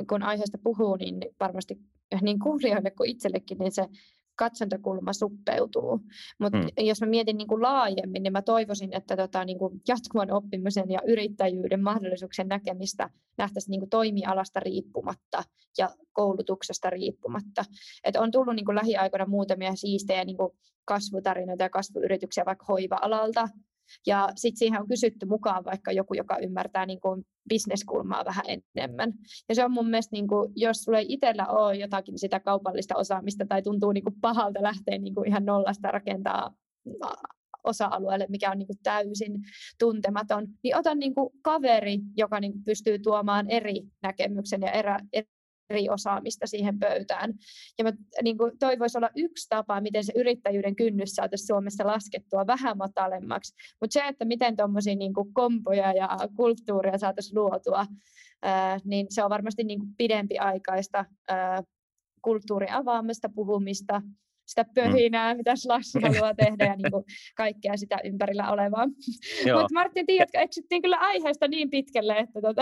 kun 0.09 0.23
aiheesta 0.23 0.57
puhuu, 0.63 0.95
niin 0.95 1.17
varmasti 1.39 1.75
niin 2.21 2.39
kuulijoille 2.39 2.91
kuin 2.91 3.09
itsellekin, 3.09 3.57
niin 3.57 3.71
se 3.71 3.85
katsontakulma 4.35 5.13
suppeutuu. 5.13 5.99
Mutta 6.39 6.57
mm. 6.57 6.67
jos 6.77 7.01
mä 7.01 7.07
mietin 7.07 7.37
niin 7.37 7.47
kuin 7.47 7.61
laajemmin, 7.61 8.23
niin 8.23 8.33
mä 8.33 8.41
toivoisin, 8.41 8.93
että 8.93 9.17
tota, 9.17 9.45
niin 9.45 9.59
kuin 9.59 9.81
jatkuvan 9.87 10.31
oppimisen 10.31 10.91
ja 10.91 10.99
yrittäjyyden 11.07 11.83
mahdollisuuksien 11.83 12.47
näkemistä 12.47 13.09
nähtäisiin 13.37 13.71
niin 13.71 13.81
kuin 13.81 13.89
toimialasta 13.89 14.59
riippumatta 14.59 15.43
ja 15.77 15.89
koulutuksesta 16.13 16.89
riippumatta. 16.89 17.65
Et 18.03 18.15
on 18.15 18.31
tullut 18.31 18.55
niin 18.55 18.65
kuin 18.65 18.75
lähiaikoina 18.75 19.25
muutamia 19.25 19.75
siistejä 19.75 20.25
niin 20.25 20.37
kuin 20.37 20.51
kasvutarinoita 20.85 21.63
ja 21.63 21.69
kasvuyrityksiä 21.69 22.45
vaikka 22.45 22.65
hoiva-alalta, 22.65 23.47
ja 24.07 24.29
sitten 24.35 24.59
siihen 24.59 24.81
on 24.81 24.87
kysytty 24.87 25.25
mukaan 25.25 25.65
vaikka 25.65 25.91
joku, 25.91 26.13
joka 26.13 26.37
ymmärtää 26.37 26.85
niin 26.85 27.01
kuin 27.01 27.25
bisneskulmaa 27.49 28.25
vähän 28.25 28.45
enemmän. 28.47 29.13
Ja 29.49 29.55
se 29.55 29.65
on 29.65 29.71
mun 29.71 29.89
mielestä, 29.89 30.15
niin 30.15 30.27
kuin, 30.27 30.53
jos 30.55 30.77
sulla 30.77 30.99
ei 30.99 31.05
itsellä 31.09 31.47
ole 31.47 31.75
jotakin 31.75 32.19
sitä 32.19 32.39
kaupallista 32.39 32.95
osaamista 32.95 33.45
tai 33.45 33.61
tuntuu 33.61 33.91
niin 33.91 34.03
kuin 34.03 34.15
pahalta 34.21 34.63
lähteä 34.63 34.97
niin 34.97 35.15
kuin 35.15 35.27
ihan 35.27 35.45
nollasta 35.45 35.91
rakentaa 35.91 36.51
osa-alueelle, 37.63 38.25
mikä 38.29 38.51
on 38.51 38.57
niin 38.57 38.67
kuin 38.67 38.79
täysin 38.83 39.33
tuntematon, 39.79 40.47
niin 40.63 40.77
ota 40.77 40.95
niin 40.95 41.15
kuin 41.15 41.29
kaveri, 41.41 41.99
joka 42.17 42.39
niin 42.39 42.51
kuin 42.51 42.63
pystyy 42.63 42.99
tuomaan 42.99 43.49
eri 43.49 43.81
näkemyksen 44.01 44.61
ja 44.61 44.71
erä, 44.71 44.99
eri 45.73 45.89
osaamista 45.89 46.47
siihen 46.47 46.79
pöytään. 46.79 47.33
Ja 47.77 47.83
mä 47.83 47.91
niin 48.23 48.37
kuin, 48.37 48.51
toi 48.59 48.79
voisi 48.79 48.97
olla 48.97 49.09
yksi 49.15 49.49
tapa, 49.49 49.81
miten 49.81 50.03
se 50.03 50.13
yrittäjyyden 50.15 50.75
kynnys 50.75 51.09
saataisiin 51.09 51.47
Suomessa 51.47 51.87
laskettua 51.87 52.47
vähän 52.47 52.77
matalemmaksi. 52.77 53.55
Mutta 53.81 53.93
se, 53.93 54.07
että 54.07 54.25
miten 54.25 54.55
tuommoisia 54.55 54.95
niin 54.95 55.13
kompoja 55.33 55.93
ja 55.93 56.09
kulttuuria 56.35 56.97
saataisiin 56.97 57.39
luotua, 57.39 57.85
ää, 58.41 58.79
niin 58.85 59.07
se 59.09 59.23
on 59.23 59.29
varmasti 59.29 59.63
niin 59.63 59.79
kuin 59.79 59.95
pidempiaikaista 59.97 61.05
ää, 61.29 61.63
kulttuurin 62.21 62.71
avaamista, 62.71 63.29
puhumista, 63.35 64.01
sitä 64.45 64.65
pöhinää, 64.75 65.33
mm. 65.33 65.37
mitä 65.37 65.55
Slash 65.55 66.01
haluaa 66.01 66.33
tehdä 66.45 66.65
ja 66.65 66.75
niin 66.75 66.91
kuin 66.91 67.03
kaikkea 67.35 67.77
sitä 67.77 67.97
ympärillä 68.03 68.51
olevaa. 68.51 68.87
Mutta 68.87 69.73
Martin, 69.73 70.05
tiedätkö, 70.05 70.39
eksyttiin 70.39 70.81
kyllä 70.81 70.97
aiheesta 70.97 71.47
niin 71.47 71.69
pitkälle, 71.69 72.17
että 72.17 72.41
tota 72.41 72.61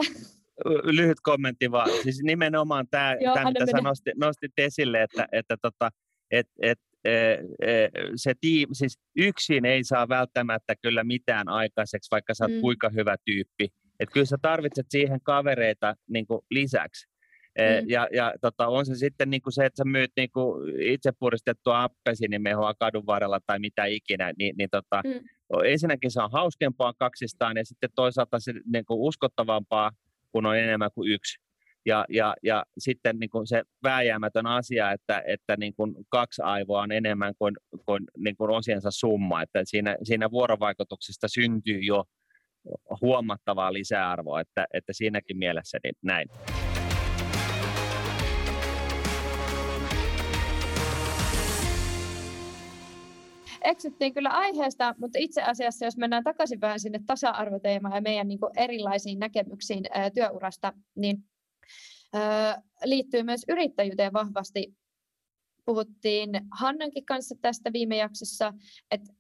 lyhyt 0.83 1.17
kommentti 1.23 1.71
vaan. 1.71 1.89
Siis 2.03 2.21
nimenomaan 2.23 2.87
tämä, 2.91 3.15
Joo, 3.19 3.33
tämä 3.33 3.51
mitä 3.51 3.65
sä 3.65 3.81
nostit, 3.81 4.13
nostit 4.17 4.51
esille, 4.57 5.03
että, 5.03 5.27
että 5.31 5.57
tota, 5.61 5.89
et, 6.31 6.47
et, 6.61 6.79
se 8.15 8.33
tiim, 8.41 8.69
siis 8.71 8.99
yksin 9.15 9.65
ei 9.65 9.83
saa 9.83 10.09
välttämättä 10.09 10.75
kyllä 10.81 11.03
mitään 11.03 11.49
aikaiseksi, 11.49 12.11
vaikka 12.11 12.33
sä 12.33 12.43
oot 12.43 12.53
mm. 12.53 12.61
kuinka 12.61 12.89
hyvä 12.89 13.15
tyyppi. 13.25 13.67
Että 13.99 14.13
kyllä 14.13 14.25
sä 14.25 14.37
tarvitset 14.41 14.85
siihen 14.89 15.19
kavereita 15.23 15.95
niin 16.09 16.25
lisäksi. 16.51 17.11
Mm. 17.59 17.89
Ja, 17.89 18.07
ja 18.13 18.33
tota, 18.41 18.67
on 18.67 18.85
se 18.85 18.95
sitten 18.95 19.29
niin 19.29 19.41
kuin 19.41 19.53
se, 19.53 19.65
että 19.65 19.77
sä 19.77 19.85
myyt 19.85 20.11
niin 20.17 20.29
kuin 20.33 20.81
itse 20.81 21.11
puristettua 21.19 21.83
appesiinimehua 21.83 22.73
kadun 22.73 23.05
varrella 23.05 23.39
tai 23.45 23.59
mitä 23.59 23.85
ikinä, 23.85 24.33
niin, 24.37 24.55
niin 24.57 24.69
tota, 24.71 25.01
mm. 25.05 25.19
ensinnäkin 25.65 26.11
se 26.11 26.21
on 26.21 26.31
hauskempaa 26.31 26.93
kaksistaan 26.99 27.57
ja 27.57 27.65
sitten 27.65 27.89
toisaalta 27.95 28.39
se 28.39 28.53
niin 28.73 28.85
kuin 28.85 28.99
uskottavampaa, 28.99 29.91
kun 30.31 30.45
on 30.45 30.57
enemmän 30.57 30.89
kuin 30.95 31.11
yksi. 31.11 31.41
Ja, 31.85 32.05
ja, 32.09 32.35
ja 32.43 32.63
sitten 32.77 33.19
niin 33.19 33.29
kuin 33.29 33.47
se 33.47 33.63
vääjäämätön 33.83 34.47
asia, 34.47 34.91
että, 34.91 35.23
että 35.27 35.57
niin 35.57 35.73
kuin 35.75 35.95
kaksi 36.09 36.41
aivoa 36.41 36.81
on 36.81 36.91
enemmän 36.91 37.33
kuin, 37.37 37.55
kuin, 37.85 38.03
niin 38.17 38.35
kuin 38.35 38.51
osiensa 38.51 38.91
summa, 38.91 39.41
että 39.41 39.61
siinä, 39.63 39.97
siinä 40.03 40.31
vuorovaikutuksesta 40.31 41.27
syntyy 41.27 41.79
jo 41.79 42.03
huomattavaa 43.01 43.73
lisäarvoa, 43.73 44.41
että, 44.41 44.65
että 44.73 44.93
siinäkin 44.93 45.37
mielessä 45.37 45.77
niin 45.83 45.95
näin. 46.01 46.27
Eksyttiin 53.63 54.13
kyllä 54.13 54.29
aiheesta, 54.29 54.95
mutta 54.97 55.19
itse 55.19 55.43
asiassa, 55.43 55.85
jos 55.85 55.97
mennään 55.97 56.23
takaisin 56.23 56.61
vähän 56.61 56.79
sinne 56.79 56.99
tasa-arvoteemaan 57.07 57.95
ja 57.95 58.01
meidän 58.01 58.27
niin 58.27 58.39
kuin 58.39 58.51
erilaisiin 58.57 59.19
näkemyksiin 59.19 59.83
ää, 59.91 60.09
työurasta, 60.09 60.73
niin 60.95 61.23
ää, 62.13 62.61
liittyy 62.83 63.23
myös 63.23 63.41
yrittäjyyteen 63.47 64.13
vahvasti. 64.13 64.75
Puhuttiin 65.65 66.29
Hannankin 66.59 67.05
kanssa 67.05 67.35
tästä 67.41 67.73
viime 67.73 67.97
jaksossa, 67.97 68.53
että 68.91 69.13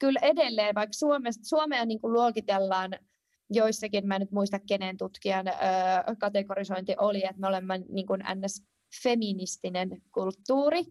kyllä 0.00 0.20
edelleen, 0.22 0.74
vaikka 0.74 0.92
Suomessa, 0.92 1.40
Suomea 1.44 1.84
niin 1.84 2.00
kuin 2.00 2.12
luokitellaan 2.12 2.90
joissakin, 3.50 4.06
mä 4.06 4.14
en 4.14 4.20
nyt 4.20 4.30
muista 4.30 4.58
kenen 4.68 4.96
tutkijan 4.96 5.48
ää, 5.48 6.04
kategorisointi 6.18 6.94
oli, 6.98 7.24
että 7.24 7.40
me 7.40 7.46
olemme 7.46 7.78
niin 7.88 8.06
kuin 8.06 8.22
ns. 8.34 8.62
feministinen 9.02 10.02
kulttuuri, 10.12 10.84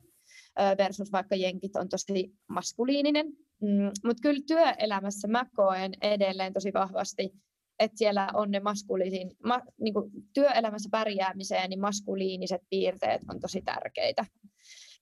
versus 0.77 1.11
vaikka 1.11 1.35
jenkit 1.35 1.75
on 1.75 1.89
tosi 1.89 2.33
maskuliininen. 2.47 3.25
Mm, 3.61 3.91
Mutta 4.05 4.21
kyllä 4.21 4.41
työelämässä 4.47 5.27
mä 5.27 5.45
koen 5.55 5.91
edelleen 6.01 6.53
tosi 6.53 6.73
vahvasti, 6.73 7.33
että 7.79 7.97
siellä 7.97 8.29
on 8.33 8.51
ne 8.51 8.59
maskuliin, 8.59 9.31
ma, 9.43 9.61
niin 9.79 9.93
kuin 9.93 10.11
työelämässä 10.33 10.89
pärjäämiseen, 10.91 11.69
niin 11.69 11.81
maskuliiniset 11.81 12.61
piirteet 12.69 13.21
on 13.29 13.39
tosi 13.39 13.61
tärkeitä. 13.61 14.25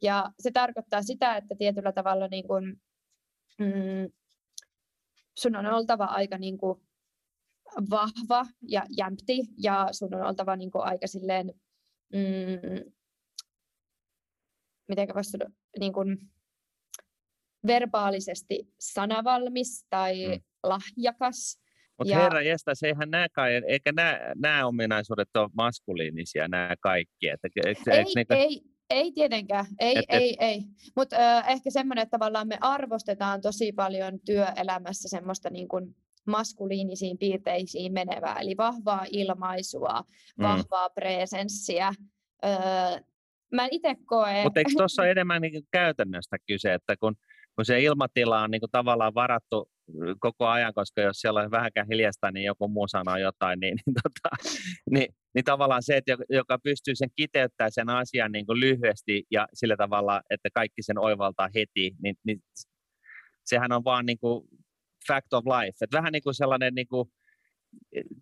Ja 0.01 0.31
se 0.39 0.51
tarkoittaa 0.51 1.03
sitä, 1.03 1.35
että 1.35 1.55
tietyllä 1.57 1.91
tavalla 1.91 2.27
niin 2.27 2.47
kuin, 2.47 2.81
mm, 3.59 4.11
sun 5.37 5.55
on 5.55 5.65
oltava 5.65 6.05
aika 6.05 6.37
niin 6.37 6.57
kuin 6.57 6.81
vahva 7.89 8.45
ja 8.61 8.83
jämpti 8.97 9.41
ja 9.57 9.87
sun 9.91 10.15
on 10.15 10.21
oltava 10.21 10.55
niin 10.55 10.71
kuin 10.71 10.83
aika 10.83 11.07
silleen, 11.07 11.53
mm, 12.13 12.91
miten 14.91 15.07
voisi 15.15 15.37
niin 15.79 15.93
kuin, 15.93 16.17
verbaalisesti 17.67 18.67
sanavalmis 18.79 19.85
tai 19.89 20.27
mm. 20.27 20.41
lahjakas. 20.63 21.61
Mutta 21.97 22.13
ja... 22.13 22.19
herra 22.19 22.41
jästä, 22.41 22.75
se 22.75 22.87
eihän 22.87 23.11
nämä, 23.11 23.27
eikä 23.67 23.91
nämä, 23.91 24.19
nämä 24.35 24.65
ominaisuudet 24.65 25.29
ole 25.37 25.49
maskuliinisia, 25.53 26.47
nämä 26.47 26.75
kaikki. 26.79 27.29
Että, 27.29 27.47
eikö, 27.65 27.91
ei, 27.91 27.97
eikö 27.97 28.11
niitä... 28.15 28.35
ei, 28.35 28.61
ei 28.89 29.11
tietenkään, 29.11 29.65
ei, 29.79 29.97
et, 29.97 30.05
ei, 30.09 30.33
et... 30.33 30.37
ei. 30.39 30.63
Mutta 30.95 31.15
äh, 31.15 31.49
ehkä 31.49 31.69
semmoinen, 31.69 32.03
että 32.03 32.17
tavallaan 32.17 32.47
me 32.47 32.57
arvostetaan 32.61 33.41
tosi 33.41 33.71
paljon 33.71 34.19
työelämässä 34.25 35.09
semmoista 35.09 35.49
niin 35.49 35.67
kuin 35.67 35.95
maskuliinisiin 36.27 37.17
piirteisiin 37.17 37.93
menevää, 37.93 38.39
eli 38.39 38.57
vahvaa 38.57 39.05
ilmaisua, 39.11 40.03
mm. 40.37 40.43
vahvaa 40.43 40.89
presenssiä, 40.89 41.93
mä 43.51 43.67
itse 43.71 43.95
koen... 44.05 44.43
Mutta 44.43 44.59
eikö 44.59 44.71
tuossa 44.77 45.07
enemmän 45.11 45.41
niin 45.41 45.63
käytännöstä 45.71 46.37
kyse, 46.47 46.73
että 46.73 46.97
kun, 46.97 47.15
kun 47.55 47.65
se 47.65 47.81
ilmatila 47.81 48.41
on 48.41 48.51
niin 48.51 48.61
kuin 48.61 48.71
tavallaan 48.71 49.13
varattu 49.13 49.69
koko 50.19 50.47
ajan, 50.47 50.73
koska 50.73 51.01
jos 51.01 51.17
siellä 51.17 51.41
on 51.41 51.51
vähänkään 51.51 51.87
hiljasta, 51.91 52.31
niin 52.31 52.45
joku 52.45 52.67
muu 52.67 52.87
sanoo 52.87 53.17
jotain, 53.17 53.59
niin, 53.59 53.77
niin, 53.85 53.95
tota, 54.03 54.35
niin, 54.93 55.07
niin 55.35 55.45
tavallaan 55.45 55.83
se, 55.83 55.97
että 55.97 56.17
joka 56.29 56.59
pystyy 56.63 56.95
sen 56.95 57.09
kiteyttämään 57.15 57.71
sen 57.71 57.89
asian 57.89 58.31
niin 58.31 58.45
kuin 58.45 58.59
lyhyesti 58.59 59.23
ja 59.31 59.47
sillä 59.53 59.77
tavalla, 59.77 60.21
että 60.29 60.49
kaikki 60.53 60.83
sen 60.83 60.97
oivaltaa 60.97 61.49
heti, 61.55 61.95
niin, 62.03 62.15
niin 62.23 62.39
sehän 63.45 63.71
on 63.71 63.83
vaan 63.83 64.05
niin 64.05 64.19
kuin 64.19 64.47
fact 65.07 65.33
of 65.33 65.45
life. 65.45 65.77
Että 65.81 65.97
vähän 65.97 66.11
niin 66.11 66.23
kuin 66.23 66.33
sellainen 66.33 66.75
niin 66.75 66.87
kuin, 66.87 67.09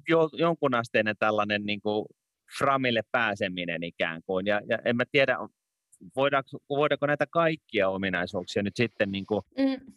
jo, 0.10 0.30
jonkunasteinen 0.34 1.16
tällainen 1.20 1.66
niin 1.66 1.82
kuin 1.82 2.06
framille 2.58 3.02
pääseminen 3.12 3.84
ikään 3.84 4.22
kuin. 4.26 4.48
Ja, 4.48 4.62
ja 4.70 4.78
en 4.86 4.96
mä 4.96 5.04
tiedä, 5.12 5.38
voidaanko, 6.16 6.50
voidaanko 6.70 7.06
näitä 7.06 7.26
kaikkia 7.28 7.90
ominaisuuksia 7.90 8.64
nyt 8.64 8.76
sitten 8.76 9.12
niin 9.12 9.26
kuin 9.26 9.42
mm. 9.58 9.94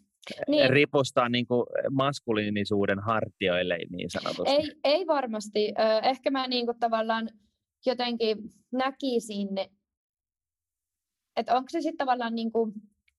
Niin. 0.49 0.71
ripustaa 0.71 1.29
niin 1.29 1.47
kuin 1.47 1.67
maskuliinisuuden 1.91 2.99
hartioille 2.99 3.79
niin 3.91 4.11
sanotusti? 4.11 4.55
Ei, 4.55 4.73
ei 4.85 5.07
varmasti. 5.07 5.73
Ehkä 6.03 6.31
mä 6.31 6.49
niin 6.49 6.67
kuin 6.67 6.79
tavallaan 6.79 7.29
jotenkin 7.87 8.37
näkisin, 8.73 9.49
että 11.37 11.55
onko 11.55 11.67
se 11.71 11.81
sitten 11.81 12.07
tavallaan 12.07 12.35
niin 12.35 12.53
kuin 12.53 12.73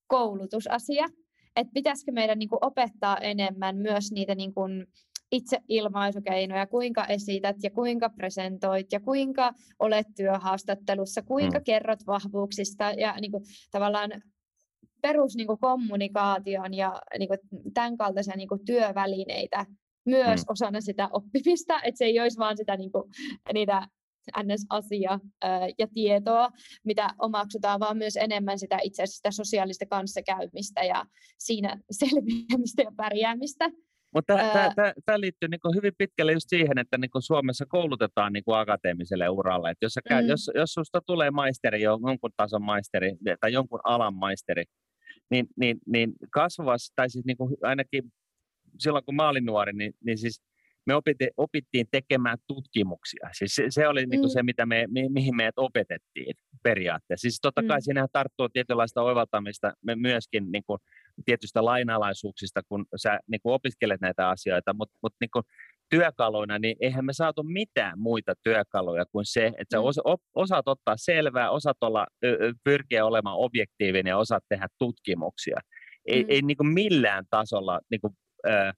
koulutusasia, 0.08 1.06
että 1.56 1.74
pitäisikö 1.74 2.12
meidän 2.12 2.40
niin 2.40 2.50
kuin 2.50 2.66
opettaa 2.66 3.18
enemmän 3.18 3.78
myös 3.78 4.12
niitä 4.12 4.36
niin 4.36 4.54
kuin 4.54 4.88
itseilmaisukeinoja, 5.34 6.68
kuinka 6.68 7.06
esität 7.06 7.56
ja 7.64 7.72
kuinka 7.72 8.10
presentoit 8.10 8.92
ja 8.92 9.00
kuinka 9.00 9.54
olet 9.80 10.08
työhaastattelussa, 10.16 11.22
kuinka 11.22 11.58
mm. 11.58 11.64
kerrot 11.64 12.00
vahvuuksista 12.08 12.84
ja 12.84 13.16
niin 13.22 13.32
kuin, 13.32 13.44
tavallaan 13.72 14.12
perus 15.02 15.36
niin 15.36 15.48
kuin, 15.48 15.60
kommunikaation 15.60 16.74
ja 16.74 17.02
niin 17.20 17.28
kuin, 17.28 17.40
tämän 17.74 17.98
kaltaisia 17.98 18.36
niin 18.36 18.48
kuin, 18.48 18.66
työvälineitä 18.66 19.66
myös 20.06 20.42
mm. 20.42 20.46
osana 20.48 20.82
sitä 20.82 21.10
oppimista, 21.12 21.82
että 21.82 21.98
se 21.98 22.06
ei 22.06 22.20
olisi 22.20 22.38
vaan 22.38 22.58
sitä 22.58 22.78
niin 22.78 22.92
kuin, 22.92 23.04
niitä 23.54 23.88
NS-asia 24.44 25.20
ja 25.80 25.88
tietoa, 25.94 26.50
mitä 26.84 27.10
omaksutaan, 27.20 27.80
vaan 27.80 27.98
myös 27.98 28.16
enemmän 28.16 28.60
sitä 28.60 28.80
itse 28.84 29.04
asiassa 29.04 29.16
sitä 29.16 29.32
sosiaalista 29.32 29.86
kanssakäymistä 29.86 30.84
ja 30.84 31.06
siinä 31.38 31.80
selviämistä 32.02 32.82
ja 32.82 32.92
pärjäämistä. 32.98 33.70
Mutta 34.14 34.34
tämä 35.06 35.20
liittyy 35.20 35.50
niinku 35.50 35.74
hyvin 35.76 35.94
pitkälle 35.98 36.34
just 36.34 36.50
siihen, 36.50 36.78
että 36.78 36.98
niinku 36.98 37.22
Suomessa 37.22 37.66
koulutetaan 37.66 38.34
niinku 38.34 38.54
akateemiselle 38.54 39.30
uralle. 39.30 39.70
Et 39.70 39.78
jos, 39.82 39.94
käy, 40.10 40.22
mm. 40.22 40.30
jos, 40.30 40.52
jos 40.56 40.74
susta 40.74 41.02
tulee 41.06 41.32
maisteri, 41.32 41.82
jonkun 41.82 42.32
tason 42.38 42.64
maisteri 42.64 43.12
tai 43.42 43.54
jonkun 43.54 43.80
alan 43.84 44.14
maisteri, 44.14 44.64
niin, 45.32 45.46
niin, 45.60 45.78
niin 45.88 46.14
kasvavassa, 46.32 46.94
tai 46.96 47.10
siis 47.10 47.26
niinku 47.26 47.58
ainakin 47.64 48.04
silloin 48.80 49.06
kun 49.06 49.16
mä 49.16 49.30
olin 49.30 49.46
nuori, 49.46 49.74
niin, 49.74 49.94
niin 50.06 50.18
siis 50.18 50.42
me 50.88 50.96
opiti, 50.96 51.28
opittiin 51.38 51.88
tekemään 51.92 52.38
tutkimuksia. 52.48 53.30
Siis 53.32 53.56
se, 53.56 53.66
se 53.70 53.88
oli 53.88 54.06
mm. 54.06 54.10
niin 54.10 54.30
se, 54.30 54.44
mitä 54.44 54.66
me, 54.66 54.86
mi, 54.90 55.10
mihin 55.10 55.36
meidät 55.36 55.58
opetettiin 55.58 56.36
periaatteessa. 56.64 57.22
Siis 57.22 57.40
totta 57.42 57.64
kai 57.68 57.78
mm. 57.78 57.82
siinä 57.82 58.08
tarttuu 58.12 58.50
tietynlaista 58.50 59.02
oivaltamista 59.02 59.74
me 59.86 59.96
myöskin 59.96 60.52
niin 60.52 60.64
kuin, 60.68 60.80
tietystä 61.26 61.66
lainalaisuuksista, 61.66 62.62
kun 62.70 62.86
sä 62.96 63.20
niin 63.28 63.42
kuin 63.44 63.54
opiskelet 63.54 64.02
näitä 64.02 64.30
asioita, 64.30 64.74
mutta 64.74 64.98
mut, 65.04 65.14
niin 65.22 65.30
kuin, 65.34 65.44
työkaluina, 65.90 66.60
niin 66.60 66.76
eihän 66.80 67.06
me 67.06 67.14
saatu 67.14 67.44
mitään 67.44 68.00
muita 68.00 68.34
työkaluja 68.44 69.06
kuin 69.12 69.26
se, 69.26 69.48
että 69.48 69.66
sä 69.72 69.78
mm. 69.78 69.84
osa, 69.84 70.02
osaat 70.36 70.68
ottaa 70.68 70.96
selvää, 70.98 71.52
osaat 71.52 71.78
olla, 71.82 72.08
pyrkiä 72.64 73.06
olemaan 73.06 73.38
objektiivinen 73.38 74.10
ja 74.10 74.18
osaat 74.18 74.44
tehdä 74.50 74.68
tutkimuksia. 74.80 75.60
Ei, 76.06 76.24
mm. 76.24 76.30
ei 76.30 76.42
niin 76.42 76.58
kuin 76.58 76.74
millään 76.74 77.26
tasolla 77.30 77.80
niin 77.92 78.02
kuin, 78.02 78.14
äh, 78.48 78.74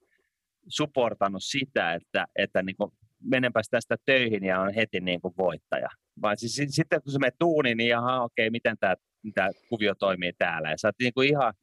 supportannut 0.67 1.43
sitä, 1.43 1.93
että, 1.93 2.25
että 2.36 2.61
niin 2.61 2.75
kuin 2.75 2.91
menenpäs 3.23 3.67
tästä 3.69 3.95
töihin 4.05 4.43
ja 4.43 4.61
on 4.61 4.73
heti 4.73 4.99
niin 4.99 5.21
kuin 5.21 5.33
voittaja. 5.38 5.89
Vaan 6.21 6.38
siis 6.38 6.61
sitten 6.69 7.01
kun 7.01 7.11
se 7.11 7.19
menee 7.19 7.31
tuuniin, 7.39 7.77
niin 7.77 7.97
aha, 7.97 8.23
okei, 8.23 8.49
miten 8.49 8.77
tämä, 8.79 8.95
tämä 9.33 9.49
kuvio 9.69 9.95
toimii 9.95 10.33
täällä. 10.38 10.69
Ja 10.71 10.77
sä 10.77 10.88
oot 10.88 10.95
niin 10.99 11.13
kuin 11.13 11.29
ihan, 11.29 11.53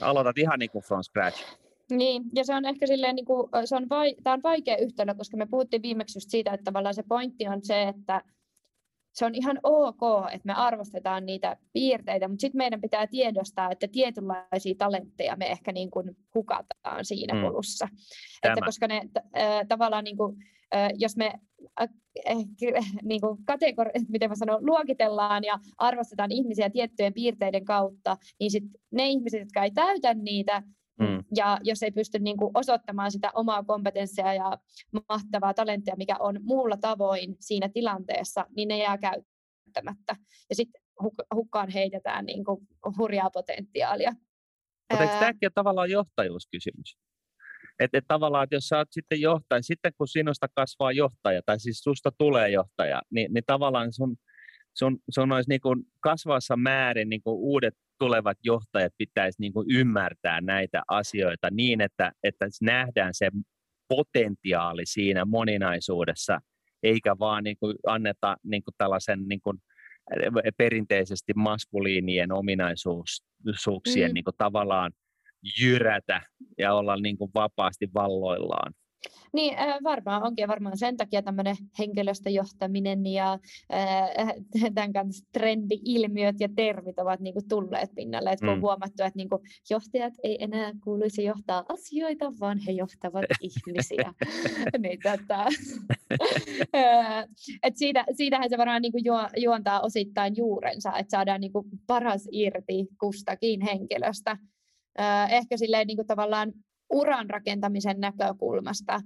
aloitat 0.00 0.38
ihan 0.38 0.58
niin 0.58 0.70
kuin 0.70 0.84
from 0.84 1.02
scratch. 1.02 1.44
Niin, 1.90 2.22
ja 2.34 2.44
se 2.44 2.54
on 2.54 2.64
ehkä 2.64 2.86
silleen, 2.86 3.16
niin 3.16 3.26
kuin, 3.26 3.48
se 3.64 3.76
on 3.76 3.88
vai, 3.88 4.14
tämä 4.22 4.34
on 4.34 4.42
vaikea 4.42 4.76
yhtälö, 4.76 5.14
koska 5.14 5.36
me 5.36 5.46
puhuttiin 5.46 5.82
viimeksi 5.82 6.16
just 6.18 6.30
siitä, 6.30 6.52
että 6.52 6.64
tavallaan 6.64 6.94
se 6.94 7.02
pointti 7.02 7.48
on 7.48 7.64
se, 7.64 7.82
että 7.82 8.22
se 9.16 9.24
on 9.24 9.34
ihan 9.34 9.58
ok, 9.62 10.00
että 10.32 10.46
me 10.46 10.52
arvostetaan 10.52 11.26
niitä 11.26 11.56
piirteitä, 11.72 12.28
mutta 12.28 12.40
sitten 12.40 12.58
meidän 12.58 12.80
pitää 12.80 13.06
tiedostaa, 13.06 13.70
että 13.70 13.88
tietynlaisia 13.88 14.74
talentteja 14.78 15.36
me 15.36 15.50
ehkä 15.50 15.72
niin 15.72 15.90
kuin 15.90 16.16
hukataan 16.34 17.04
siinä 17.04 17.34
mm. 17.34 17.40
kulussa. 17.40 17.88
Että 18.42 18.60
koska 18.64 18.86
ne 18.86 19.00
t- 19.12 19.16
äh, 19.16 19.66
tavallaan 19.68 20.04
niin 20.04 20.16
kuin, 20.16 20.36
jos 20.98 21.16
me 21.16 21.32
niin 23.02 23.20
kuin 23.20 23.38
kategori- 23.38 24.04
miten 24.08 24.30
mä 24.30 24.34
sanon, 24.34 24.66
luokitellaan 24.66 25.44
ja 25.44 25.58
arvostetaan 25.78 26.32
ihmisiä 26.32 26.70
tiettyjen 26.70 27.14
piirteiden 27.14 27.64
kautta, 27.64 28.16
niin 28.40 28.50
sit 28.50 28.64
ne 28.90 29.08
ihmiset, 29.08 29.40
jotka 29.40 29.64
ei 29.64 29.70
täytä 29.70 30.14
niitä, 30.14 30.62
Mm. 31.00 31.24
Ja 31.36 31.58
jos 31.62 31.82
ei 31.82 31.90
pysty 31.90 32.18
niin 32.18 32.36
kuin 32.36 32.50
osoittamaan 32.54 33.12
sitä 33.12 33.30
omaa 33.34 33.62
kompetenssia 33.64 34.34
ja 34.34 34.58
mahtavaa 35.08 35.54
talenttia, 35.54 35.94
mikä 35.96 36.16
on 36.18 36.40
muulla 36.42 36.76
tavoin 36.76 37.36
siinä 37.40 37.68
tilanteessa, 37.68 38.46
niin 38.56 38.68
ne 38.68 38.78
jää 38.78 38.98
käyttämättä. 38.98 40.16
Ja 40.48 40.54
sitten 40.54 40.82
hukkaan 41.34 41.70
heitetään 41.70 42.26
niin 42.26 42.44
kuin 42.44 42.60
hurjaa 42.98 43.30
potentiaalia. 43.30 44.12
Mutta 44.92 45.04
eikö 45.04 45.18
tämäkin 45.18 45.46
ole 45.46 45.52
tavallaan 45.54 45.90
johtajuuskysymys? 45.90 46.98
Että 47.80 47.98
et 47.98 48.04
tavallaan, 48.08 48.44
että 48.44 48.56
jos 48.56 48.68
sä 48.68 48.78
oot 48.78 48.88
sitten 48.90 49.20
johtaja, 49.20 49.62
sitten 49.62 49.92
kun 49.98 50.08
sinusta 50.08 50.46
kasvaa 50.54 50.92
johtaja, 50.92 51.40
tai 51.46 51.60
siis 51.60 51.78
susta 51.78 52.10
tulee 52.18 52.50
johtaja, 52.50 53.02
niin, 53.10 53.34
niin 53.34 53.44
tavallaan 53.46 53.92
sun, 53.92 54.16
sun, 54.78 54.98
sun 55.10 55.32
olisi 55.32 55.50
niin 55.50 55.60
kuin 55.60 55.82
kasvassa 56.00 56.56
määrin 56.56 57.08
niin 57.08 57.22
kuin 57.22 57.36
uudet 57.38 57.74
tulevat 57.98 58.38
johtajat 58.44 58.92
pitäisi 58.98 59.40
niin 59.40 59.52
kuin 59.52 59.66
ymmärtää 59.70 60.40
näitä 60.40 60.82
asioita 60.88 61.48
niin, 61.50 61.80
että, 61.80 62.12
että 62.22 62.46
nähdään 62.60 63.14
se 63.14 63.30
potentiaali 63.88 64.86
siinä 64.86 65.24
moninaisuudessa, 65.24 66.40
eikä 66.82 67.16
vaan 67.18 67.44
niin 67.44 67.56
kuin 67.60 67.76
anneta 67.86 68.36
niin 68.42 68.64
kuin 68.64 68.74
tällaisen 68.78 69.28
niin 69.28 69.40
kuin 69.40 69.58
perinteisesti 70.56 71.32
maskuliinien 71.36 72.32
ominaisuuksien 72.32 74.10
mm. 74.10 74.14
niin 74.14 74.24
kuin 74.24 74.36
tavallaan 74.38 74.92
jyrätä 75.60 76.20
ja 76.58 76.74
olla 76.74 76.96
niin 76.96 77.18
kuin 77.18 77.30
vapaasti 77.34 77.90
valloillaan. 77.94 78.72
Niin, 79.32 79.58
äh, 79.58 79.78
varmaan 79.84 80.22
onkin 80.22 80.48
varmaan 80.48 80.78
sen 80.78 80.96
takia 80.96 81.22
tämmöinen 81.22 81.56
henkilöstöjohtaminen 81.78 83.06
ja 83.06 83.38
äh, 83.72 84.34
tämän 84.74 84.92
kanssa 84.92 85.24
trendi-ilmiöt 85.32 86.40
ja 86.40 86.48
termit 86.56 86.98
ovat 86.98 87.20
niin 87.20 87.34
kuin 87.34 87.48
tulleet 87.48 87.90
pinnalle. 87.94 88.30
Et 88.30 88.40
kun 88.40 88.48
mm. 88.48 88.52
on 88.52 88.60
huomattu, 88.60 89.02
että 89.02 89.16
niin 89.16 89.28
kuin 89.28 89.42
johtajat 89.70 90.14
ei 90.22 90.44
enää 90.44 90.72
kuuluisi 90.84 91.24
johtaa 91.24 91.64
asioita, 91.68 92.32
vaan 92.40 92.58
he 92.58 92.72
johtavat 92.72 93.24
ihmisiä. 93.48 94.14
niin, 94.78 94.98
tota, 95.02 95.46
et 97.62 97.76
siitä, 97.76 98.04
siitähän 98.16 98.50
se 98.50 98.58
varmaan 98.58 98.82
niin 98.82 98.92
kuin 98.92 99.04
juontaa 99.36 99.80
osittain 99.80 100.36
juurensa, 100.36 100.96
että 100.98 101.10
saadaan 101.10 101.40
niin 101.40 101.52
kuin 101.52 101.66
paras 101.86 102.28
irti 102.32 102.86
kustakin 103.00 103.60
henkilöstä. 103.60 104.36
Ehkä 105.30 105.56
silleen 105.56 105.86
niin 105.86 105.96
kuin 105.96 106.06
tavallaan 106.06 106.52
uran 106.90 107.30
rakentamisen 107.30 108.00
näkökulmasta. 108.00 109.00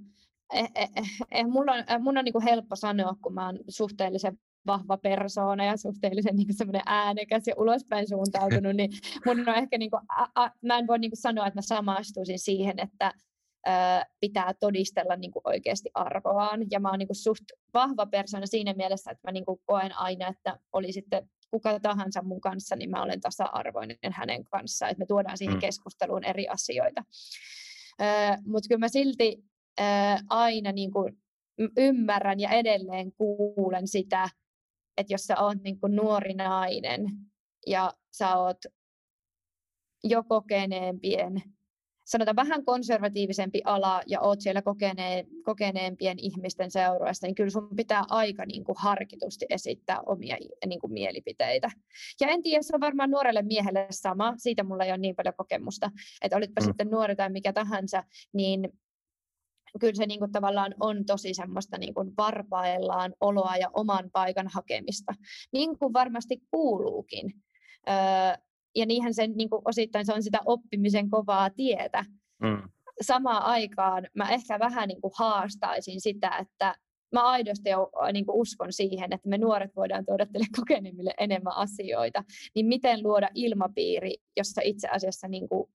Eh, 0.53 0.71
eh, 0.75 0.89
eh, 0.95 1.09
eh 1.31 1.45
mulla 1.45 1.71
on, 1.71 2.03
mun 2.03 2.17
on 2.17 2.25
niin 2.25 2.33
kuin 2.33 2.43
helppo 2.43 2.75
sanoa, 2.75 3.15
kun 3.21 3.33
mä 3.33 3.45
oon 3.45 3.59
suhteellisen 3.69 4.39
vahva 4.67 4.97
persoona 4.97 5.65
ja 5.65 5.77
suhteellisen 5.77 6.35
niin 6.35 6.57
semmoinen 6.57 6.81
äänekäs 6.85 7.47
ja 7.47 7.55
ulospäin 7.57 8.09
suuntautunut, 8.09 8.75
niin 8.75 8.91
mun 9.25 9.49
on 9.49 9.55
ehkä, 9.55 9.77
niin 9.77 9.91
kuin, 9.91 10.01
a, 10.17 10.27
a, 10.35 10.51
mä 10.65 10.77
en 10.77 10.87
voi 10.87 10.99
niin 10.99 11.11
kuin 11.11 11.21
sanoa, 11.21 11.47
että 11.47 11.57
mä 11.57 11.61
samaistuisin 11.61 12.39
siihen, 12.39 12.79
että 12.79 13.13
ö, 13.67 13.71
pitää 14.19 14.53
todistella 14.59 15.15
niin 15.15 15.31
kuin 15.31 15.43
oikeasti 15.45 15.89
arvoaan. 15.93 16.65
Ja 16.71 16.79
mä 16.79 16.89
oon 16.89 16.99
niin 16.99 17.07
kuin 17.07 17.15
suht 17.15 17.43
vahva 17.73 18.05
persoona 18.05 18.45
siinä 18.45 18.73
mielessä, 18.73 19.11
että 19.11 19.27
mä 19.27 19.31
niin 19.31 19.45
kuin 19.45 19.59
koen 19.65 19.97
aina, 19.97 20.27
että 20.27 20.59
oli 20.73 20.91
sitten 20.91 21.29
kuka 21.51 21.79
tahansa 21.79 22.21
mun 22.23 22.41
kanssa, 22.41 22.75
niin 22.75 22.89
mä 22.89 23.03
olen 23.03 23.21
tasa-arvoinen 23.21 23.97
hänen 24.11 24.45
kanssaan, 24.45 24.91
että 24.91 24.99
me 24.99 25.05
tuodaan 25.05 25.37
siihen 25.37 25.55
mm. 25.55 25.61
keskusteluun 25.61 26.23
eri 26.23 26.47
asioita. 26.47 27.03
Mutta 28.45 28.67
kyllä 28.67 28.79
mä 28.79 28.87
silti 28.87 29.43
aina 30.29 30.71
niin 30.71 30.91
kuin 30.91 31.17
ymmärrän 31.77 32.39
ja 32.39 32.49
edelleen 32.49 33.11
kuulen 33.11 33.87
sitä, 33.87 34.29
että 34.97 35.13
jos 35.13 35.21
sä 35.21 35.39
oot 35.39 35.63
niin 35.63 35.79
kuin 35.79 35.95
nuori 35.95 36.33
nainen 36.33 37.05
ja 37.67 37.93
sä 38.11 38.35
oot 38.35 38.57
jo 40.03 40.23
kokeneempien 40.23 41.43
sanotaan 42.05 42.35
vähän 42.35 42.65
konservatiivisempi 42.65 43.61
ala 43.65 44.01
ja 44.07 44.21
oot 44.21 44.41
siellä 44.41 44.61
kokeneen, 44.61 45.27
kokeneempien 45.43 46.19
ihmisten 46.19 46.71
seurueessa, 46.71 47.27
niin 47.27 47.35
kyllä 47.35 47.49
sun 47.49 47.75
pitää 47.75 48.03
aika 48.09 48.45
niin 48.45 48.63
kuin 48.63 48.75
harkitusti 48.79 49.45
esittää 49.49 49.99
omia 50.05 50.37
niin 50.65 50.79
kuin 50.79 50.93
mielipiteitä. 50.93 51.71
Ja 52.21 52.27
en 52.27 52.43
tiedä, 52.43 52.61
se 52.61 52.75
on 52.75 52.81
varmaan 52.81 53.11
nuorelle 53.11 53.41
miehelle 53.41 53.87
sama, 53.89 54.33
siitä 54.37 54.63
mulla 54.63 54.83
ei 54.83 54.91
ole 54.91 54.97
niin 54.97 55.15
paljon 55.15 55.35
kokemusta, 55.37 55.91
että 56.21 56.37
olitpa 56.37 56.61
mm. 56.61 56.65
sitten 56.65 56.89
nuori 56.89 57.15
tai 57.15 57.29
mikä 57.29 57.53
tahansa, 57.53 58.03
niin 58.33 58.69
kyllä 59.79 59.95
se 59.95 60.05
niin 60.05 60.19
kuin 60.19 60.31
tavallaan 60.31 60.75
on 60.79 61.05
tosi 61.05 61.33
semmoista 61.33 61.77
niin 61.77 61.93
kuin 61.93 62.13
varpaillaan 62.17 63.13
oloa 63.21 63.57
ja 63.57 63.69
oman 63.73 64.09
paikan 64.13 64.47
hakemista, 64.47 65.13
niin 65.51 65.77
kuin 65.77 65.93
varmasti 65.93 66.41
kuuluukin. 66.51 67.33
Öö, 67.89 68.43
ja 68.75 68.85
niinhän 68.85 69.13
se 69.13 69.27
niin 69.27 69.49
kuin 69.49 69.61
osittain 69.65 70.05
se 70.05 70.13
on 70.13 70.23
sitä 70.23 70.39
oppimisen 70.45 71.09
kovaa 71.09 71.49
tietä. 71.49 72.05
Mm. 72.41 72.69
Samaan 73.01 73.43
aikaan 73.43 74.07
mä 74.15 74.29
ehkä 74.29 74.59
vähän 74.59 74.87
niin 74.87 75.01
kuin 75.01 75.11
haastaisin 75.15 76.01
sitä, 76.01 76.37
että 76.37 76.75
mä 77.11 77.29
aidosti 77.29 77.69
jo, 77.69 77.91
niin 78.13 78.25
kuin 78.25 78.35
uskon 78.35 78.73
siihen, 78.73 79.13
että 79.13 79.29
me 79.29 79.37
nuoret 79.37 79.75
voidaan 79.75 80.05
tuoda 80.05 80.25
teille 80.25 80.47
kokeneemmille 80.59 81.13
enemmän 81.19 81.55
asioita, 81.55 82.23
niin 82.55 82.65
miten 82.65 83.03
luoda 83.03 83.29
ilmapiiri, 83.35 84.15
jossa 84.37 84.61
itse 84.63 84.87
asiassa 84.87 85.27
niin 85.27 85.49
kuin 85.49 85.69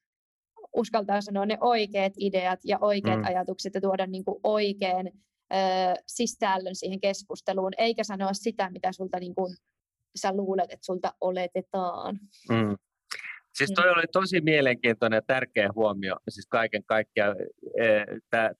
uskaltaa 0.76 1.20
sanoa 1.20 1.47
ne 1.47 1.59
oikeat 1.61 2.12
ideat 2.18 2.61
ja 2.64 2.78
oikeat 2.80 3.18
mm. 3.18 3.24
ajatukset 3.24 3.74
ja 3.74 3.80
tuoda 3.80 4.07
niin 4.07 4.24
kuin 4.24 4.40
oikean 4.42 5.07
ö, 5.07 5.57
sisällön 6.07 6.74
siihen 6.74 7.01
keskusteluun, 7.01 7.72
eikä 7.78 8.05
sanoa 8.05 8.32
sitä, 8.32 8.70
mitä 8.70 8.92
sulta 8.92 9.18
niin 9.18 9.34
kuin, 9.34 9.57
sä 10.16 10.36
luulet, 10.36 10.72
että 10.72 10.86
sulta 10.86 11.14
oletetaan. 11.20 12.18
Mm. 12.49 12.76
Siis 13.57 13.72
toi 13.74 13.90
oli 13.90 14.04
tosi 14.12 14.40
mielenkiintoinen 14.40 15.16
ja 15.16 15.22
tärkeä 15.26 15.70
huomio, 15.74 16.16
siis 16.28 16.46
kaiken 16.46 16.84
kaikkiaan 16.86 17.36
e, 17.80 17.86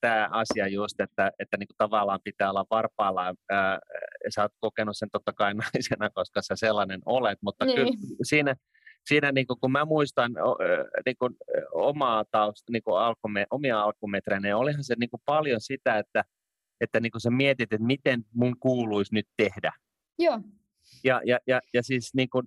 tämä 0.01 0.29
asia 0.31 0.69
just, 0.69 1.01
että, 1.01 1.33
että 1.39 1.57
niinku 1.57 1.75
tavallaan 1.79 2.21
pitää 2.25 2.51
olla 2.51 2.65
varpaalla. 2.71 3.35
Ää, 3.51 3.79
sä 4.35 4.43
oot 4.43 4.53
kokenut 4.61 4.97
sen 4.97 5.09
totta 5.13 5.33
kai 5.33 5.55
naisena, 5.75 6.11
koska 6.11 6.43
sä 6.43 6.57
sellainen 6.57 7.01
olet, 7.07 7.39
mutta 7.43 7.65
niin. 7.65 7.77
kyllä 7.77 7.93
siinä, 8.23 8.55
siinä 9.07 9.33
niinku, 9.33 9.57
kun 9.61 9.73
mä 9.73 9.85
muistan 9.85 10.33
niinku, 11.07 11.31
omaa 11.73 12.25
tausta, 12.31 12.73
niinku 12.73 12.95
alkume, 12.95 13.47
omia 13.51 13.83
alkumetrejä, 13.83 14.41
niin 14.41 14.55
olihan 14.55 14.85
se 14.85 14.95
niinku 14.99 15.21
paljon 15.25 15.61
sitä, 15.61 15.99
että, 15.99 16.25
että 16.81 17.01
niinku 17.01 17.19
sä 17.19 17.31
mietit, 17.31 17.73
että 17.73 17.87
miten 17.87 18.25
mun 18.35 18.57
kuuluisi 18.61 19.15
nyt 19.15 19.27
tehdä. 19.37 19.73
Joo. 20.19 20.41
Ja, 21.05 21.21
ja, 21.25 21.39
ja, 21.47 21.61
ja 21.75 21.83
siis 21.83 22.15
niin 22.15 22.31
kuin, 22.31 22.47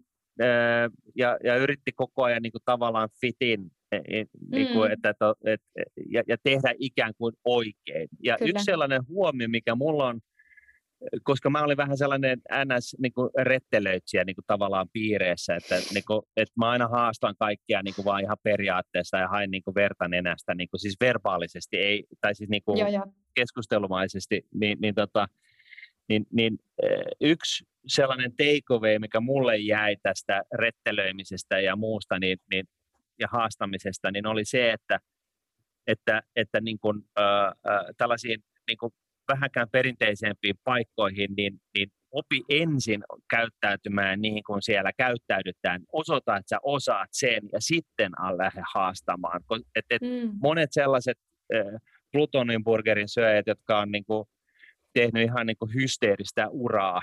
ja, 1.15 1.37
ja 1.43 1.55
yritti 1.55 1.91
koko 1.95 2.23
ajan 2.23 2.41
niin 2.41 2.51
kuin 2.51 2.61
tavallaan 2.65 3.09
fitin, 3.21 3.71
e, 3.91 3.97
e, 3.97 4.25
niin 4.51 4.67
kuin, 4.67 4.89
mm. 4.89 4.93
että, 4.93 5.13
et, 5.45 5.61
ja, 6.09 6.23
ja 6.27 6.37
tehdä 6.43 6.73
ikään 6.79 7.13
kuin 7.17 7.33
oikein. 7.45 8.09
Ja 8.23 8.37
Kyllä. 8.37 8.49
yksi 8.49 8.65
sellainen 8.65 9.07
huomio, 9.07 9.47
mikä 9.47 9.75
mulla 9.75 10.07
on, 10.07 10.19
koska 11.23 11.49
mä 11.49 11.63
olin 11.63 11.77
vähän 11.77 11.97
sellainen 11.97 12.39
ns. 12.65 12.95
Niin 12.99 13.13
kuin 13.13 13.29
rettelöitsijä 13.39 14.23
niin 14.23 14.35
kuin 14.35 14.45
tavallaan 14.47 14.87
piireissä, 14.93 15.55
että, 15.55 15.75
niin 15.93 16.03
kuin, 16.07 16.21
että 16.37 16.53
mä 16.57 16.69
aina 16.69 16.87
haastan 16.87 17.35
kaikkia 17.39 17.83
niin 17.83 17.95
kuin 17.95 18.05
vaan 18.05 18.23
ihan 18.23 18.37
periaatteessa 18.43 19.17
ja 19.17 19.27
hain 19.27 19.51
niin 19.51 19.63
kuin 19.63 19.75
verta 19.75 20.07
nenästä, 20.07 20.55
niin 20.55 20.69
kuin 20.69 20.79
siis 20.79 20.95
verbaalisesti, 21.01 21.77
ei, 21.77 22.03
tai 22.21 22.35
siis 22.35 22.49
niin 22.49 22.63
kuin 22.65 22.79
joo, 22.79 22.89
joo. 22.89 23.05
keskustelumaisesti, 23.35 24.41
niin, 24.53 24.77
niin, 24.81 24.95
tota, 24.95 25.27
niin, 26.09 26.25
niin 26.31 26.57
yksi 27.21 27.65
sellainen 27.87 28.31
takeaway, 28.31 28.99
mikä 28.99 29.19
mulle 29.19 29.57
jäi 29.57 29.95
tästä 30.03 30.41
rettelöimisestä 30.53 31.59
ja 31.59 31.75
muusta 31.75 32.19
niin, 32.19 32.37
niin, 32.53 32.65
ja 33.19 33.27
haastamisesta, 33.31 34.11
niin 34.11 34.27
oli 34.27 34.45
se, 34.45 34.71
että, 34.71 34.99
että, 35.87 36.21
että 36.35 36.61
niin 36.61 36.79
kuin, 36.79 37.01
äh, 37.19 37.53
tällaisiin 37.97 38.43
niin 38.67 38.77
kuin 38.77 38.91
vähänkään 39.33 39.69
perinteisempiin 39.71 40.55
paikkoihin, 40.63 41.29
niin, 41.37 41.53
niin 41.77 41.89
opi 42.11 42.41
ensin 42.49 43.03
käyttäytymään 43.29 44.21
niin 44.21 44.43
kuin 44.43 44.61
siellä 44.61 44.91
käyttäydytään, 44.97 45.81
osoita, 45.93 46.37
että 46.37 46.49
sä 46.49 46.57
osaat 46.63 47.09
sen 47.11 47.41
ja 47.53 47.61
sitten 47.61 48.11
lähde 48.37 48.61
haastamaan. 48.73 49.41
Et, 49.75 49.85
et 49.89 50.01
mm. 50.01 50.31
Monet 50.41 50.69
sellaiset 50.71 51.17
äh, 51.55 51.81
Plutonin 52.11 52.63
burgerin 52.63 53.09
syöjät, 53.09 53.47
jotka 53.47 53.79
on 53.79 53.91
niin 53.91 54.05
kuin, 54.05 54.25
tehnyt 54.93 55.23
ihan 55.23 55.47
niin 55.47 55.57
kuin 55.57 55.73
hysteeristä 55.73 56.49
uraa 56.49 57.01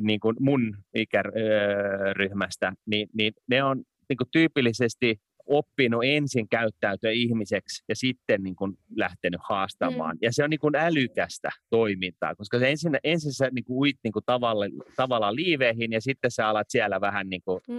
niin 0.00 0.20
kuin 0.20 0.36
mun 0.40 0.76
ikäryhmästä, 0.94 2.72
niin, 2.86 3.08
niin 3.14 3.32
ne 3.48 3.62
on 3.62 3.84
niin 4.08 4.16
kuin 4.16 4.28
tyypillisesti 4.32 5.20
oppinut 5.46 6.04
ensin 6.04 6.48
käyttäytyä 6.48 7.10
ihmiseksi 7.10 7.84
ja 7.88 7.96
sitten 7.96 8.42
niin 8.42 8.56
kuin 8.56 8.72
lähtenyt 8.96 9.40
haastamaan. 9.48 10.16
Mm. 10.16 10.18
Ja 10.22 10.32
se 10.32 10.44
on 10.44 10.50
niin 10.50 10.60
kuin 10.60 10.76
älykästä 10.76 11.50
toimintaa, 11.70 12.34
koska 12.34 12.58
se 12.58 12.70
ensin, 12.70 12.98
ensin 13.04 13.32
sä 13.32 13.50
niin 13.52 13.64
kuin 13.64 13.78
uit 13.78 13.96
niin 14.04 14.12
kuin 14.12 14.24
tavalla, 14.26 14.64
tavallaan 14.96 15.36
liiveihin 15.36 15.92
ja 15.92 16.00
sitten 16.00 16.30
sä 16.30 16.48
alat 16.48 16.66
siellä 16.70 17.00
vähän 17.00 17.28
niin 17.28 17.42
kuin 17.44 17.60
mm. 17.68 17.78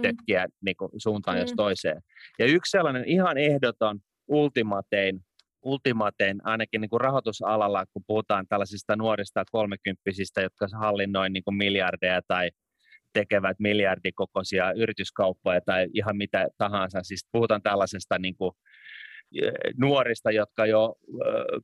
niin 0.64 0.76
kuin 0.76 0.90
suuntaan 0.96 1.36
mm. 1.36 1.40
jos 1.40 1.52
toiseen. 1.56 2.02
Ja 2.38 2.46
yksi 2.46 2.70
sellainen 2.70 3.04
ihan 3.04 3.38
ehdoton 3.38 3.98
ultimatein 4.28 5.20
ultimaatein 5.62 6.40
ainakin 6.44 6.80
niin 6.80 6.90
kuin 6.90 7.00
rahoitusalalla, 7.00 7.84
kun 7.92 8.02
puhutaan 8.06 8.46
tällaisista 8.48 8.96
nuorista 8.96 9.44
kolmekymppisistä, 9.52 10.40
jotka 10.40 10.66
hallinnoi 10.80 11.30
niin 11.30 11.44
kuin 11.44 11.54
miljardeja 11.54 12.20
tai 12.28 12.50
tekevät 13.12 13.56
miljardikokoisia 13.58 14.72
yrityskauppoja 14.72 15.60
tai 15.66 15.86
ihan 15.94 16.16
mitä 16.16 16.48
tahansa. 16.58 17.02
Siis 17.02 17.28
puhutaan 17.32 17.62
tällaisesta 17.62 18.18
niin 18.18 18.36
kuin 18.36 18.52
nuorista, 19.80 20.30
jotka 20.30 20.66
jo 20.66 20.94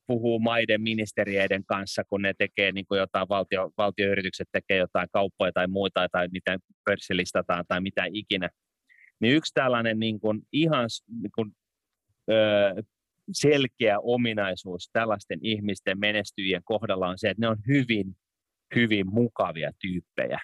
puhuu 0.07 0.39
maiden 0.39 0.83
ministerieiden 0.83 1.65
kanssa, 1.65 2.03
kun 2.09 2.23
ne 2.23 2.33
tekee 2.39 2.73
niin 2.73 2.87
kuin 2.87 2.99
jotain, 2.99 3.29
valtio, 3.29 3.71
valtioyritykset 3.79 4.49
tekee 4.53 4.77
jotain 4.77 5.09
kauppoja 5.13 5.53
tai 5.53 5.67
muita, 5.67 6.09
tai 6.13 6.29
mitä 6.33 6.59
pörssilistataan 6.85 7.65
tai 7.69 7.81
mitä 7.81 8.05
ikinä. 8.13 8.49
Niin 9.21 9.35
yksi 9.35 9.55
tällainen 9.55 9.99
niin 9.99 10.21
kuin 10.21 10.41
ihan 10.53 10.89
niin 11.23 11.33
kuin, 11.35 11.53
selkeä 13.33 13.99
ominaisuus 14.03 14.91
tällaisten 14.93 15.39
ihmisten 15.43 15.99
menestyjien 15.99 16.63
kohdalla 16.65 17.09
on 17.09 17.19
se, 17.19 17.31
että 17.31 17.41
ne 17.41 17.49
on 17.49 17.59
hyvin, 17.67 18.17
hyvin 18.75 19.07
mukavia 19.11 19.71
tyyppejä. 19.81 20.39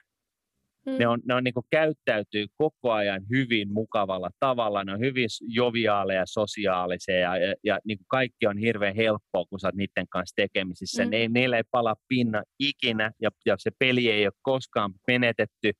Mm. 0.86 0.98
Ne, 0.98 1.08
on, 1.08 1.20
ne 1.28 1.34
on 1.34 1.44
niin 1.44 1.54
kuin 1.54 1.66
käyttäytyy 1.70 2.46
koko 2.56 2.92
ajan 2.92 3.22
hyvin 3.30 3.72
mukavalla 3.72 4.30
tavalla, 4.40 4.84
ne 4.84 4.92
on 4.92 5.00
hyvin 5.00 5.28
joviaaleja, 5.40 6.22
sosiaalisia 6.26 7.18
ja, 7.18 7.36
ja, 7.36 7.54
ja 7.64 7.78
niin 7.84 7.98
kuin 7.98 8.06
kaikki 8.08 8.46
on 8.46 8.58
hirveän 8.58 8.96
helppoa, 8.96 9.44
kun 9.50 9.60
sä 9.60 9.68
oot 9.68 9.74
niiden 9.74 10.08
kanssa 10.10 10.34
tekemisissä. 10.36 11.04
Mm. 11.04 11.10
Ne, 11.10 11.28
niillä 11.28 11.56
ei 11.56 11.62
pala 11.70 11.94
pinna 12.08 12.42
ikinä 12.58 13.10
ja, 13.22 13.30
ja 13.46 13.54
se 13.58 13.70
peli 13.78 14.10
ei 14.10 14.26
ole 14.26 14.32
koskaan 14.42 14.92
menetetty 15.06 15.72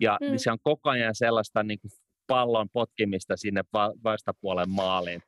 ja 0.00 0.18
mm. 0.20 0.36
se 0.36 0.50
on 0.52 0.58
koko 0.62 0.90
ajan 0.90 1.14
sellaista 1.14 1.62
niin 1.62 1.78
kuin 1.80 1.90
pallon 2.26 2.68
potkimista 2.72 3.36
sinne 3.36 3.62
va- 3.72 3.94
vastapuolen 4.04 4.70
maaliin. 4.70 5.22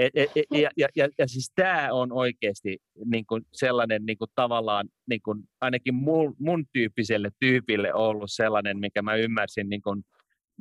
Et, 0.00 0.10
et, 0.14 0.30
et, 0.36 0.44
ja, 0.50 0.70
ja, 0.76 0.88
ja, 0.96 1.08
ja 1.18 1.28
siis 1.28 1.52
tämä 1.54 1.88
on 1.92 2.12
oikeasti 2.12 2.78
niin 3.04 3.26
kuin 3.26 3.42
sellainen 3.52 4.06
niin 4.06 4.18
kuin 4.18 4.30
tavallaan 4.34 4.88
niin 5.08 5.20
kuin 5.24 5.42
ainakin 5.60 5.94
mun, 5.94 6.36
mun 6.38 6.64
tyyppiselle 6.72 7.30
tyypille 7.40 7.94
ollut 7.94 8.32
sellainen, 8.32 8.78
mikä 8.78 9.02
mä 9.02 9.14
ymmärsin 9.14 9.68
niin 9.68 9.82
kuin 9.82 10.02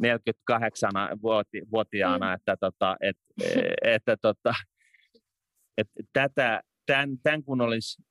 48-vuotiaana, 0.05 2.27
mm. 2.27 2.33
että, 2.33 2.57
tota, 2.59 2.97
et, 3.01 3.17
että 3.81 4.17
tota, 4.21 4.53
että 5.77 6.03
tätä, 6.13 6.61
tämän, 6.85 7.17
tämän 7.23 7.43
kun 7.43 7.61
olisi 7.61 8.01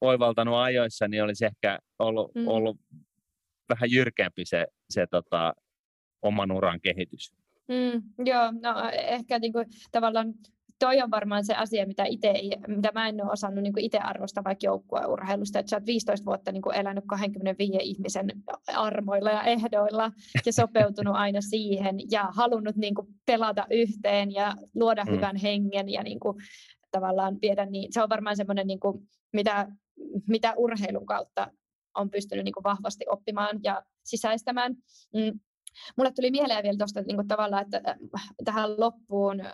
oivaltanut 0.00 0.54
ajoissa, 0.54 1.08
niin 1.08 1.22
olisi 1.22 1.44
ehkä 1.44 1.78
ollut, 1.98 2.34
mm. 2.34 2.48
ollut 2.48 2.80
vähän 3.68 3.90
jyrkempi 3.90 4.44
se, 4.44 4.66
se 4.90 5.06
tota, 5.06 5.54
oman 6.22 6.52
uran 6.52 6.80
kehitys. 6.80 7.32
Mm, 7.68 8.02
joo, 8.26 8.52
no 8.62 8.90
ehkä 8.92 9.38
niin 9.38 9.52
kuin, 9.52 9.66
tavallaan 9.92 10.34
toi 10.78 11.02
on 11.02 11.10
varmaan 11.10 11.44
se 11.44 11.54
asia, 11.54 11.86
mitä, 11.86 12.04
ite, 12.04 12.34
mitä 12.66 12.90
mä 12.94 13.08
en 13.08 13.24
ole 13.24 13.32
osannut 13.32 13.62
niin 13.62 13.78
itse 13.78 13.98
arvostaa 13.98 14.44
vaikka 14.44 14.66
joukkueurheilusta, 14.66 15.58
että 15.58 15.70
sä 15.70 15.76
oot 15.76 15.86
15 15.86 16.26
vuotta 16.26 16.52
niin 16.52 16.74
elänyt 16.74 17.04
25 17.06 17.78
ihmisen 17.82 18.32
armoilla 18.66 19.30
ja 19.30 19.42
ehdoilla 19.42 20.12
ja 20.46 20.52
sopeutunut 20.52 21.14
aina 21.24 21.40
siihen 21.40 21.96
ja 22.10 22.28
halunnut 22.32 22.76
niin 22.76 22.94
pelata 23.26 23.66
yhteen 23.70 24.32
ja 24.32 24.54
luoda 24.74 25.04
mm. 25.04 25.10
hyvän 25.10 25.36
hengen 25.36 25.88
ja 25.88 26.02
niin 26.02 26.20
kuin, 26.20 26.36
tavallaan 26.90 27.38
viedä 27.42 27.66
niin. 27.66 27.92
Se 27.92 28.02
on 28.02 28.08
varmaan 28.08 28.36
semmoinen, 28.36 28.66
niin 28.66 28.80
kuin, 28.80 29.08
mitä, 29.32 29.68
mitä 30.28 30.54
urheilun 30.56 31.06
kautta 31.06 31.50
on 31.94 32.10
pystynyt 32.10 32.44
niin 32.44 32.52
kuin 32.52 32.64
vahvasti 32.64 33.04
oppimaan 33.08 33.60
ja 33.62 33.82
sisäistämään. 34.04 34.74
Mm. 35.14 35.40
Mulle 35.96 36.12
tuli 36.12 36.30
mieleen 36.30 36.62
vielä 36.62 36.78
tuosta 36.78 37.02
niin 37.02 37.28
tavallaan, 37.28 37.62
että 37.62 37.82
äh, 37.88 38.28
tähän 38.44 38.80
loppuun 38.80 39.40
ö, 39.40 39.44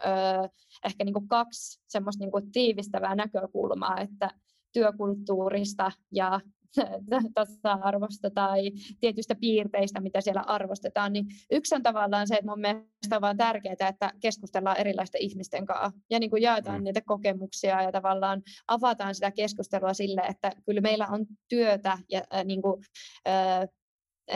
ehkä 0.85 1.05
niin 1.05 1.13
kuin 1.13 1.29
kaksi 1.29 1.81
semmoista 1.89 2.25
niin 2.25 2.33
kuin 2.33 2.53
tiivistävää 2.53 3.15
näkökulmaa, 3.15 4.01
että 4.01 4.31
työkulttuurista 4.73 5.93
ja 6.13 6.41
tasa-arvosta 7.35 8.31
tai 8.31 8.73
tietyistä 9.01 9.35
piirteistä, 9.35 10.01
mitä 10.01 10.21
siellä 10.21 10.41
arvostetaan, 10.41 11.13
niin 11.13 11.27
yksi 11.51 11.75
on 11.75 11.83
tavallaan 11.83 12.29
se, 12.29 12.35
että 12.35 12.51
mun 12.51 12.61
mielestä 12.61 13.17
on 13.17 13.21
vaan 13.21 13.37
tärkeää, 13.37 13.89
että 13.89 14.13
keskustellaan 14.21 14.81
erilaisten 14.81 15.23
ihmisten 15.23 15.67
kanssa 15.67 16.01
ja 16.11 16.19
niin 16.19 16.31
kuin 16.31 16.43
jaetaan 16.43 16.81
mm. 16.81 16.85
niitä 16.85 17.01
kokemuksia 17.07 17.83
ja 17.83 17.93
tavallaan 17.93 18.43
avataan 18.69 19.15
sitä 19.15 19.31
keskustelua 19.31 19.95
sille, 19.95 20.21
että 20.29 20.53
kyllä 20.67 20.81
meillä 20.81 21.07
on 21.07 21.27
työtä 21.49 21.99
ja 22.11 22.23
äh, 22.35 22.45
niin 22.45 22.63
kuin, 22.63 22.83
äh, 23.29 23.69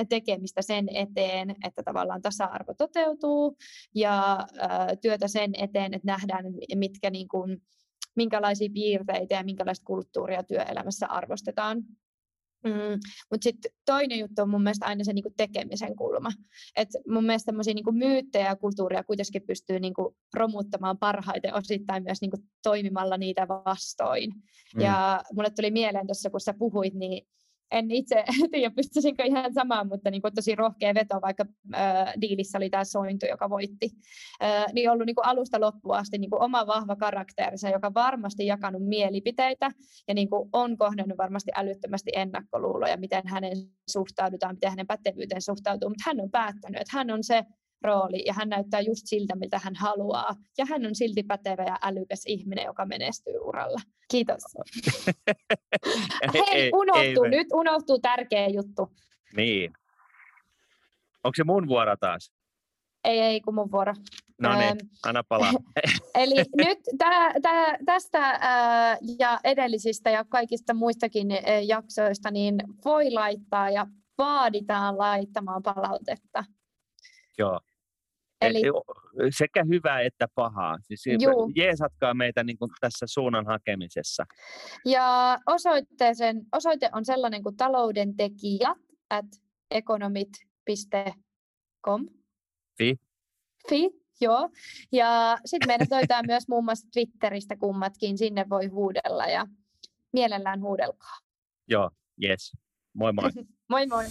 tekemistä 0.09 0.62
sen 0.62 0.89
eteen, 0.95 1.55
että 1.64 1.82
tavallaan 1.82 2.22
tasa-arvo 2.22 2.74
toteutuu 2.74 3.57
ja 3.95 4.47
työtä 5.03 5.28
sen 5.28 5.51
eteen, 5.55 5.95
että 5.95 6.07
nähdään, 6.07 6.45
mitkä 6.74 7.11
niin 7.11 7.28
kuin, 7.28 7.62
minkälaisia 8.16 8.68
piirteitä 8.74 9.34
ja 9.34 9.45
minkälaista 9.45 9.84
kulttuuria 9.84 10.43
työelämässä 10.43 11.07
arvostetaan. 11.07 11.82
Mm, 12.64 13.01
Mutta 13.30 13.45
sitten 13.45 13.72
toinen 13.86 14.18
juttu 14.18 14.43
on 14.43 14.51
mun 14.51 14.62
mielestä 14.62 14.86
aina 14.86 15.05
se 15.05 15.12
niinku 15.12 15.32
tekemisen 15.36 15.97
kulma. 15.97 16.30
Et 16.76 16.89
mun 17.09 17.24
mielestä 17.24 17.47
tämmöisiä 17.47 17.74
niinku 17.74 17.93
myyttejä 17.93 18.47
ja 18.47 18.57
kulttuuria 18.57 19.05
kuitenkin 19.05 19.43
pystyy 19.47 19.80
niinku 19.80 20.16
romuttamaan 20.34 20.99
parhaiten 20.99 21.55
osittain 21.55 22.03
myös 22.03 22.20
niinku 22.20 22.36
toimimalla 22.62 23.16
niitä 23.16 23.49
vastoin. 23.49 24.30
Mm. 24.74 24.80
Ja 24.80 25.22
mulle 25.32 25.51
tuli 25.51 25.70
mieleen 25.70 26.07
tuossa, 26.07 26.30
kun 26.30 26.41
sä 26.41 26.55
puhuit, 26.59 26.95
niin 26.95 27.26
en 27.70 27.90
itse 27.90 28.24
tiedä, 28.52 28.70
pystyisinkö 28.76 29.22
ihan 29.24 29.52
samaan, 29.52 29.88
mutta 29.88 30.10
niin 30.10 30.22
kuin 30.22 30.34
tosi 30.34 30.54
rohkea 30.54 30.94
veto, 30.94 31.20
vaikka 31.22 31.44
äh, 31.74 32.12
diilissä 32.20 32.58
oli 32.58 32.70
tämä 32.70 32.84
Sointu, 32.84 33.26
joka 33.26 33.50
voitti. 33.50 33.90
Äh, 34.42 34.64
niin 34.72 34.90
ollut 34.90 35.06
niin 35.06 35.14
kuin 35.14 35.26
alusta 35.26 35.60
loppuun 35.60 35.96
asti 35.96 36.18
niin 36.18 36.30
kuin 36.30 36.42
oma 36.42 36.66
vahva 36.66 36.96
karakteerinsa, 36.96 37.68
joka 37.68 37.94
varmasti 37.94 38.46
jakanut 38.46 38.88
mielipiteitä 38.88 39.70
ja 40.08 40.14
niin 40.14 40.30
kuin 40.30 40.48
on 40.52 40.76
kohdannut 40.76 41.18
varmasti 41.18 41.50
älyttömästi 41.56 42.10
ennakkoluuloja, 42.14 42.96
miten 42.96 43.22
hänen 43.26 43.56
suhtaudutaan, 43.90 44.54
miten 44.54 44.70
hänen 44.70 44.86
pätevyyteen 44.86 45.42
suhtautuu, 45.42 45.88
mutta 45.88 46.04
hän 46.06 46.20
on 46.20 46.30
päättänyt, 46.30 46.80
että 46.80 46.96
hän 46.96 47.10
on 47.10 47.24
se 47.24 47.44
rooli 47.82 48.22
ja 48.26 48.32
hän 48.32 48.48
näyttää 48.48 48.80
just 48.80 49.02
siltä, 49.04 49.36
mitä 49.36 49.60
hän 49.64 49.74
haluaa. 49.74 50.34
Ja 50.58 50.66
hän 50.70 50.86
on 50.86 50.94
silti 50.94 51.22
pätevä 51.22 51.62
ja 51.62 51.78
älykäs 51.82 52.22
ihminen, 52.26 52.64
joka 52.64 52.86
menestyy 52.86 53.38
uralla. 53.38 53.80
Kiitos. 54.10 54.42
Hei, 56.50 56.70
unohtuu 56.74 57.24
ei, 57.24 57.30
nyt, 57.30 57.46
unohtuu 57.52 57.98
tärkeä 57.98 58.48
juttu. 58.48 58.92
Niin. 59.36 59.72
Onko 61.24 61.34
se 61.36 61.44
mun 61.44 61.68
vuoro 61.68 61.96
taas? 61.96 62.32
Ei, 63.04 63.18
ei, 63.20 63.40
kun 63.40 63.54
mun 63.54 63.70
vuoro. 63.70 63.94
No 64.42 64.58
niin, 64.58 64.76
anna 65.06 65.24
palaa. 65.24 65.52
Eli 66.14 66.34
nyt 66.56 66.78
tä, 66.98 67.32
tä, 67.42 67.78
tästä 67.86 68.38
ää, 68.40 68.98
ja 69.18 69.40
edellisistä 69.44 70.10
ja 70.10 70.24
kaikista 70.24 70.74
muistakin 70.74 71.30
ää, 71.30 71.60
jaksoista 71.60 72.30
niin 72.30 72.56
voi 72.84 73.10
laittaa 73.10 73.70
ja 73.70 73.86
vaaditaan 74.18 74.98
laittamaan 74.98 75.62
palautetta. 75.62 76.44
Joo. 77.39 77.61
E, 78.41 78.47
Eli, 78.47 78.62
sekä 79.39 79.64
hyvää 79.64 80.01
että 80.01 80.26
pahaa. 80.34 80.78
Siis 80.80 81.05
jeesatkaa 81.57 82.14
meitä 82.14 82.45
niin 82.45 82.59
kuin 82.59 82.70
tässä 82.80 83.07
suunnan 83.09 83.47
hakemisessa. 83.47 84.24
Ja 84.84 85.39
osoitteeseen, 85.47 86.47
osoite 86.53 86.91
on 86.93 87.05
sellainen 87.05 87.43
kuin 87.43 87.57
taloudentekijät 87.57 88.78
at 89.11 89.26
economit.com. 89.70 92.07
Fi. 92.78 92.97
Fi, 93.68 93.91
joo. 94.20 94.51
Ja 94.93 95.39
sitten 95.45 95.68
meidän 95.68 95.86
löytää 95.91 96.22
myös 96.26 96.49
muun 96.49 96.64
muassa 96.64 96.89
Twitteristä 96.93 97.57
kummatkin, 97.57 98.18
sinne 98.18 98.47
voi 98.51 98.66
huudella 98.66 99.26
ja 99.26 99.47
mielellään 100.12 100.62
huudelkaa. 100.62 101.18
Joo, 101.68 101.91
yes. 102.24 102.53
Moi 102.95 103.12
moi. 103.12 103.30
moi 103.70 103.86
moi. 103.86 104.05